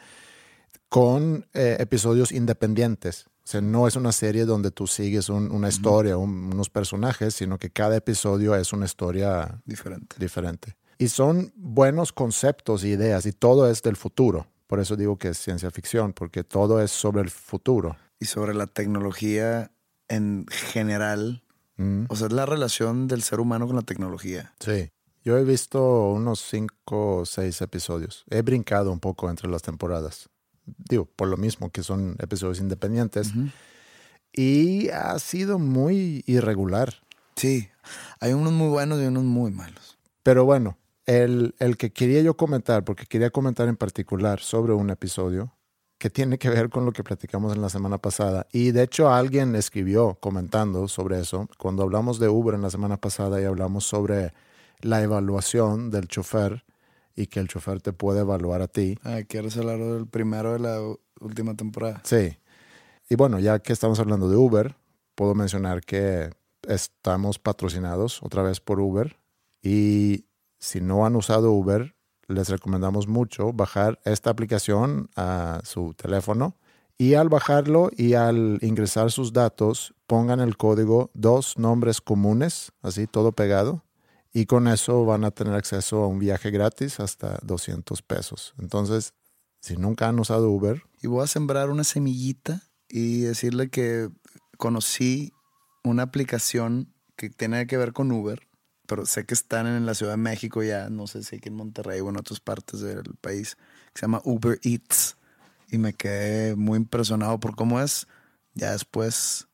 con 0.88 1.46
eh, 1.52 1.76
episodios 1.80 2.32
independientes. 2.32 3.26
O 3.44 3.50
sea, 3.50 3.60
no 3.60 3.86
es 3.86 3.96
una 3.96 4.12
serie 4.12 4.44
donde 4.44 4.70
tú 4.70 4.86
sigues 4.86 5.28
un- 5.28 5.50
una 5.52 5.68
historia, 5.68 6.16
un- 6.16 6.50
unos 6.52 6.70
personajes, 6.70 7.34
sino 7.34 7.58
que 7.58 7.70
cada 7.70 7.96
episodio 7.96 8.54
es 8.54 8.72
una 8.72 8.86
historia 8.86 9.60
Diferente. 9.64 10.16
diferente. 10.18 10.76
Y 10.98 11.08
son 11.08 11.52
buenos 11.56 12.12
conceptos 12.12 12.84
e 12.84 12.88
ideas 12.88 13.26
y 13.26 13.32
todo 13.32 13.70
es 13.70 13.82
del 13.82 13.96
futuro. 13.96 14.46
Por 14.68 14.78
eso 14.78 14.94
digo 14.94 15.18
que 15.18 15.28
es 15.30 15.38
ciencia 15.38 15.70
ficción, 15.72 16.12
porque 16.12 16.44
todo 16.44 16.80
es 16.80 16.92
sobre 16.92 17.22
el 17.22 17.30
futuro. 17.30 17.96
Y 18.20 18.26
sobre 18.26 18.54
la 18.54 18.68
tecnología 18.68 19.72
en 20.08 20.46
general. 20.50 21.42
Mm, 21.76 22.04
O 22.08 22.14
sea, 22.16 22.28
es 22.28 22.32
la 22.32 22.46
relación 22.46 23.08
del 23.08 23.22
ser 23.22 23.40
humano 23.40 23.66
con 23.66 23.74
la 23.76 23.82
tecnología. 23.82 24.54
Sí. 24.60 24.90
Yo 25.24 25.36
he 25.36 25.44
visto 25.44 26.10
unos 26.10 26.40
cinco 26.40 27.16
o 27.18 27.26
seis 27.26 27.60
episodios. 27.60 28.24
He 28.30 28.42
brincado 28.42 28.92
un 28.92 29.00
poco 29.00 29.28
entre 29.28 29.48
las 29.48 29.62
temporadas. 29.62 30.28
Digo, 30.64 31.06
por 31.06 31.28
lo 31.28 31.36
mismo 31.36 31.70
que 31.70 31.82
son 31.82 32.16
episodios 32.18 32.60
independientes. 32.60 33.32
Y 34.32 34.88
ha 34.90 35.18
sido 35.18 35.58
muy 35.58 36.22
irregular. 36.26 36.94
Sí, 37.36 37.68
hay 38.20 38.32
unos 38.32 38.52
muy 38.52 38.68
buenos 38.68 39.00
y 39.00 39.06
unos 39.06 39.24
muy 39.24 39.50
malos. 39.50 39.98
Pero 40.22 40.44
bueno, 40.44 40.76
el, 41.08 41.54
el 41.58 41.78
que 41.78 41.90
quería 41.90 42.20
yo 42.20 42.36
comentar, 42.36 42.84
porque 42.84 43.06
quería 43.06 43.30
comentar 43.30 43.66
en 43.66 43.76
particular 43.76 44.40
sobre 44.40 44.74
un 44.74 44.90
episodio 44.90 45.54
que 45.96 46.10
tiene 46.10 46.38
que 46.38 46.50
ver 46.50 46.68
con 46.68 46.84
lo 46.84 46.92
que 46.92 47.02
platicamos 47.02 47.54
en 47.54 47.62
la 47.62 47.70
semana 47.70 47.96
pasada. 47.96 48.46
Y 48.52 48.72
de 48.72 48.82
hecho 48.82 49.10
alguien 49.10 49.56
escribió 49.56 50.18
comentando 50.20 50.86
sobre 50.86 51.18
eso. 51.18 51.48
Cuando 51.56 51.82
hablamos 51.82 52.18
de 52.18 52.28
Uber 52.28 52.54
en 52.54 52.60
la 52.60 52.68
semana 52.68 52.98
pasada 52.98 53.40
y 53.40 53.44
hablamos 53.46 53.84
sobre 53.84 54.34
la 54.80 55.02
evaluación 55.02 55.90
del 55.90 56.08
chofer 56.08 56.66
y 57.16 57.26
que 57.26 57.40
el 57.40 57.48
chofer 57.48 57.80
te 57.80 57.94
puede 57.94 58.20
evaluar 58.20 58.60
a 58.60 58.68
ti. 58.68 58.98
Ah, 59.02 59.20
¿Quieres 59.26 59.56
hablar 59.56 59.78
del 59.78 60.06
primero 60.06 60.52
de 60.52 60.58
la 60.58 60.78
última 61.20 61.54
temporada? 61.56 62.02
Sí. 62.04 62.36
Y 63.08 63.14
bueno, 63.14 63.38
ya 63.38 63.60
que 63.60 63.72
estamos 63.72 63.98
hablando 63.98 64.28
de 64.28 64.36
Uber, 64.36 64.76
puedo 65.14 65.34
mencionar 65.34 65.80
que 65.80 66.30
estamos 66.68 67.38
patrocinados 67.38 68.22
otra 68.22 68.42
vez 68.42 68.60
por 68.60 68.78
Uber. 68.78 69.16
Y 69.62 70.27
si 70.58 70.80
no 70.80 71.06
han 71.06 71.16
usado 71.16 71.52
Uber, 71.52 71.94
les 72.26 72.48
recomendamos 72.48 73.08
mucho 73.08 73.52
bajar 73.52 73.98
esta 74.04 74.30
aplicación 74.30 75.08
a 75.16 75.60
su 75.64 75.94
teléfono 75.94 76.56
y 76.98 77.14
al 77.14 77.28
bajarlo 77.28 77.90
y 77.96 78.14
al 78.14 78.58
ingresar 78.60 79.12
sus 79.12 79.32
datos, 79.32 79.94
pongan 80.06 80.40
el 80.40 80.56
código 80.56 81.10
dos 81.14 81.56
nombres 81.56 82.00
comunes, 82.00 82.72
así 82.82 83.06
todo 83.06 83.32
pegado, 83.32 83.84
y 84.32 84.46
con 84.46 84.66
eso 84.66 85.04
van 85.04 85.24
a 85.24 85.30
tener 85.30 85.54
acceso 85.54 86.02
a 86.02 86.08
un 86.08 86.18
viaje 86.18 86.50
gratis 86.50 86.98
hasta 86.98 87.38
200 87.42 88.02
pesos. 88.02 88.54
Entonces, 88.58 89.14
si 89.60 89.76
nunca 89.76 90.08
han 90.08 90.18
usado 90.18 90.50
Uber. 90.50 90.82
Y 91.00 91.06
voy 91.06 91.22
a 91.22 91.28
sembrar 91.28 91.70
una 91.70 91.84
semillita 91.84 92.62
y 92.88 93.20
decirle 93.20 93.70
que 93.70 94.08
conocí 94.56 95.32
una 95.84 96.02
aplicación 96.02 96.92
que 97.16 97.30
tiene 97.30 97.66
que 97.68 97.76
ver 97.76 97.92
con 97.92 98.10
Uber 98.10 98.48
pero 98.88 99.04
sé 99.04 99.26
que 99.26 99.34
están 99.34 99.66
en 99.66 99.84
la 99.84 99.94
Ciudad 99.94 100.12
de 100.14 100.16
México 100.16 100.62
ya, 100.62 100.88
no 100.88 101.06
sé 101.06 101.22
si 101.22 101.36
aquí 101.36 101.50
en 101.50 101.56
Monterrey 101.56 102.00
o 102.00 102.08
en 102.08 102.16
otras 102.16 102.40
partes 102.40 102.80
del 102.80 103.14
país, 103.20 103.56
que 103.92 104.00
se 104.00 104.06
llama 104.06 104.22
Uber 104.24 104.58
Eats. 104.62 105.16
Y 105.70 105.76
me 105.76 105.92
quedé 105.92 106.56
muy 106.56 106.78
impresionado 106.78 107.38
por 107.38 107.54
cómo 107.54 107.80
es. 107.82 108.08
Ya 108.54 108.72
después 108.72 109.46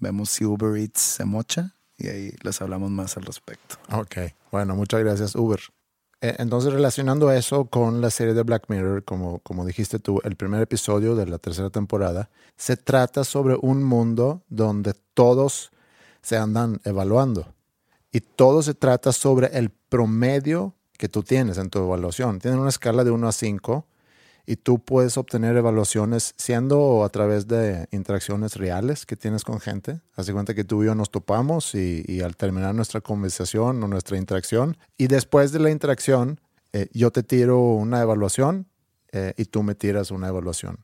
vemos 0.00 0.30
si 0.30 0.44
Uber 0.44 0.76
Eats 0.76 1.00
se 1.00 1.24
mocha 1.24 1.76
y 1.96 2.08
ahí 2.08 2.34
les 2.42 2.60
hablamos 2.60 2.90
más 2.90 3.16
al 3.16 3.22
respecto. 3.22 3.76
Ok, 3.92 4.16
bueno, 4.50 4.74
muchas 4.74 5.00
gracias 5.00 5.36
Uber. 5.36 5.60
Eh, 6.20 6.34
entonces, 6.38 6.72
relacionando 6.72 7.30
eso 7.30 7.66
con 7.66 8.00
la 8.00 8.10
serie 8.10 8.34
de 8.34 8.42
Black 8.42 8.64
Mirror, 8.68 9.04
como, 9.04 9.38
como 9.40 9.64
dijiste 9.64 10.00
tú, 10.00 10.20
el 10.24 10.34
primer 10.34 10.62
episodio 10.62 11.14
de 11.14 11.26
la 11.26 11.38
tercera 11.38 11.70
temporada, 11.70 12.28
se 12.56 12.76
trata 12.76 13.22
sobre 13.22 13.56
un 13.60 13.84
mundo 13.84 14.42
donde 14.48 14.94
todos 15.14 15.70
se 16.22 16.36
andan 16.36 16.80
evaluando. 16.84 17.54
Y 18.14 18.20
todo 18.20 18.62
se 18.62 18.74
trata 18.74 19.10
sobre 19.10 19.48
el 19.58 19.70
promedio 19.70 20.72
que 20.96 21.08
tú 21.08 21.24
tienes 21.24 21.58
en 21.58 21.68
tu 21.68 21.80
evaluación. 21.80 22.38
Tienen 22.38 22.60
una 22.60 22.68
escala 22.68 23.02
de 23.02 23.10
1 23.10 23.26
a 23.26 23.32
5 23.32 23.86
y 24.46 24.54
tú 24.54 24.78
puedes 24.78 25.16
obtener 25.18 25.56
evaluaciones 25.56 26.32
siendo 26.36 27.02
a 27.02 27.08
través 27.08 27.48
de 27.48 27.88
interacciones 27.90 28.54
reales 28.54 29.04
que 29.04 29.16
tienes 29.16 29.42
con 29.42 29.58
gente. 29.58 30.00
Hace 30.14 30.32
cuenta 30.32 30.54
que 30.54 30.62
tú 30.62 30.84
y 30.84 30.86
yo 30.86 30.94
nos 30.94 31.10
topamos 31.10 31.74
y, 31.74 32.20
al 32.20 32.36
terminar 32.36 32.72
nuestra 32.72 33.00
conversación 33.00 33.82
o 33.82 33.88
nuestra 33.88 34.16
interacción 34.16 34.76
y 34.96 35.08
después 35.08 35.50
de 35.50 35.58
la 35.58 35.72
interacción 35.72 36.40
eh, 36.72 36.86
yo 36.92 37.10
te 37.10 37.24
tiro 37.24 37.58
una 37.58 38.00
evaluación 38.00 38.68
eh, 39.10 39.34
y 39.36 39.46
tú 39.46 39.64
me 39.64 39.74
tiras 39.74 40.12
una 40.12 40.28
evaluación. 40.28 40.78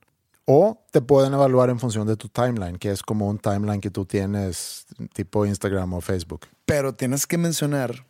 O 0.47 0.85
te 0.91 1.01
pueden 1.01 1.33
evaluar 1.33 1.71
en 1.71 1.79
función 1.79 2.07
de 2.07 2.17
tu 2.17 2.29
timeline, 2.29 2.77
que 2.79 2.91
es 2.91 3.03
como 3.03 3.29
un 3.29 3.39
timeline 3.39 3.81
que 3.81 3.91
tú 3.91 4.05
tienes 4.05 4.87
tipo 5.13 5.47
Instagram 5.47 5.95
o 5.95 6.01
Facebook. 6.01 6.47
Pero 6.65 6.95
tienes 6.95 7.27
que 7.27 7.39
mencionar 7.39 8.07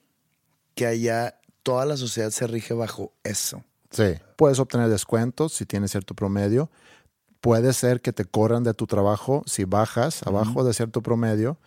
que 0.74 0.86
allá 0.86 1.38
toda 1.62 1.84
la 1.84 1.96
sociedad 1.96 2.30
se 2.30 2.46
rige 2.46 2.74
bajo 2.74 3.12
eso. 3.24 3.62
Sí. 3.90 4.14
Puedes 4.36 4.58
obtener 4.58 4.88
descuentos 4.88 5.52
si 5.52 5.66
tienes 5.66 5.90
cierto 5.90 6.14
promedio. 6.14 6.70
Puede 7.40 7.72
ser 7.72 8.00
que 8.00 8.12
te 8.12 8.24
corran 8.24 8.64
de 8.64 8.74
tu 8.74 8.86
trabajo 8.86 9.42
si 9.46 9.64
bajas 9.64 10.22
abajo 10.26 10.64
de 10.64 10.74
cierto 10.74 11.02
promedio. 11.02 11.58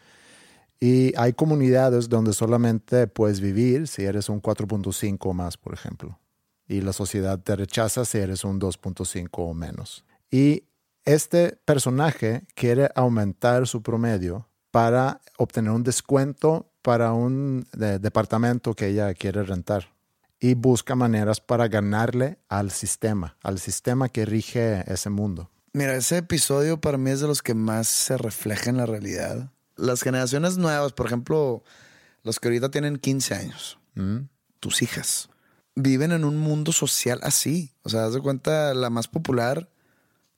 Y 0.79 1.13
hay 1.17 1.33
comunidades 1.33 2.09
donde 2.09 2.33
solamente 2.33 3.07
puedes 3.07 3.39
vivir 3.39 3.87
si 3.87 4.03
eres 4.03 4.29
un 4.29 4.41
4.5 4.41 5.17
o 5.21 5.33
más, 5.33 5.57
por 5.57 5.73
ejemplo. 5.73 6.19
Y 6.67 6.81
la 6.81 6.93
sociedad 6.93 7.39
te 7.39 7.55
rechaza 7.55 8.05
si 8.05 8.17
eres 8.17 8.43
un 8.43 8.59
2.5 8.59 9.29
o 9.31 9.53
menos. 9.53 10.03
Y 10.33 10.63
este 11.05 11.59
personaje 11.63 12.47
quiere 12.55 12.89
aumentar 12.95 13.67
su 13.67 13.83
promedio 13.83 14.49
para 14.71 15.21
obtener 15.37 15.69
un 15.69 15.83
descuento 15.83 16.71
para 16.81 17.13
un 17.13 17.67
departamento 17.71 18.73
que 18.73 18.87
ella 18.87 19.13
quiere 19.13 19.43
rentar. 19.43 19.93
Y 20.39 20.55
busca 20.55 20.95
maneras 20.95 21.39
para 21.39 21.67
ganarle 21.67 22.39
al 22.49 22.71
sistema, 22.71 23.37
al 23.43 23.59
sistema 23.59 24.09
que 24.09 24.25
rige 24.25 24.83
ese 24.91 25.11
mundo. 25.11 25.51
Mira, 25.71 25.95
ese 25.95 26.17
episodio 26.17 26.81
para 26.81 26.97
mí 26.97 27.11
es 27.11 27.19
de 27.19 27.27
los 27.27 27.43
que 27.43 27.53
más 27.53 27.87
se 27.87 28.17
refleja 28.17 28.71
en 28.71 28.77
la 28.77 28.87
realidad. 28.87 29.51
Las 29.75 30.01
generaciones 30.01 30.57
nuevas, 30.57 30.93
por 30.93 31.05
ejemplo, 31.05 31.63
los 32.23 32.39
que 32.39 32.47
ahorita 32.47 32.71
tienen 32.71 32.97
15 32.97 33.35
años, 33.35 33.77
mm. 33.93 34.17
tus 34.59 34.81
hijas, 34.81 35.29
viven 35.75 36.11
en 36.11 36.25
un 36.25 36.37
mundo 36.37 36.71
social 36.71 37.19
así. 37.21 37.71
O 37.83 37.89
sea, 37.89 38.05
haz 38.05 38.15
de 38.15 38.19
cuenta, 38.19 38.73
la 38.73 38.89
más 38.89 39.07
popular 39.07 39.69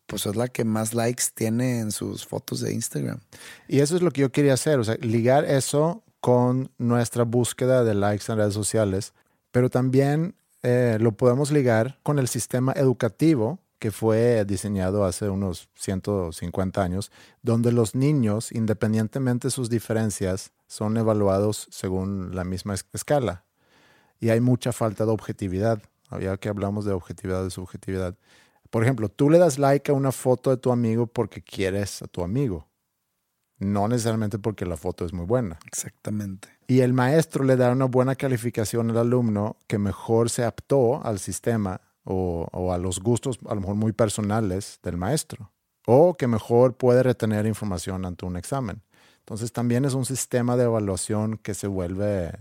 pues 0.05 0.25
es 0.25 0.35
la 0.35 0.47
que 0.47 0.63
más 0.63 0.93
likes 0.93 1.25
tiene 1.33 1.79
en 1.79 1.91
sus 1.91 2.25
fotos 2.25 2.59
de 2.61 2.73
Instagram. 2.73 3.19
Y 3.67 3.79
eso 3.79 3.95
es 3.95 4.01
lo 4.01 4.11
que 4.11 4.21
yo 4.21 4.31
quería 4.31 4.53
hacer, 4.53 4.79
o 4.79 4.83
sea, 4.83 4.95
ligar 5.01 5.45
eso 5.45 6.03
con 6.19 6.71
nuestra 6.77 7.23
búsqueda 7.23 7.83
de 7.83 7.93
likes 7.93 8.31
en 8.31 8.37
redes 8.37 8.53
sociales, 8.53 9.13
pero 9.51 9.69
también 9.69 10.35
eh, 10.63 10.97
lo 10.99 11.11
podemos 11.11 11.51
ligar 11.51 11.99
con 12.01 12.17
el 12.17 12.27
sistema 12.27 12.73
educativo 12.73 13.59
que 13.79 13.91
fue 13.91 14.43
diseñado 14.45 15.05
hace 15.05 15.29
unos 15.29 15.69
150 15.75 16.81
años, 16.81 17.11
donde 17.43 17.71
los 17.71 17.93
niños, 17.93 18.51
independientemente 18.51 19.49
de 19.49 19.51
sus 19.51 19.69
diferencias, 19.69 20.51
son 20.67 20.97
evaluados 20.97 21.67
según 21.69 22.35
la 22.35 22.43
misma 22.43 22.75
escala. 22.93 23.45
Y 24.19 24.29
hay 24.29 24.41
mucha 24.41 24.71
falta 24.71 25.05
de 25.05 25.11
objetividad, 25.11 25.83
ya 26.19 26.37
que 26.37 26.49
hablamos 26.49 26.85
de 26.85 26.93
objetividad 26.93 27.45
y 27.45 27.51
subjetividad. 27.51 28.15
Por 28.75 28.83
ejemplo, 28.83 29.07
tú 29.07 29.29
le 29.29 29.37
das 29.39 29.57
like 29.57 29.89
a 29.89 29.93
una 29.95 30.11
foto 30.11 30.49
de 30.49 30.57
tu 30.57 30.69
amigo 30.69 31.07
porque 31.07 31.41
quieres 31.41 32.01
a 32.01 32.07
tu 32.07 32.21
amigo, 32.23 32.67
no 33.57 33.87
necesariamente 33.87 34.37
porque 34.37 34.65
la 34.65 34.75
foto 34.75 35.05
es 35.05 35.13
muy 35.13 35.25
buena. 35.25 35.57
Exactamente. 35.65 36.49
Y 36.67 36.81
el 36.81 36.91
maestro 36.91 37.45
le 37.45 37.55
da 37.55 37.71
una 37.71 37.85
buena 37.85 38.15
calificación 38.15 38.89
al 38.89 38.97
alumno 38.97 39.55
que 39.67 39.77
mejor 39.77 40.29
se 40.29 40.43
aptó 40.43 41.01
al 41.05 41.19
sistema 41.19 41.79
o, 42.03 42.49
a 42.73 42.77
los 42.77 42.99
gustos 42.99 43.39
a 43.47 43.55
lo 43.55 43.61
mejor 43.61 43.75
muy 43.75 43.93
personales 43.93 44.77
del 44.83 44.97
maestro, 44.97 45.53
o 45.87 46.15
que 46.15 46.27
mejor 46.27 46.75
puede 46.75 47.01
retener 47.01 47.45
información 47.45 48.03
ante 48.03 48.25
un 48.25 48.35
examen. 48.35 48.81
Entonces 49.19 49.53
también 49.53 49.85
es 49.85 49.93
un 49.93 50.03
sistema 50.03 50.57
de 50.57 50.65
evaluación 50.65 51.37
que 51.37 51.53
se 51.53 51.67
vuelve 51.67 52.33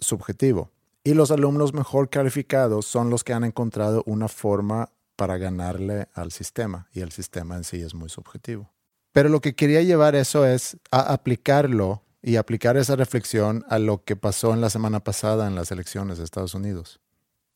subjetivo. 0.00 0.72
Y 1.04 1.14
los 1.14 1.30
alumnos 1.30 1.72
mejor 1.74 2.08
calificados 2.08 2.86
son 2.86 3.08
los 3.08 3.22
que 3.22 3.34
han 3.34 3.44
encontrado 3.44 4.02
una 4.04 4.26
forma 4.26 4.90
para 5.16 5.38
ganarle 5.38 6.08
al 6.14 6.30
sistema 6.30 6.88
y 6.92 7.00
el 7.00 7.10
sistema 7.10 7.56
en 7.56 7.64
sí 7.64 7.80
es 7.82 7.94
muy 7.94 8.08
subjetivo. 8.08 8.70
Pero 9.12 9.30
lo 9.30 9.40
que 9.40 9.54
quería 9.54 9.82
llevar 9.82 10.14
eso 10.14 10.44
es 10.44 10.76
a 10.90 11.12
aplicarlo 11.12 12.02
y 12.22 12.36
aplicar 12.36 12.76
esa 12.76 12.96
reflexión 12.96 13.64
a 13.68 13.78
lo 13.78 14.04
que 14.04 14.14
pasó 14.14 14.52
en 14.52 14.60
la 14.60 14.68
semana 14.68 15.00
pasada 15.00 15.46
en 15.46 15.54
las 15.54 15.70
elecciones 15.70 16.18
de 16.18 16.24
Estados 16.24 16.54
Unidos. 16.54 17.00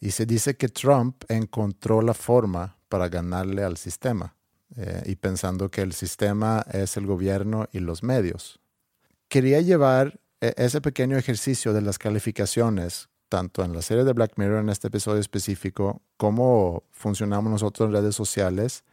Y 0.01 0.13
se 0.13 0.25
dice 0.25 0.57
que 0.57 0.69
Trump 0.69 1.25
encontró 1.29 2.01
la 2.01 2.15
forma 2.15 2.79
para 2.89 3.11
ganarle 3.11 3.63
al 3.63 3.77
sistema 3.77 4.37
eh, 4.77 5.03
y 5.05 5.17
pensando 5.17 5.71
que 5.71 5.83
el 5.83 5.93
sistema 5.93 6.65
es 6.73 6.97
el 6.97 7.07
gobierno 7.07 7.69
y 7.73 7.81
los 7.81 8.03
medios. 8.03 8.59
Quería 9.29 9.61
llevar 9.61 10.19
eh, 10.41 10.55
ese 10.57 10.81
pequeño 10.81 11.19
ejercicio 11.19 11.75
de 11.75 11.83
las 11.83 11.99
calificaciones 11.99 13.10
tanto 13.31 13.65
en 13.65 13.73
la 13.73 13.81
serie 13.81 14.05
de 14.05 14.13
Black 14.13 14.33
Mirror, 14.37 14.61
en 14.61 14.69
este 14.69 14.89
episodio 14.89 15.21
específico, 15.21 16.03
cómo 16.19 16.83
funcionamos 16.91 17.51
nosotros 17.51 17.87
en 17.87 17.95
redes 17.95 18.15
sociales 18.15 18.85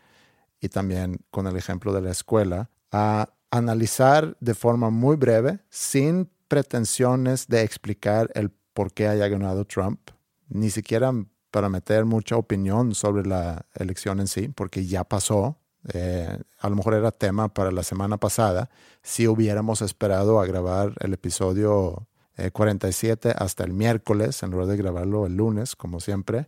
y 0.62 0.70
también 0.70 1.18
con 1.32 1.48
el 1.48 1.58
ejemplo 1.58 1.92
de 1.92 2.02
la 2.02 2.12
escuela, 2.12 2.70
a 2.92 3.30
analizar 3.52 4.38
de 4.40 4.54
forma 4.54 4.90
muy 4.90 5.18
breve, 5.18 5.60
sin 5.70 6.30
pretensiones 6.48 7.48
de 7.48 7.64
explicar 7.64 8.30
el 8.34 8.52
por 8.74 8.94
qué 8.94 9.08
haya 9.08 9.28
ganado 9.28 9.66
Trump, 9.66 10.00
ni 10.48 10.70
siquiera 10.70 11.12
para 11.52 11.70
meter 11.70 12.06
mucha 12.06 12.38
opinión 12.38 12.94
sobre 12.94 13.26
la 13.26 13.66
elección 13.74 14.20
en 14.20 14.28
sí, 14.28 14.50
porque 14.50 14.86
ya 14.86 15.04
pasó. 15.04 15.58
Eh, 15.94 16.38
a 16.60 16.70
lo 16.70 16.76
mejor 16.76 16.94
era 16.94 17.12
tema 17.12 17.48
para 17.54 17.72
la 17.72 17.82
semana 17.82 18.18
pasada, 18.18 18.70
si 19.02 19.28
hubiéramos 19.28 19.82
esperado 19.82 20.40
a 20.40 20.46
grabar 20.46 20.94
el 21.00 21.14
episodio 21.14 22.07
47 22.52 23.30
eh, 23.30 23.34
hasta 23.38 23.64
el 23.64 23.74
miércoles, 23.74 24.44
en 24.44 24.52
lugar 24.52 24.68
de 24.68 24.78
grabarlo 24.78 25.26
el 25.26 25.36
lunes, 25.36 25.76
como 25.76 26.00
siempre, 26.00 26.48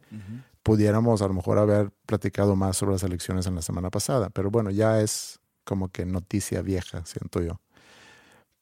pudiéramos 0.64 1.22
a 1.22 1.28
lo 1.28 1.34
mejor 1.34 1.58
haber 1.58 1.92
platicado 2.06 2.56
más 2.56 2.78
sobre 2.78 2.94
las 2.94 3.04
elecciones 3.04 3.48
en 3.48 3.56
la 3.56 3.62
semana 3.62 3.90
pasada. 3.90 4.30
Pero 4.30 4.52
bueno, 4.52 4.70
ya 4.70 5.02
es 5.02 5.40
como 5.64 5.90
que 5.90 6.06
noticia 6.06 6.62
vieja, 6.62 7.06
siento 7.06 7.42
yo. 7.42 7.60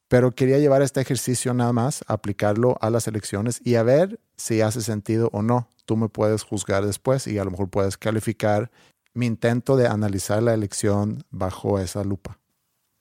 Pero 0.08 0.32
quería 0.32 0.58
llevar 0.58 0.82
este 0.82 1.02
ejercicio 1.02 1.54
nada 1.54 1.74
más, 1.74 2.04
aplicarlo 2.08 2.78
a 2.80 2.90
las 2.90 3.08
elecciones 3.08 3.60
y 3.64 3.76
a 3.76 3.84
ver 3.84 4.20
si 4.38 4.62
hace 4.62 4.82
sentido 4.82 5.30
o 5.34 5.42
no. 5.42 5.68
Tú 5.86 5.98
me 5.98 6.08
puedes 6.08 6.44
juzgar 6.44 6.86
después 6.86 7.28
y 7.28 7.38
a 7.38 7.44
lo 7.44 7.52
mejor 7.52 7.70
puedes 7.70 7.98
calificar 7.98 8.72
mi 9.14 9.26
intento 9.26 9.76
de 9.76 9.88
analizar 9.88 10.42
la 10.44 10.54
elección 10.54 11.24
bajo 11.30 11.80
esa 11.80 12.04
lupa. 12.04 12.40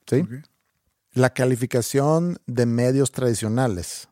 ¿Sí? 0.08 0.26
La 1.12 1.30
calificación 1.30 2.38
de 2.46 2.66
medios 2.66 3.12
tradicionales. 3.12 4.08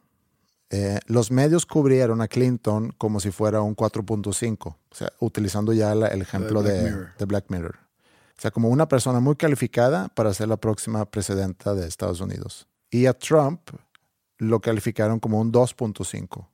Eh, 0.74 0.98
los 1.06 1.30
medios 1.30 1.66
cubrieron 1.66 2.20
a 2.20 2.26
Clinton 2.26 2.92
como 2.98 3.20
si 3.20 3.30
fuera 3.30 3.60
un 3.60 3.76
4.5, 3.76 4.66
o 4.66 4.76
sea, 4.90 5.12
utilizando 5.20 5.72
ya 5.72 5.92
el 5.92 6.20
ejemplo 6.20 6.64
de, 6.64 6.90
de 7.16 7.24
Black 7.26 7.44
Mirror. 7.48 7.76
O 8.36 8.40
sea, 8.40 8.50
como 8.50 8.68
una 8.68 8.88
persona 8.88 9.20
muy 9.20 9.36
calificada 9.36 10.08
para 10.08 10.34
ser 10.34 10.48
la 10.48 10.56
próxima 10.56 11.04
presidenta 11.04 11.74
de 11.74 11.86
Estados 11.86 12.20
Unidos. 12.20 12.66
Y 12.90 13.06
a 13.06 13.12
Trump 13.12 13.60
lo 14.38 14.60
calificaron 14.60 15.20
como 15.20 15.40
un 15.40 15.52
2.5. 15.52 16.48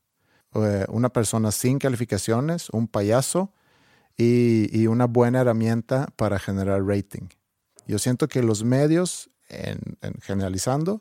Eh, 0.54 0.84
una 0.90 1.08
persona 1.08 1.50
sin 1.50 1.78
calificaciones, 1.78 2.68
un 2.70 2.88
payaso 2.88 3.52
y, 4.16 4.86
una 4.86 5.06
buena 5.06 5.40
herramienta 5.40 6.08
para 6.16 6.38
generar 6.38 6.84
rating. 6.84 7.28
Yo 7.86 7.98
siento 7.98 8.28
que 8.28 8.42
los 8.42 8.64
medios, 8.64 9.30
en, 9.48 9.96
generalizando, 10.20 11.00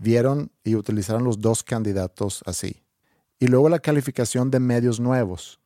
vieron 0.00 0.50
y 0.64 0.74
utilizaron 0.74 1.24
los 1.24 1.40
dos 1.40 1.62
candidatos 1.62 2.42
así. 2.46 2.82
Y 3.38 3.46
luego 3.46 3.68
la 3.68 3.78
calificación 3.78 4.50
de 4.50 4.60
medios 4.60 4.98
nuevos. 4.98 5.60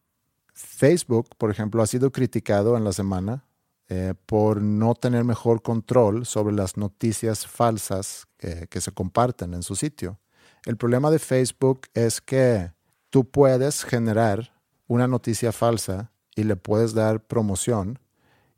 Facebook, 0.52 1.30
por 1.38 1.50
ejemplo, 1.50 1.82
ha 1.82 1.86
sido 1.86 2.12
criticado 2.12 2.76
en 2.76 2.84
la 2.84 2.92
semana 2.92 3.44
eh, 3.88 4.14
por 4.26 4.62
no 4.62 4.94
tener 4.94 5.24
mejor 5.24 5.62
control 5.62 6.26
sobre 6.26 6.54
las 6.54 6.76
noticias 6.76 7.46
falsas 7.46 8.26
que, 8.38 8.80
se 8.80 8.92
comparten 8.92 9.54
en 9.54 9.62
su 9.62 9.76
sitio. 9.76 10.18
El 10.64 10.76
problema 10.76 11.10
de 11.10 11.18
Facebook 11.18 11.82
es 11.94 12.20
que 12.20 12.72
tú 13.10 13.28
puedes 13.28 13.84
generar 13.84 14.54
una 14.86 15.06
noticia 15.06 15.52
falsa 15.52 16.12
y 16.34 16.44
le 16.44 16.56
puedes 16.56 16.94
dar 16.94 17.26
promoción 17.26 17.98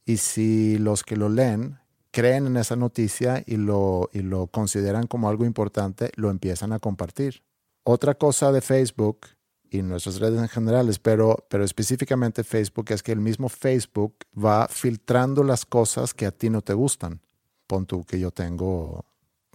y 0.05 0.18
si 0.18 0.79
los 0.79 1.03
que 1.03 1.16
lo 1.16 1.29
leen 1.29 1.79
creen 2.17 2.47
en 2.47 2.57
esa 2.57 2.77
noticia 2.77 3.45
y 3.47 3.59
lo, 3.59 4.09
y 4.11 4.21
lo 4.21 4.47
consideran 4.47 5.07
como 5.07 5.29
algo 5.29 5.45
importante, 5.45 6.11
lo 6.17 6.31
empiezan 6.31 6.73
a 6.73 6.79
compartir. 6.79 7.43
Otra 7.83 8.14
cosa 8.14 8.53
de 8.53 8.62
Facebook 8.62 9.27
y 9.69 9.83
nuestras 9.83 10.19
redes 10.19 10.41
en 10.41 10.49
general, 10.49 10.91
pero, 11.03 11.45
pero 11.51 11.62
específicamente 11.62 12.43
Facebook, 12.43 12.87
es 12.89 13.03
que 13.03 13.12
el 13.12 13.21
mismo 13.21 13.51
Facebook 13.51 14.17
va 14.35 14.67
filtrando 14.69 15.45
las 15.45 15.67
cosas 15.67 16.14
que 16.14 16.25
a 16.25 16.31
ti 16.31 16.49
no 16.49 16.62
te 16.62 16.73
gustan. 16.73 17.21
Pon 17.67 17.85
tú 17.85 18.03
que 18.05 18.19
yo 18.19 18.31
tengo, 18.31 19.05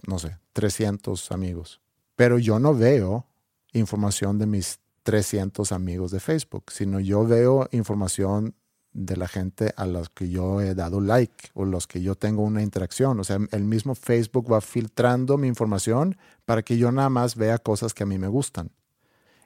no 0.06 0.20
sé, 0.20 0.38
300 0.52 1.32
amigos, 1.32 1.80
pero 2.14 2.38
yo 2.38 2.60
no 2.60 2.76
veo 2.76 3.26
información 3.72 4.38
de 4.38 4.46
mis 4.46 4.78
300 5.02 5.72
amigos 5.72 6.12
de 6.12 6.20
Facebook, 6.20 6.70
sino 6.70 7.00
yo 7.00 7.26
veo 7.26 7.68
información 7.72 8.54
de 8.92 9.16
la 9.16 9.28
gente 9.28 9.72
a 9.76 9.86
los 9.86 10.10
que 10.10 10.28
yo 10.28 10.60
he 10.60 10.74
dado 10.74 11.00
like 11.00 11.50
o 11.54 11.64
los 11.64 11.86
que 11.86 12.02
yo 12.02 12.14
tengo 12.14 12.42
una 12.42 12.62
interacción. 12.62 13.18
O 13.20 13.24
sea, 13.24 13.38
el 13.50 13.64
mismo 13.64 13.94
Facebook 13.94 14.52
va 14.52 14.60
filtrando 14.60 15.38
mi 15.38 15.48
información 15.48 16.16
para 16.44 16.62
que 16.62 16.76
yo 16.76 16.92
nada 16.92 17.08
más 17.08 17.36
vea 17.36 17.58
cosas 17.58 17.94
que 17.94 18.02
a 18.02 18.06
mí 18.06 18.18
me 18.18 18.28
gustan. 18.28 18.70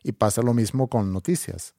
Y 0.03 0.13
pasa 0.13 0.43
lo 0.43 0.55
mismo 0.55 0.89
con 0.89 1.13
noticias. 1.13 1.75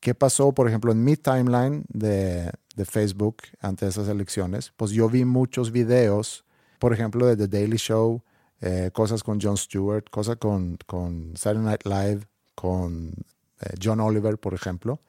¿Qué 0.00 0.14
pasó, 0.14 0.52
por 0.52 0.68
ejemplo, 0.68 0.92
en 0.92 1.04
mi 1.04 1.16
timeline 1.16 1.84
de, 1.88 2.52
Facebook 2.84 3.38
ante 3.60 3.86
esas 3.86 4.08
elecciones? 4.08 4.72
Pues 4.76 4.90
yo 4.90 5.08
vi 5.08 5.24
muchos 5.24 5.72
videos, 5.72 6.44
por 6.78 6.92
ejemplo, 6.92 7.26
de 7.26 7.36
The 7.36 7.48
Daily 7.48 7.78
Show, 7.78 8.22
eh, 8.60 8.90
cosas 8.92 9.22
con 9.22 9.40
Jon 9.40 9.56
Stewart, 9.56 10.04
cosas 10.10 10.36
con, 10.36 10.78
con 10.86 11.32
Saturday 11.36 11.64
Night 11.64 11.84
Live, 11.84 12.26
con 12.54 13.14
eh, 13.60 13.74
John 13.82 14.00
Oliver, 14.00 14.38
por 14.38 14.54
ejemplo, 14.54 15.00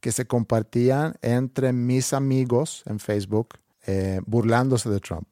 que 0.00 0.12
se 0.12 0.26
compartían 0.26 1.16
entre 1.22 1.72
mis 1.72 2.12
amigos 2.12 2.82
en 2.86 2.98
Facebook 2.98 3.58
eh, 3.86 4.20
burlándose 4.26 4.90
de 4.90 5.00
Trump. 5.00 5.28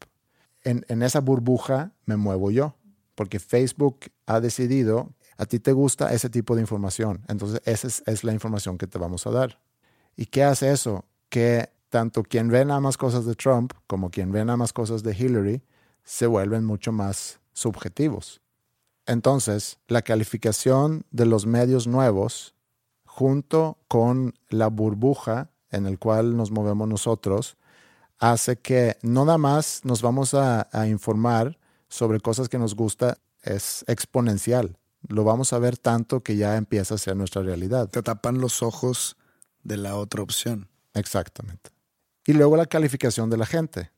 En, 0.62 1.02
esa 1.02 1.20
burbuja 1.20 1.92
me 2.06 2.16
muevo 2.16 2.50
yo, 2.50 2.74
porque 3.14 3.38
Facebook 3.38 4.06
ha 4.26 4.40
decidido 4.40 5.12
a 5.36 5.46
ti 5.46 5.58
te 5.58 5.72
gusta 5.72 6.12
ese 6.12 6.30
tipo 6.30 6.54
de 6.54 6.60
información. 6.60 7.24
Entonces, 7.28 7.60
esa 7.64 7.88
es, 8.06 8.24
la 8.24 8.32
información 8.32 8.78
que 8.78 8.86
te 8.86 8.98
vamos 8.98 9.26
a 9.26 9.30
dar. 9.30 9.60
¿Y 10.16 10.26
qué 10.26 10.44
hace 10.44 10.70
eso? 10.70 11.04
Que 11.28 11.70
tanto 11.88 12.22
quien 12.22 12.48
ve 12.48 12.64
nada 12.64 12.80
más 12.80 12.96
cosas 12.96 13.26
de 13.26 13.34
Trump 13.34 13.72
como 13.86 14.10
quien 14.10 14.30
ve 14.30 14.44
nada 14.44 14.56
más 14.56 14.72
cosas 14.72 15.02
de 15.02 15.14
Hillary 15.16 15.62
se 16.04 16.26
vuelven 16.26 16.64
mucho 16.64 16.92
más 16.92 17.40
subjetivos. 17.52 18.40
Entonces, 19.06 19.78
la 19.88 20.02
calificación 20.02 21.04
de 21.10 21.26
los 21.26 21.46
medios 21.46 21.86
nuevos 21.86 22.53
junto 23.14 23.78
con 23.86 24.34
la 24.48 24.68
burbuja 24.68 25.50
en 25.70 25.86
el 25.86 25.98
cual 25.98 26.36
nos 26.36 26.50
movemos 26.50 26.88
nosotros 26.88 27.56
hace 28.18 28.56
que 28.56 28.96
no 29.02 29.24
nada 29.24 29.38
más 29.38 29.82
nos 29.84 30.02
vamos 30.02 30.34
a, 30.34 30.68
a 30.72 30.86
informar 30.86 31.58
sobre 31.88 32.20
cosas 32.20 32.48
que 32.48 32.58
nos 32.58 32.74
gusta, 32.74 33.18
es 33.42 33.84
exponencial 33.86 34.78
lo 35.08 35.24
vamos 35.24 35.52
a 35.52 35.58
ver 35.58 35.76
tanto 35.76 36.22
que 36.22 36.36
ya 36.36 36.56
empieza 36.56 36.94
a 36.94 36.98
ser 36.98 37.16
nuestra 37.16 37.42
realidad. 37.42 37.88
Te 37.88 38.02
tapan 38.02 38.40
los 38.40 38.62
ojos 38.62 39.16
de 39.62 39.76
la 39.76 39.96
otra 39.96 40.22
opción. 40.22 40.68
Exactamente. 40.94 41.70
Y 42.26 42.32
luego 42.32 42.56
la 42.56 42.66
calificación 42.66 43.30
de 43.30 43.36
la 43.36 43.46
gente. 43.46 43.90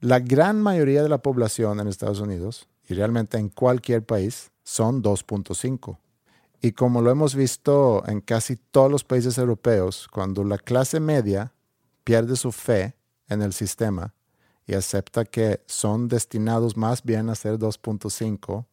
La 0.00 0.20
gran 0.20 0.60
mayoría 0.60 1.02
de 1.02 1.08
la 1.08 1.18
población 1.18 1.80
en 1.80 1.88
Estados 1.88 2.20
Unidos, 2.20 2.68
y 2.88 2.94
realmente 2.94 3.38
en 3.38 3.48
cualquier 3.48 4.04
país, 4.04 4.50
son 4.64 5.02
2.5. 5.02 5.98
Y 6.60 6.72
como 6.72 7.02
lo 7.02 7.10
hemos 7.10 7.34
visto 7.34 8.02
en 8.06 8.20
casi 8.20 8.56
todos 8.56 8.90
los 8.90 9.04
países 9.04 9.38
europeos, 9.38 10.08
cuando 10.08 10.42
la 10.44 10.58
clase 10.58 10.98
media 10.98 11.52
pierde 12.04 12.36
su 12.36 12.52
fe 12.52 12.96
en 13.28 13.42
el 13.42 13.52
sistema 13.52 14.14
y 14.66 14.74
acepta 14.74 15.24
que 15.24 15.62
son 15.66 16.08
destinados 16.08 16.76
más 16.76 17.02
bien 17.02 17.30
a 17.30 17.34
ser 17.34 17.58
2.5, 17.58 18.66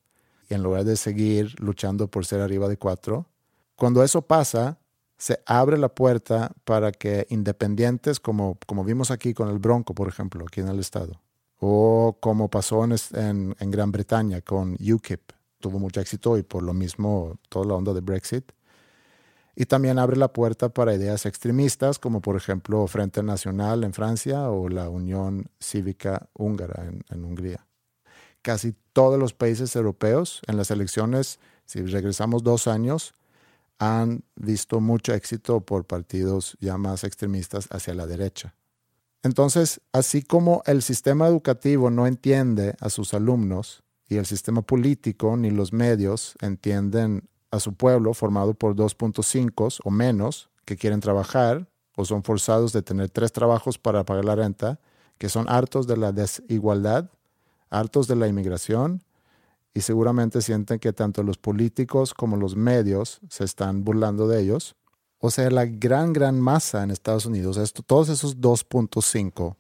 y 0.50 0.54
en 0.54 0.64
lugar 0.64 0.84
de 0.84 0.96
seguir 0.96 1.60
luchando 1.60 2.08
por 2.08 2.26
ser 2.26 2.42
arriba 2.42 2.68
de 2.68 2.78
cuatro, 2.78 3.28
cuando 3.76 4.04
eso 4.04 4.22
pasa, 4.22 4.80
se 5.18 5.42
abre 5.46 5.78
la 5.78 5.90
puerta 5.90 6.52
para 6.66 6.92
que 6.92 7.26
independientes, 7.30 8.20
como, 8.20 8.58
como 8.66 8.84
vimos 8.84 9.12
aquí 9.12 9.34
con 9.34 9.50
el 9.50 9.60
Bronco, 9.60 9.94
por 9.94 10.08
ejemplo, 10.08 10.46
aquí 10.48 10.62
en 10.62 10.68
el 10.68 10.80
estado, 10.80 11.22
o 11.60 12.18
como 12.20 12.50
pasó 12.50 12.84
en, 12.84 13.56
en, 13.60 13.72
Gran 13.72 13.92
Bretaña 13.92 14.42
con 14.42 14.74
UKIP, 14.74 15.32
tuvo 15.66 15.80
mucho 15.80 16.02
éxito 16.02 16.38
y 16.38 16.44
por 16.44 16.64
lo 16.64 16.74
mismo 16.74 17.40
toda 17.50 17.66
la 17.66 17.74
onda 17.74 17.94
de 17.94 18.02
Brexit. 18.02 18.52
Y 19.56 19.66
también 19.66 20.00
abre 20.00 20.18
la 20.18 20.34
puerta 20.34 20.70
para 20.70 20.94
ideas 20.94 21.26
extremistas, 21.26 21.98
como 21.98 22.22
por 22.22 22.36
ejemplo 22.36 22.86
Frente 22.88 23.24
Nacional 23.24 23.84
en 23.84 23.94
Francia 23.94 24.50
o 24.50 24.70
la 24.70 24.90
Unión 24.90 25.50
Cívica 25.60 26.28
Húngara 26.34 26.92
en 27.10 27.24
Hungría 27.26 27.66
casi 28.46 28.76
todos 28.94 29.18
los 29.20 29.34
países 29.34 29.76
europeos 29.76 30.40
en 30.46 30.56
las 30.56 30.70
elecciones, 30.70 31.40
si 31.66 31.82
regresamos 31.82 32.44
dos 32.44 32.68
años, 32.68 33.16
han 33.80 34.24
visto 34.36 34.80
mucho 34.80 35.16
éxito 35.16 35.62
por 35.62 35.86
partidos 35.86 36.56
ya 36.60 36.78
más 36.78 37.04
extremistas 37.04 37.68
hacia 37.72 37.96
la 37.96 38.06
derecha. 38.06 38.54
Entonces, 39.24 39.82
así 39.92 40.22
como 40.22 40.62
el 40.68 40.84
sistema 40.84 41.28
educativo 41.28 41.90
no 41.90 42.06
entiende 42.06 42.76
a 42.80 42.92
sus 42.92 43.16
alumnos 43.16 43.82
y 44.08 44.18
el 44.18 44.26
sistema 44.26 44.62
político 44.62 45.36
ni 45.38 45.52
los 45.52 45.74
medios 45.74 46.36
entienden 46.42 47.28
a 47.52 47.60
su 47.60 47.74
pueblo 47.74 48.14
formado 48.14 48.54
por 48.54 48.76
2.5 48.76 49.80
o 49.84 49.92
menos 49.92 50.50
que 50.66 50.78
quieren 50.78 51.00
trabajar 51.00 51.68
o 51.96 52.06
son 52.06 52.24
forzados 52.24 52.74
de 52.74 52.82
tener 52.82 53.10
tres 53.10 53.32
trabajos 53.32 53.78
para 53.78 54.04
pagar 54.04 54.26
la 54.26 54.36
renta, 54.36 54.80
que 55.18 55.30
son 55.30 55.48
hartos 55.50 55.88
de 55.88 55.98
la 55.98 56.12
desigualdad 56.12 57.10
hartos 57.70 58.08
de 58.08 58.16
la 58.16 58.28
inmigración 58.28 59.04
y 59.74 59.82
seguramente 59.82 60.42
sienten 60.42 60.80
que 60.80 60.94
tanto 60.94 61.24
los 61.24 61.38
políticos 61.38 62.14
como 62.14 62.38
los 62.38 62.56
medios 62.56 63.20
se 63.30 63.44
están 63.44 63.84
burlando 63.84 64.28
de 64.28 64.42
ellos. 64.42 64.76
O 65.20 65.32
sea, 65.32 65.50
la 65.50 65.66
gran, 65.66 66.14
gran 66.14 66.40
masa 66.40 66.84
en 66.84 66.92
Estados 66.92 67.26
Unidos, 67.26 67.74
todos 67.86 68.10
esos 68.10 68.38
2.5 68.38 69.56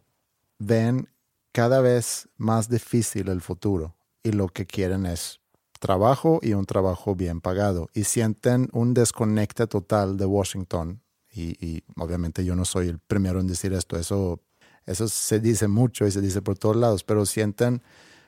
ven 0.59 1.09
cada 1.51 1.81
vez 1.81 2.29
más 2.37 2.69
difícil 2.69 3.29
el 3.29 3.41
futuro 3.41 3.94
y 4.25 4.31
lo 4.31 4.47
que 4.47 4.65
quieren 4.65 5.05
es 5.05 5.39
trabajo 5.79 6.39
y 6.41 6.53
un 6.53 6.65
trabajo 6.65 7.15
bien 7.15 7.41
pagado 7.41 7.89
y 7.93 8.05
sienten 8.05 8.69
un 8.73 8.95
desconecte 8.95 9.67
total 9.67 10.17
de 10.17 10.25
Washington. 10.25 11.01
Y, 11.31 11.83
obviamente 11.97 12.45
yo 12.45 12.55
no 12.55 12.63
soy 12.63 12.87
el 12.87 12.97
primero 12.97 13.41
en 13.41 13.47
decir 13.47 13.73
esto, 13.73 13.97
eso 13.97 14.41
eso 14.85 15.07
se 15.09 15.39
dice 15.39 15.67
mucho 15.67 16.07
y 16.07 16.11
se 16.11 16.21
dice 16.21 16.41
por 16.41 16.57
todos 16.57 16.77
lados, 16.77 17.03
pero 17.03 17.25
sienten 17.25 17.81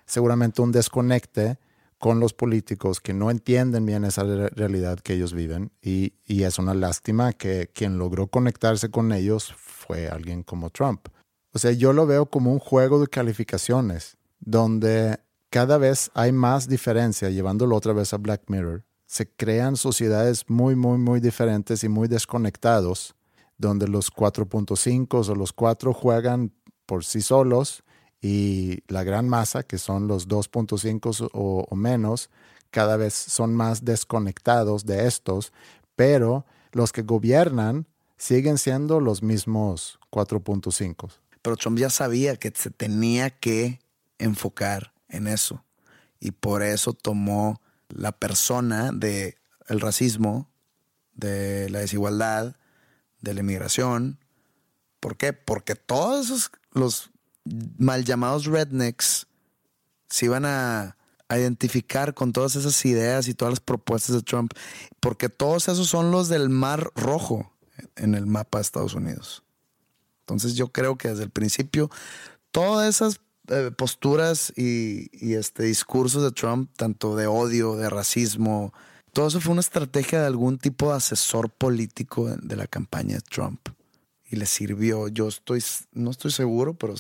seguramente 0.06 0.62
un 0.62 0.72
desconecte 0.72 1.58
con 2.00 2.20
los 2.20 2.34
políticos 2.34 3.00
que 3.00 3.14
no 3.14 3.32
entienden 3.32 3.86
bien 3.86 4.04
esa 4.04 4.24
realidad 4.24 5.00
que 5.00 5.14
ellos 5.14 5.34
viven 5.34 5.72
y, 5.82 6.14
y, 6.26 6.44
es 6.44 6.60
una 6.60 6.74
lástima 6.74 7.34
que 7.34 7.70
quien 7.74 7.98
logró 7.98 8.28
conectarse 8.28 8.92
con 8.92 9.12
ellos 9.14 9.54
fue 9.56 10.10
alguien 10.10 10.44
como 10.44 10.70
Trump. 10.70 11.08
O 11.54 11.60
sea, 11.60 11.72
yo 11.72 11.94
lo 11.94 12.06
veo 12.06 12.26
como 12.26 12.52
un 12.52 12.60
juego 12.60 13.00
de 13.00 13.08
calificaciones 13.08 14.18
donde 14.40 15.20
cada 15.50 15.78
vez 15.78 16.12
hay 16.14 16.32
más 16.32 16.68
diferencia, 16.68 17.30
llevándolo 17.30 17.76
otra 17.76 17.94
vez 17.94 18.14
a 18.14 18.18
Black 18.18 18.44
Mirror. 18.48 18.86
Se 19.06 19.30
crean 19.30 19.78
sociedades 19.78 20.50
muy, 20.50 20.76
muy, 20.76 20.98
muy 20.98 21.20
diferentes 21.20 21.84
y 21.84 21.90
muy 21.90 22.08
desconectados, 22.08 23.16
donde 23.58 23.88
los 23.88 24.12
4.5 24.14 25.30
o 25.30 25.36
los 25.36 25.54
4 25.54 25.94
juegan 25.94 26.52
por 26.86 27.06
sí 27.06 27.22
solos 27.22 27.84
y 28.22 28.80
la 28.88 29.04
gran 29.04 29.30
masa, 29.30 29.64
que 29.64 29.78
son 29.78 30.08
los 30.08 30.28
2.5 30.28 31.30
o, 31.34 31.66
o 31.70 31.76
menos, 31.76 32.30
cada 32.70 32.98
vez 32.98 33.14
son 33.14 33.56
más 33.56 33.86
desconectados 33.86 34.86
de 34.86 35.08
estos, 35.08 35.54
pero 35.96 36.46
los 36.74 36.92
que 36.92 37.04
gobiernan 37.04 37.88
siguen 38.18 38.58
siendo 38.58 39.00
los 39.00 39.24
mismos 39.24 40.00
4.5. 40.12 41.12
Pero 41.42 41.56
Trump 41.56 41.78
ya 41.78 41.90
sabía 41.90 42.36
que 42.36 42.52
se 42.54 42.70
tenía 42.70 43.30
que 43.30 43.80
enfocar 44.18 44.97
en 45.10 45.28
eso. 45.28 45.64
Y 46.20 46.32
por 46.32 46.64
eso 46.64 46.94
tomó 46.94 47.62
la 47.90 48.12
persona 48.12 48.92
del 48.92 49.36
el 49.68 49.80
racismo, 49.80 50.50
de 51.14 51.70
la 51.70 51.80
desigualdad, 51.80 52.56
de 53.22 53.34
la 53.34 53.42
inmigración. 53.42 54.20
¿Por 55.00 55.18
qué? 55.18 55.34
Porque 55.34 55.76
todos 55.76 56.26
esos, 56.26 56.52
los 56.72 57.12
mal 57.78 58.04
llamados 58.06 58.46
rednecks 58.46 59.28
se 60.10 60.26
iban 60.26 60.46
a, 60.46 60.98
a 61.30 61.38
identificar 61.38 62.14
con 62.14 62.32
todas 62.32 62.56
esas 62.56 62.84
ideas 62.86 63.28
y 63.28 63.34
todas 63.34 63.54
las 63.54 63.60
propuestas 63.60 64.16
de 64.16 64.22
Trump, 64.22 64.54
porque 65.00 65.30
todos 65.30 65.68
esos 65.68 65.88
son 65.88 66.12
los 66.12 66.30
del 66.30 66.50
Mar 66.50 66.92
Rojo 66.96 67.52
en 67.96 68.16
el 68.16 68.26
mapa 68.26 68.58
de 68.58 68.64
Estados 68.64 68.94
Unidos. 68.94 69.44
Entonces 70.22 70.56
yo 70.56 70.70
creo 70.70 70.98
que 70.98 71.10
desde 71.10 71.24
el 71.24 71.30
principio 71.30 71.90
todas 72.52 72.88
esas 72.88 73.20
eh, 73.48 73.72
posturas 73.76 74.52
y, 74.56 75.34
este, 75.34 75.64
discursos 75.64 76.24
de 76.24 76.32
Trump, 76.32 76.70
tanto 76.76 77.16
de 77.16 77.28
odio, 77.28 77.76
de 77.76 77.90
racismo, 77.90 78.74
todo 79.14 79.28
eso 79.28 79.40
fue 79.40 79.54
una 79.54 79.62
estrategia 79.62 80.22
de 80.22 80.28
algún 80.28 80.58
tipo 80.58 80.90
de 80.90 80.98
asesor 80.98 81.50
político 81.50 82.28
de 82.28 82.56
la 82.56 82.68
campaña 82.68 83.16
de 83.16 83.22
Trump. 83.22 83.70
Y 84.30 84.36
le 84.36 84.46
sirvió. 84.46 85.08
Yo 85.08 85.28
estoy, 85.28 85.64
no 85.94 86.12
estoy 86.12 86.32
seguro, 86.32 86.76
pero 86.76 86.94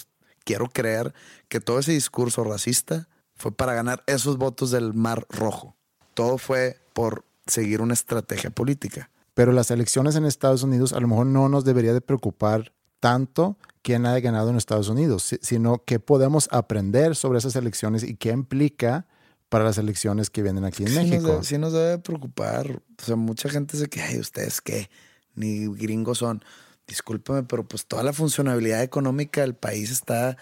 quiero 0.43 0.69
creer 0.69 1.13
que 1.49 1.59
todo 1.59 1.77
ese 1.77 1.91
discurso 1.91 2.43
racista 2.43 3.07
fue 3.35 3.51
para 3.51 3.73
ganar 3.73 4.03
esos 4.07 4.37
votos 4.37 4.71
del 4.71 4.93
Mar 4.93 5.27
Rojo. 5.29 5.75
Todo 6.13 6.37
fue 6.37 6.79
por 6.93 7.25
seguir 7.45 7.81
una 7.81 7.93
estrategia 7.93 8.49
política. 8.49 9.11
Pero 9.33 9.51
las 9.51 9.69
elecciones 9.69 10.15
en 10.15 10.25
Estados 10.25 10.63
Unidos 10.63 10.93
a 10.93 10.99
lo 10.99 11.07
mejor 11.07 11.27
no 11.27 11.49
nos 11.49 11.63
debería 11.65 11.93
de 11.93 12.01
preocupar 12.01 12.73
tanto 12.99 13.57
quién 13.81 14.05
haya 14.05 14.19
ganado 14.19 14.49
en 14.49 14.57
Estados 14.57 14.89
Unidos, 14.89 15.35
sino 15.41 15.83
qué 15.85 15.99
podemos 15.99 16.49
aprender 16.51 17.15
sobre 17.15 17.39
esas 17.39 17.55
elecciones 17.55 18.03
y 18.03 18.15
qué 18.15 18.31
implica 18.31 19.07
para 19.49 19.63
las 19.63 19.77
elecciones 19.77 20.29
que 20.29 20.43
vienen 20.43 20.65
aquí 20.65 20.83
en 20.83 20.93
México. 20.93 21.41
sí 21.43 21.57
nos 21.57 21.73
debe 21.73 21.97
preocupar. 21.99 22.81
O 22.99 23.03
sea, 23.03 23.15
mucha 23.15 23.49
gente 23.49 23.77
dice 23.77 23.89
que, 23.89 24.01
ay, 24.01 24.19
ustedes 24.19 24.61
qué, 24.61 24.89
ni 25.35 25.67
gringos 25.67 26.17
son. 26.17 26.43
Discúlpeme, 26.85 27.43
pero 27.43 27.67
pues 27.67 27.85
toda 27.85 28.03
la 28.03 28.13
funcionabilidad 28.13 28.81
económica 28.81 29.41
del 29.41 29.55
país 29.55 29.91
está, 29.91 30.37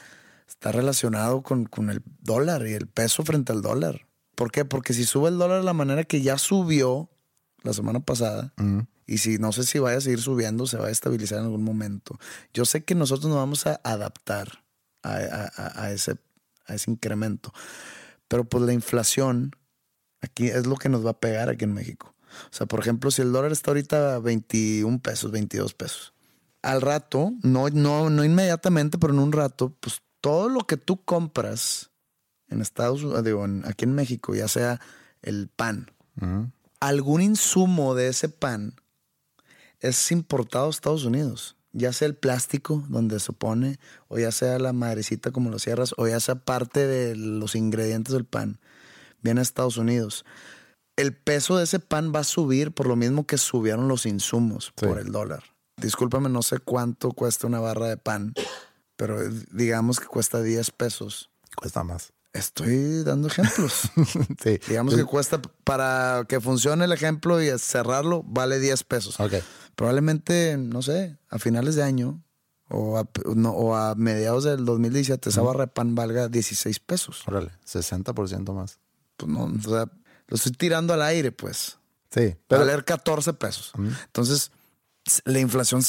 está 0.47 0.71
relacionado 0.71 1.41
con, 1.41 1.65
con 1.65 1.89
el 1.89 2.01
dólar 2.21 2.67
y 2.67 2.73
el 2.73 2.87
peso 2.87 3.23
frente 3.23 3.51
al 3.51 3.61
dólar. 3.61 4.05
¿Por 4.35 4.51
qué? 4.51 4.65
Porque 4.65 4.93
si 4.93 5.05
sube 5.05 5.29
el 5.29 5.37
dólar 5.37 5.59
de 5.59 5.65
la 5.65 5.73
manera 5.73 6.03
que 6.03 6.21
ya 6.21 6.37
subió 6.37 7.09
la 7.63 7.73
semana 7.73 7.99
pasada, 7.99 8.53
y 9.07 9.19
si 9.19 9.37
no 9.37 9.51
sé 9.51 9.63
si 9.63 9.79
vaya 9.79 9.97
a 9.97 10.01
seguir 10.01 10.21
subiendo, 10.21 10.65
se 10.67 10.77
va 10.77 10.87
a 10.87 10.91
estabilizar 10.91 11.39
en 11.39 11.45
algún 11.45 11.63
momento. 11.63 12.17
Yo 12.53 12.65
sé 12.65 12.83
que 12.83 12.95
nosotros 12.95 13.27
nos 13.27 13.37
vamos 13.37 13.67
a 13.67 13.79
adaptar 13.83 14.63
a, 15.03 15.91
ese, 15.91 16.17
a 16.65 16.73
ese 16.73 16.89
incremento. 16.89 17.53
Pero 18.27 18.45
pues 18.45 18.63
la 18.63 18.73
inflación 18.73 19.55
aquí 20.21 20.47
es 20.47 20.65
lo 20.65 20.75
que 20.75 20.89
nos 20.89 21.05
va 21.05 21.11
a 21.11 21.19
pegar 21.19 21.49
aquí 21.49 21.65
en 21.65 21.73
México. 21.73 22.15
O 22.51 22.53
sea, 22.53 22.65
por 22.65 22.79
ejemplo, 22.79 23.11
si 23.11 23.21
el 23.21 23.31
dólar 23.31 23.51
está 23.51 23.71
ahorita 23.71 24.15
a 24.15 24.19
21 24.19 24.99
pesos, 24.99 25.31
22 25.31 25.73
pesos, 25.75 26.13
al 26.61 26.81
rato, 26.81 27.31
no, 27.43 27.69
no, 27.69 28.09
no 28.09 28.23
inmediatamente, 28.25 28.97
pero 28.97 29.13
en 29.13 29.19
un 29.19 29.31
rato, 29.31 29.75
pues 29.79 30.01
todo 30.19 30.49
lo 30.49 30.61
que 30.61 30.77
tú 30.77 31.03
compras 31.05 31.91
en 32.47 32.61
Estados 32.61 33.03
Unidos, 33.03 33.65
aquí 33.65 33.85
en 33.85 33.93
México, 33.93 34.33
ya 34.33 34.47
sea 34.47 34.81
el 35.21 35.47
pan, 35.47 35.91
algún 36.79 37.21
insumo 37.21 37.93
de 37.93 38.07
ese 38.07 38.29
pan 38.29 38.73
es 39.79 40.11
importado 40.11 40.67
a 40.67 40.69
Estados 40.69 41.05
Unidos. 41.05 41.55
Ya 41.71 41.91
sea 41.91 42.07
el 42.07 42.15
plástico 42.15 42.85
donde 42.87 43.19
se 43.19 43.33
pone, 43.33 43.79
o 44.07 44.17
ya 44.17 44.31
sea 44.31 44.59
la 44.59 44.71
madrecita 44.71 45.31
como 45.31 45.49
lo 45.49 45.59
cierras, 45.59 45.93
o 45.97 46.07
ya 46.07 46.19
sea 46.19 46.35
parte 46.35 46.87
de 46.87 47.15
los 47.15 47.55
ingredientes 47.55 48.13
del 48.13 48.23
pan, 48.23 48.59
viene 49.21 49.41
a 49.41 49.43
Estados 49.43 49.75
Unidos. 49.75 50.25
El 50.95 51.13
peso 51.13 51.57
de 51.57 51.65
ese 51.65 51.79
pan 51.79 52.13
va 52.15 52.19
a 52.19 52.23
subir 52.23 52.71
por 52.71 52.87
lo 52.87 52.95
mismo 52.95 53.27
que 53.27 53.37
subieron 53.37 53.89
los 53.89 54.05
insumos 54.05 54.71
por 54.71 54.99
el 54.99 55.11
dólar. 55.11 55.43
Discúlpame, 55.75 56.29
no 56.29 56.41
sé 56.41 56.59
cuánto 56.59 57.11
cuesta 57.11 57.47
una 57.47 57.59
barra 57.59 57.87
de 57.87 57.97
pan, 57.97 58.33
pero 58.95 59.19
digamos 59.51 59.99
que 59.99 60.05
cuesta 60.05 60.41
10 60.41 60.71
pesos. 60.71 61.29
Cuesta 61.57 61.83
más. 61.83 62.14
Estoy 62.35 63.03
dando 63.03 63.27
ejemplos. 63.27 63.89
sí. 64.43 64.59
Digamos 64.67 64.95
que 64.95 65.05
cuesta 65.05 65.41
para 65.63 66.25
que 66.27 66.39
funcione 66.41 66.85
el 66.85 66.91
ejemplo 66.91 67.41
y 67.41 67.49
cerrarlo, 67.57 68.23
vale 68.23 68.59
10 68.59 68.83
pesos. 68.83 69.19
Ok 69.19 69.35
probablemente, 69.75 70.57
no 70.57 70.81
sé, 70.81 71.17
a 71.29 71.37
finales 71.37 71.75
de 71.75 71.83
año 71.83 72.21
o 72.67 73.75
a, 73.75 73.95
mediados 73.95 74.43
del 74.43 74.65
2017 74.65 75.29
esa 75.29 75.41
barra 75.41 75.61
de 75.61 75.67
pan 75.67 75.93
valga 75.93 76.29
16 76.29 76.79
pesos. 76.79 77.23
Órale, 77.27 77.51
60% 77.65 78.53
más. 78.53 78.79
Pues 79.17 79.31
no, 79.31 79.43
o 79.43 79.69
sea, 79.69 79.91
lo 80.27 80.35
estoy 80.35 80.51
tirando 80.53 80.93
al 80.93 81.03
aire, 81.03 81.31
pues. 81.31 81.77
Sí. 82.09 82.35
Pero... 82.47 82.61
Valer 82.61 82.83
14 82.83 83.33
pesos. 83.33 83.71
Entonces, 83.77 84.51
la 85.25 85.39
inflación 85.39 85.83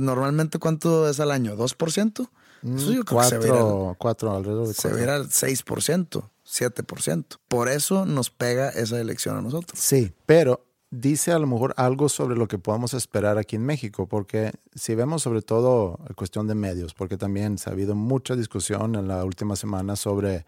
normalmente 0.00 0.58
cuánto 0.58 1.08
es 1.08 1.20
al 1.20 1.32
año? 1.32 1.54
¿2%? 1.54 2.30
Mm, 2.62 2.76
Eso 2.76 2.92
yo 2.92 3.04
creo 3.04 3.22
se 3.24 3.34
al, 3.36 3.96
cuatro, 3.98 4.34
alrededor 4.34 4.68
de 4.68 4.74
Se 4.74 4.88
verá 4.88 5.16
al 5.16 5.28
6%, 5.28 6.30
7%. 6.46 7.24
Por 7.48 7.68
eso 7.68 8.06
nos 8.06 8.30
pega 8.30 8.70
esa 8.70 9.00
elección 9.00 9.36
a 9.36 9.42
nosotros. 9.42 9.78
Sí, 9.78 10.12
pero 10.26 10.64
dice 10.90 11.32
a 11.32 11.38
lo 11.38 11.46
mejor 11.46 11.74
algo 11.76 12.08
sobre 12.08 12.36
lo 12.36 12.46
que 12.46 12.58
podemos 12.58 12.94
esperar 12.94 13.38
aquí 13.38 13.56
en 13.56 13.64
México, 13.64 14.06
porque 14.06 14.52
si 14.74 14.94
vemos 14.94 15.22
sobre 15.22 15.42
todo 15.42 15.98
la 16.06 16.14
cuestión 16.14 16.46
de 16.46 16.54
medios, 16.54 16.94
porque 16.94 17.16
también 17.16 17.58
se 17.58 17.70
ha 17.70 17.72
habido 17.72 17.94
mucha 17.94 18.36
discusión 18.36 18.94
en 18.94 19.08
la 19.08 19.24
última 19.24 19.56
semana 19.56 19.96
sobre 19.96 20.44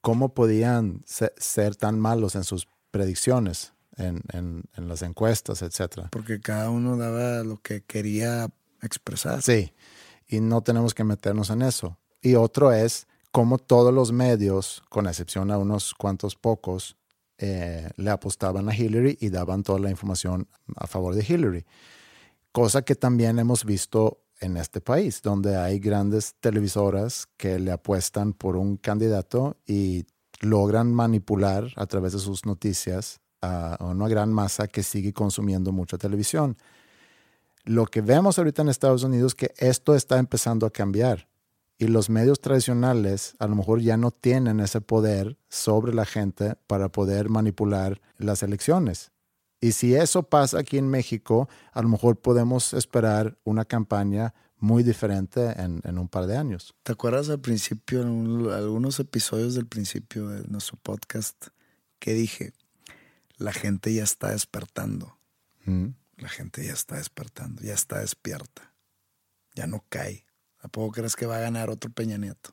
cómo 0.00 0.34
podían 0.34 1.02
ser, 1.06 1.76
tan 1.76 2.00
malos 2.00 2.34
en 2.34 2.44
sus 2.44 2.66
predicciones, 2.90 3.72
en, 3.96 4.22
en, 4.32 4.88
las 4.88 5.02
encuestas, 5.02 5.62
etcétera. 5.62 6.08
Porque 6.10 6.40
cada 6.40 6.70
uno 6.70 6.96
daba 6.96 7.44
lo 7.44 7.58
que 7.58 7.82
quería 7.82 8.48
expresar. 8.82 9.42
Sí, 9.42 9.72
y 10.30 10.40
no 10.40 10.62
tenemos 10.62 10.94
que 10.94 11.04
meternos 11.04 11.50
en 11.50 11.62
eso. 11.62 11.98
Y 12.22 12.36
otro 12.36 12.72
es 12.72 13.08
cómo 13.32 13.58
todos 13.58 13.92
los 13.92 14.12
medios, 14.12 14.82
con 14.88 15.06
excepción 15.06 15.50
a 15.50 15.58
unos 15.58 15.92
cuantos 15.94 16.36
pocos, 16.36 16.96
eh, 17.38 17.90
le 17.96 18.10
apostaban 18.10 18.68
a 18.68 18.76
Hillary 18.76 19.18
y 19.20 19.30
daban 19.30 19.62
toda 19.62 19.80
la 19.80 19.90
información 19.90 20.46
a 20.76 20.86
favor 20.86 21.14
de 21.14 21.24
Hillary. 21.26 21.64
Cosa 22.52 22.82
que 22.82 22.94
también 22.94 23.38
hemos 23.38 23.64
visto 23.64 24.22
en 24.40 24.56
este 24.56 24.80
país, 24.80 25.20
donde 25.22 25.56
hay 25.56 25.78
grandes 25.78 26.34
televisoras 26.40 27.26
que 27.36 27.58
le 27.58 27.72
apuestan 27.72 28.32
por 28.32 28.56
un 28.56 28.76
candidato 28.76 29.56
y 29.66 30.06
logran 30.40 30.92
manipular 30.92 31.72
a 31.76 31.86
través 31.86 32.12
de 32.12 32.18
sus 32.18 32.46
noticias 32.46 33.20
a 33.42 33.78
una 33.80 34.08
gran 34.08 34.32
masa 34.32 34.68
que 34.68 34.82
sigue 34.82 35.12
consumiendo 35.12 35.72
mucha 35.72 35.98
televisión. 35.98 36.56
Lo 37.64 37.86
que 37.86 38.00
vemos 38.00 38.38
ahorita 38.38 38.62
en 38.62 38.68
Estados 38.68 39.04
Unidos 39.04 39.32
es 39.32 39.34
que 39.34 39.54
esto 39.58 39.94
está 39.94 40.18
empezando 40.18 40.66
a 40.66 40.70
cambiar 40.70 41.28
y 41.80 41.86
los 41.86 42.10
medios 42.10 42.40
tradicionales 42.40 43.34
a 43.38 43.46
lo 43.46 43.56
mejor 43.56 43.80
ya 43.80 43.96
no 43.96 44.10
tienen 44.10 44.60
ese 44.60 44.82
poder 44.82 45.38
sobre 45.48 45.94
la 45.94 46.04
gente 46.04 46.56
para 46.66 46.90
poder 46.90 47.30
manipular 47.30 48.02
las 48.18 48.42
elecciones. 48.42 49.12
Y 49.62 49.72
si 49.72 49.94
eso 49.94 50.22
pasa 50.22 50.58
aquí 50.58 50.76
en 50.76 50.88
México, 50.88 51.48
a 51.72 51.80
lo 51.80 51.88
mejor 51.88 52.20
podemos 52.20 52.74
esperar 52.74 53.38
una 53.44 53.64
campaña 53.64 54.34
muy 54.58 54.82
diferente 54.82 55.54
en, 55.58 55.98
un 55.98 56.08
par 56.08 56.26
de 56.26 56.36
años. 56.36 56.74
¿Te 56.82 56.92
acuerdas 56.92 57.30
al 57.30 57.40
principio, 57.40 58.02
en 58.02 58.50
algunos 58.52 59.00
episodios 59.00 59.54
del 59.54 59.66
principio 59.66 60.28
de 60.28 60.46
nuestro 60.48 60.76
podcast, 60.82 61.46
que 61.98 62.12
dije, 62.12 62.52
la 63.38 63.54
gente 63.54 63.92
ya 63.92 64.04
está 64.04 64.32
despertando? 64.32 65.16
Mm. 65.64 65.88
La 66.20 66.28
gente 66.28 66.64
ya 66.64 66.72
está 66.72 66.96
despertando, 66.96 67.62
ya 67.62 67.74
está 67.74 67.98
despierta, 67.98 68.72
ya 69.54 69.66
no 69.66 69.84
cae 69.88 70.24
¿A 70.62 70.68
poco 70.68 70.92
crees 70.92 71.16
que 71.16 71.26
va 71.26 71.38
a 71.38 71.40
ganar 71.40 71.70
otro 71.70 71.90
Peña 71.90 72.18
Nieto? 72.18 72.50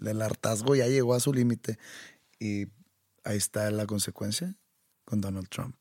El 0.00 0.22
hartazgo 0.22 0.74
ya 0.74 0.86
llegó 0.86 1.14
a 1.14 1.20
su 1.20 1.32
límite 1.32 1.78
y 2.38 2.68
ahí 3.24 3.36
está 3.36 3.70
la 3.70 3.86
consecuencia 3.86 4.54
con 5.04 5.20
Donald 5.20 5.48
Trump. 5.48 5.74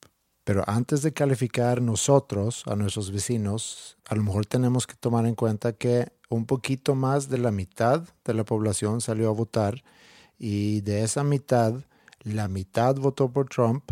Pero 0.44 0.64
antes 0.68 1.04
de 1.04 1.14
calificar 1.14 1.82
nosotros 1.82 2.64
a 2.66 2.76
nuestros 2.76 3.12
vecinos, 3.12 3.98
a 4.08 4.16
lo 4.16 4.24
mejor 4.24 4.48
tenemos 4.48 4.88
que 4.88 4.96
tomar 4.96 5.28
en 5.28 5.36
cuenta 5.36 5.74
que 5.74 6.12
un 6.30 6.46
poquito 6.46 6.96
más 6.96 7.30
de 7.30 7.38
la 7.38 7.52
mitad 7.52 8.04
de 8.26 8.34
la 8.34 8.44
población 8.44 9.02
salió 9.02 9.30
a 9.30 9.34
votar 9.34 9.84
Y 10.40 10.82
de 10.82 11.04
esa 11.04 11.24
mitad, 11.24 11.74
la 12.24 12.48
mitad 12.48 12.96
votó 12.96 13.30
por 13.30 13.50
Trump. 13.50 13.92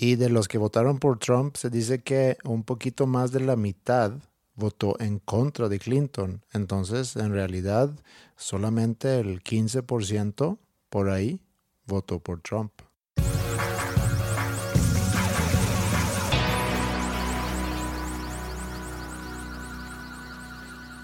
Y 0.00 0.14
de 0.14 0.28
los 0.28 0.46
que 0.46 0.58
votaron 0.58 1.00
por 1.00 1.18
Trump, 1.18 1.56
se 1.56 1.70
dice 1.70 2.02
que 2.02 2.36
un 2.44 2.62
poquito 2.62 3.08
más 3.08 3.32
de 3.32 3.40
la 3.40 3.56
mitad 3.56 4.12
votó 4.54 4.94
en 5.00 5.18
contra 5.18 5.68
de 5.68 5.80
Clinton. 5.80 6.44
Entonces, 6.52 7.16
en 7.16 7.32
realidad, 7.32 7.90
solamente 8.36 9.18
el 9.18 9.42
15% 9.42 10.56
por 10.88 11.10
ahí 11.10 11.40
votó 11.84 12.20
por 12.20 12.40
Trump. 12.42 12.70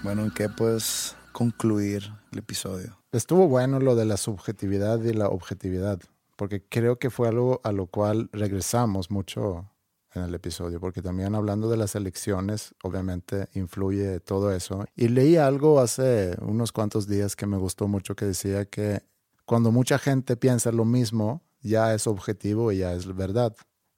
Bueno, 0.03 0.23
¿en 0.23 0.31
qué 0.31 0.47
puedes 0.47 1.17
concluir 1.33 2.13
el 2.31 2.39
episodio? 2.39 2.97
Estuvo 3.11 3.49
bueno 3.49 3.81
lo 3.81 3.97
de 3.97 4.05
la 4.05 4.15
subjetividad 4.15 5.03
y 5.03 5.11
la 5.11 5.27
objetividad, 5.27 5.99
porque 6.35 6.63
creo 6.67 6.99
que 6.99 7.09
fue 7.09 7.27
algo 7.27 7.61
a 7.63 7.71
lo 7.71 7.87
cual 7.87 8.29
regresamos 8.31 9.11
mucho 9.11 9.69
en 10.13 10.23
el 10.23 10.33
episodio, 10.33 10.79
porque 10.79 11.01
también 11.01 11.35
hablando 11.35 11.69
de 11.69 11.77
las 11.77 11.95
elecciones, 11.95 12.73
obviamente 12.83 13.49
influye 13.53 14.19
todo 14.21 14.53
eso. 14.53 14.85
Y 14.95 15.09
leí 15.09 15.35
algo 15.35 15.79
hace 15.79 16.35
unos 16.41 16.71
cuantos 16.71 17.07
días 17.07 17.35
que 17.35 17.45
me 17.45 17.57
gustó 17.57 17.87
mucho 17.87 18.15
que 18.15 18.25
decía 18.25 18.65
que 18.65 19.03
cuando 19.45 19.71
mucha 19.71 19.99
gente 19.99 20.37
piensa 20.37 20.71
lo 20.71 20.85
mismo, 20.85 21.43
ya 21.61 21.93
es 21.93 22.07
objetivo 22.07 22.71
y 22.71 22.79
ya 22.79 22.93
es 22.93 23.13
verdad. 23.13 23.55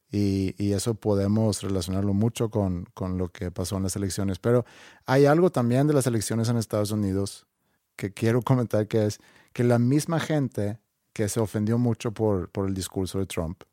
Y, 0.10 0.54
eso 0.72 0.96
podemos 0.96 1.62
relacionarlo 1.62 2.14
mucho 2.14 2.50
con, 2.50 2.86
con, 2.94 3.18
lo 3.18 3.30
que 3.30 3.52
pasó 3.52 3.78
en 3.78 3.84
las 3.84 3.96
elecciones. 3.96 4.40
Pero 4.40 4.66
hay 5.06 5.26
algo 5.26 5.50
también 5.52 5.86
de 5.88 5.94
las 5.94 6.08
elecciones 6.08 6.48
en 6.48 6.58
Estados 6.58 6.92
Unidos 6.92 7.46
que 7.98 8.14
quiero 8.14 8.42
comentar, 8.44 8.88
que 8.88 9.06
es 9.06 9.20
que 9.54 9.64
la 9.64 9.80
misma 9.80 10.20
gente 10.20 10.80
que 11.18 11.28
se 11.30 11.40
ofendió 11.40 11.80
mucho 11.80 12.12
por, 12.12 12.52
por 12.52 12.68
el 12.68 12.76
discurso 12.76 13.18
de 13.18 13.26
Trump, 13.26 13.64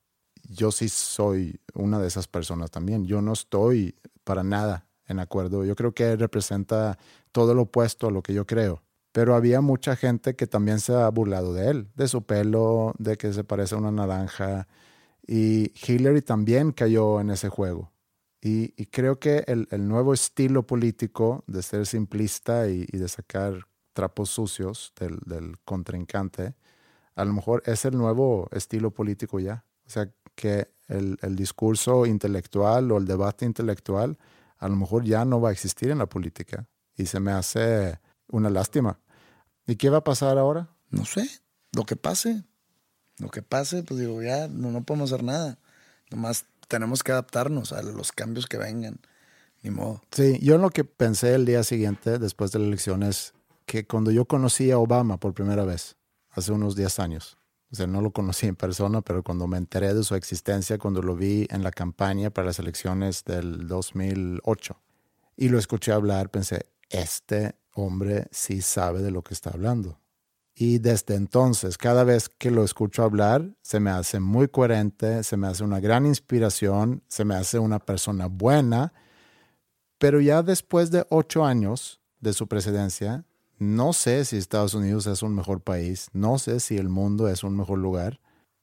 yo 0.49 0.73
sí 0.73 0.89
soy 0.89 1.61
una 1.75 1.99
de 1.99 2.09
esas 2.09 2.27
personas 2.27 2.71
también. 2.71 3.05
Yo 3.05 3.21
no 3.21 3.35
estoy 3.35 3.97
para 4.25 4.43
nada 4.43 4.87
en 5.07 5.21
acuerdo. 5.21 5.63
Yo 5.63 5.77
creo 5.77 5.93
que 5.93 6.17
representa 6.17 6.99
todo 7.33 7.53
lo 7.53 7.63
opuesto 7.63 8.07
a 8.07 8.11
lo 8.11 8.23
que 8.23 8.33
yo 8.33 8.47
creo. 8.47 8.83
Pero 9.13 9.35
había 9.35 9.61
mucha 9.61 9.95
gente 9.95 10.37
que 10.37 10.47
también 10.47 10.81
se 10.81 10.95
ha 10.95 11.07
burlado 11.11 11.53
de 11.53 11.69
él, 11.69 11.91
de 11.97 12.09
su 12.09 12.23
pelo, 12.23 12.95
de 12.99 13.19
que 13.19 13.35
se 13.35 13.45
parece 13.45 13.75
a 13.75 13.79
una 13.79 13.93
naranja, 13.93 14.67
y 15.27 15.71
Hillary 15.87 16.23
también 16.23 16.73
cayó 16.73 17.21
en 17.21 17.29
ese 17.29 17.51
juego. 17.51 17.93
Y, 18.41 18.69
creo 18.87 19.19
que 19.19 19.45
el, 19.47 19.69
nuevo 19.87 20.15
estilo 20.15 20.67
político 20.67 21.45
de 21.47 21.63
ser 21.63 21.85
simplista 21.85 22.69
y, 22.69 22.87
de 22.87 23.09
sacar 23.09 23.67
trapos 23.93 24.31
sucios 24.31 24.95
del, 24.99 25.19
del, 25.27 25.59
contrincante, 25.65 26.55
a 27.15 27.25
lo 27.25 27.33
mejor 27.33 27.63
es 27.67 27.85
el 27.85 27.97
nuevo 27.97 28.49
estilo 28.53 28.91
político 28.91 29.39
ya. 29.41 29.65
O 29.87 29.91
sea, 29.91 30.11
que 30.35 30.69
el, 30.89 31.19
el 31.23 31.37
discurso 31.37 32.07
intelectual 32.07 32.91
o 32.91 32.99
el 32.99 33.07
debate 33.07 33.45
intelectual 33.45 34.19
a 34.59 34.69
lo 34.69 34.77
mejor 34.77 35.05
ya 35.05 35.25
no 35.25 35.41
va 35.41 35.51
a 35.51 35.53
existir 35.53 35.91
en 35.91 35.99
la 35.99 36.07
política. 36.07 36.69
Y 36.97 37.07
se 37.07 37.21
me 37.21 37.33
hace 37.33 37.99
una 38.29 38.51
lástima. 38.51 38.99
¿Y 39.67 39.77
qué 39.77 39.91
va 39.91 39.99
a 39.99 40.05
pasar 40.05 40.39
ahora? 40.39 40.69
No 40.91 41.05
sé, 41.05 41.29
lo 41.73 41.85
que 41.85 41.97
pase. 41.97 42.45
Lo 43.19 43.31
que 43.31 43.43
pase, 43.43 43.83
pues 43.83 44.01
digo, 44.01 44.23
ya 44.23 44.49
no, 44.49 44.71
no 44.71 44.83
podemos 44.83 45.13
hacer 45.13 45.25
nada. 45.25 45.59
Nomás 46.11 46.47
tenemos 46.69 47.03
que 47.03 47.13
adaptarnos 47.13 47.73
a 47.73 47.83
los 47.83 48.13
cambios 48.13 48.47
que 48.47 48.57
vengan. 48.57 48.99
Ni 49.63 49.71
modo. 49.71 50.03
Sí, 50.11 50.39
yo 50.43 50.59
lo 50.59 50.71
que 50.71 50.85
pensé 50.85 51.35
el 51.35 51.47
día 51.47 51.63
siguiente, 51.63 52.19
después 52.19 52.53
de 52.53 52.59
la 52.59 52.67
elección, 52.67 53.03
es 53.03 53.33
que 53.65 53.87
cuando 53.87 54.11
yo 54.11 54.27
conocí 54.27 54.71
a 54.71 54.79
Obama 54.79 55.19
por 55.19 55.33
primera 55.33 55.65
vez, 55.65 55.97
hace 56.35 56.53
unos 56.53 56.77
10 56.77 56.99
años, 56.99 57.39
o 57.73 57.77
sea, 57.77 57.87
no 57.87 58.01
lo 58.01 58.13
conocí 58.13 58.47
en 58.47 58.57
persona, 58.57 59.03
pero 59.03 59.23
cuando 59.23 59.47
me 59.47 59.59
enteré 59.59 59.95
de 59.95 60.05
su 60.05 60.15
existencia, 60.15 60.79
cuando 60.79 61.03
lo 61.03 61.17
vi 61.17 61.47
en 61.51 61.63
la 61.63 61.71
campaña 61.71 62.31
para 62.31 62.47
las 62.47 62.59
elecciones 62.59 63.25
del 63.25 63.67
2008 63.67 64.81
y 65.37 65.49
lo 65.49 65.59
escuché 65.59 65.93
hablar, 65.93 66.31
pensé, 66.31 66.67
este 66.89 67.57
hombre 67.73 68.29
sí 68.31 68.61
sabe 68.61 69.03
de 69.03 69.11
lo 69.11 69.23
que 69.23 69.35
está 69.35 69.51
hablando. 69.51 69.99
Y 70.55 70.79
desde 70.79 71.17
entonces, 71.17 71.77
cada 71.77 72.05
vez 72.05 72.29
que 72.29 72.53
lo 72.53 72.63
escucho 72.63 73.03
hablar, 73.03 73.57
se 73.61 73.81
me 73.81 73.91
hace 73.91 74.21
muy 74.21 74.47
coherente, 74.47 75.25
se 75.25 75.37
me 75.37 75.49
hace 75.49 75.65
una 75.65 75.81
gran 75.81 76.07
inspiración, 76.07 77.03
se 77.09 77.25
me 77.25 77.35
hace 77.35 77.59
una 77.59 77.81
persona 77.81 78.27
buena, 78.27 78.93
pero 79.99 80.21
ya 80.21 80.45
después 80.45 80.93
de 80.93 81.05
ocho 81.11 81.45
años 81.45 82.01
de 82.21 82.33
su 82.35 82.47
presidencia, 82.47 83.25
no 83.65 83.93
sé 83.93 84.25
si 84.25 84.37
Estados 84.37 84.75
Unidos 84.75 85.07
es 85.07 85.23
un 85.23 85.35
mejor 85.35 85.61
país, 85.61 86.09
no 86.13 86.39
sé 86.39 86.61
si 86.61 86.77
el 86.77 86.89
mundo 86.89 87.29
es 87.29 87.43
un 87.45 87.57
mejor 87.57 87.79
lugar, 87.79 88.21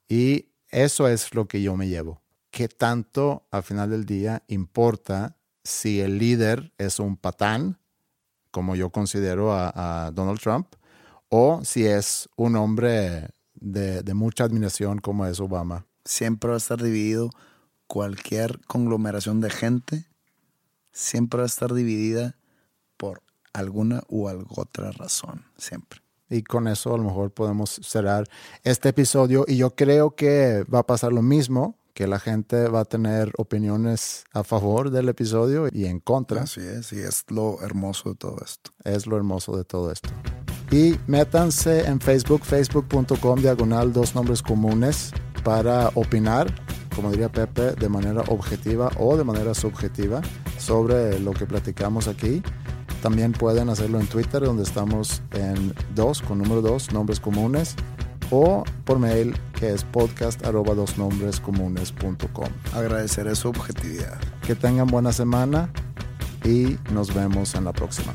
y 0.08 0.46
eso 0.68 1.08
es 1.08 1.34
lo 1.34 1.46
que 1.46 1.62
yo 1.62 1.76
me 1.76 1.88
llevo. 1.88 2.22
¿Qué 2.50 2.68
tanto 2.68 3.46
al 3.50 3.62
final 3.62 3.90
del 3.90 4.04
día 4.04 4.42
importa 4.46 5.36
si 5.64 6.00
el 6.00 6.18
líder 6.18 6.72
es 6.78 6.98
un 6.98 7.16
patán, 7.16 7.78
como 8.50 8.76
yo 8.76 8.90
considero 8.90 9.52
a, 9.54 10.10
Donald 10.12 10.40
Trump, 10.40 10.74
o 11.28 11.64
si 11.64 11.86
es 11.86 12.28
un 12.36 12.56
hombre 12.56 13.30
de, 13.54 14.14
mucha 14.14 14.44
admiración 14.44 14.98
como 14.98 15.26
es 15.26 15.40
Obama. 15.40 15.86
Siempre 16.04 16.48
va 16.48 16.54
a 16.54 16.58
estar 16.58 16.82
dividido 16.82 17.30
cualquier 17.86 18.60
conglomeración 18.66 19.40
de 19.40 19.50
gente, 19.50 20.06
siempre 20.92 21.38
va 21.38 21.44
a 21.44 21.46
estar 21.46 21.72
dividida 21.72 22.36
por 22.96 23.22
alguna 23.52 24.02
u 24.08 24.28
otra 24.28 24.92
razón, 24.92 25.44
siempre. 25.56 26.00
Y 26.28 26.42
con 26.42 26.66
eso 26.66 26.94
a 26.94 26.96
lo 26.96 27.04
mejor 27.04 27.30
podemos 27.30 27.78
cerrar 27.82 28.26
este 28.64 28.88
episodio 28.88 29.44
y 29.46 29.58
yo 29.58 29.74
creo 29.74 30.14
que 30.14 30.64
va 30.72 30.80
a 30.80 30.86
pasar 30.86 31.12
lo 31.12 31.20
mismo, 31.20 31.76
que 31.92 32.06
la 32.06 32.18
gente 32.18 32.68
va 32.68 32.80
a 32.80 32.84
tener 32.86 33.32
opiniones 33.36 34.24
a 34.32 34.42
favor 34.42 34.90
del 34.90 35.10
episodio 35.10 35.68
y 35.70 35.84
en 35.84 36.00
contra. 36.00 36.42
Así 36.42 36.60
es, 36.60 36.92
y 36.94 37.00
es 37.00 37.24
lo 37.28 37.60
hermoso 37.60 38.10
de 38.10 38.14
todo 38.14 38.38
esto. 38.42 38.70
Es 38.82 39.06
lo 39.06 39.16
hermoso 39.18 39.56
de 39.56 39.64
todo 39.64 39.92
esto. 39.92 40.08
Y 40.70 40.96
métanse 41.06 41.84
en 41.84 42.00
Facebook, 42.00 42.44
facebook.com 42.44 43.40
diagonal 43.42 43.92
dos 43.92 44.14
nombres 44.14 44.40
comunes 44.40 45.12
para 45.44 45.88
opinar, 45.94 46.46
como 46.96 47.10
diría 47.10 47.30
Pepe, 47.30 47.72
de 47.72 47.88
manera 47.90 48.22
objetiva 48.28 48.90
o 48.98 49.18
de 49.18 49.24
manera 49.24 49.52
subjetiva 49.52 50.22
sobre 50.58 51.18
lo 51.18 51.32
que 51.32 51.44
platicamos 51.44 52.08
aquí. 52.08 52.42
También 53.02 53.32
pueden 53.32 53.68
hacerlo 53.68 53.98
en 53.98 54.06
Twitter, 54.06 54.44
donde 54.44 54.62
estamos 54.62 55.22
en 55.32 55.74
dos, 55.94 56.22
con 56.22 56.38
número 56.38 56.62
dos, 56.62 56.92
nombres 56.92 57.18
comunes, 57.18 57.74
o 58.30 58.62
por 58.84 59.00
mail, 59.00 59.34
que 59.58 59.72
es 59.72 59.82
podcast 59.82 60.46
arroba 60.46 60.74
dos 60.74 60.96
nombres 60.96 61.40
comunes.com. 61.40 62.48
Agradeceré 62.72 63.34
su 63.34 63.48
objetividad. 63.48 64.18
Que 64.46 64.54
tengan 64.54 64.86
buena 64.86 65.12
semana 65.12 65.68
y 66.44 66.78
nos 66.92 67.12
vemos 67.12 67.56
en 67.56 67.64
la 67.64 67.72
próxima. 67.72 68.14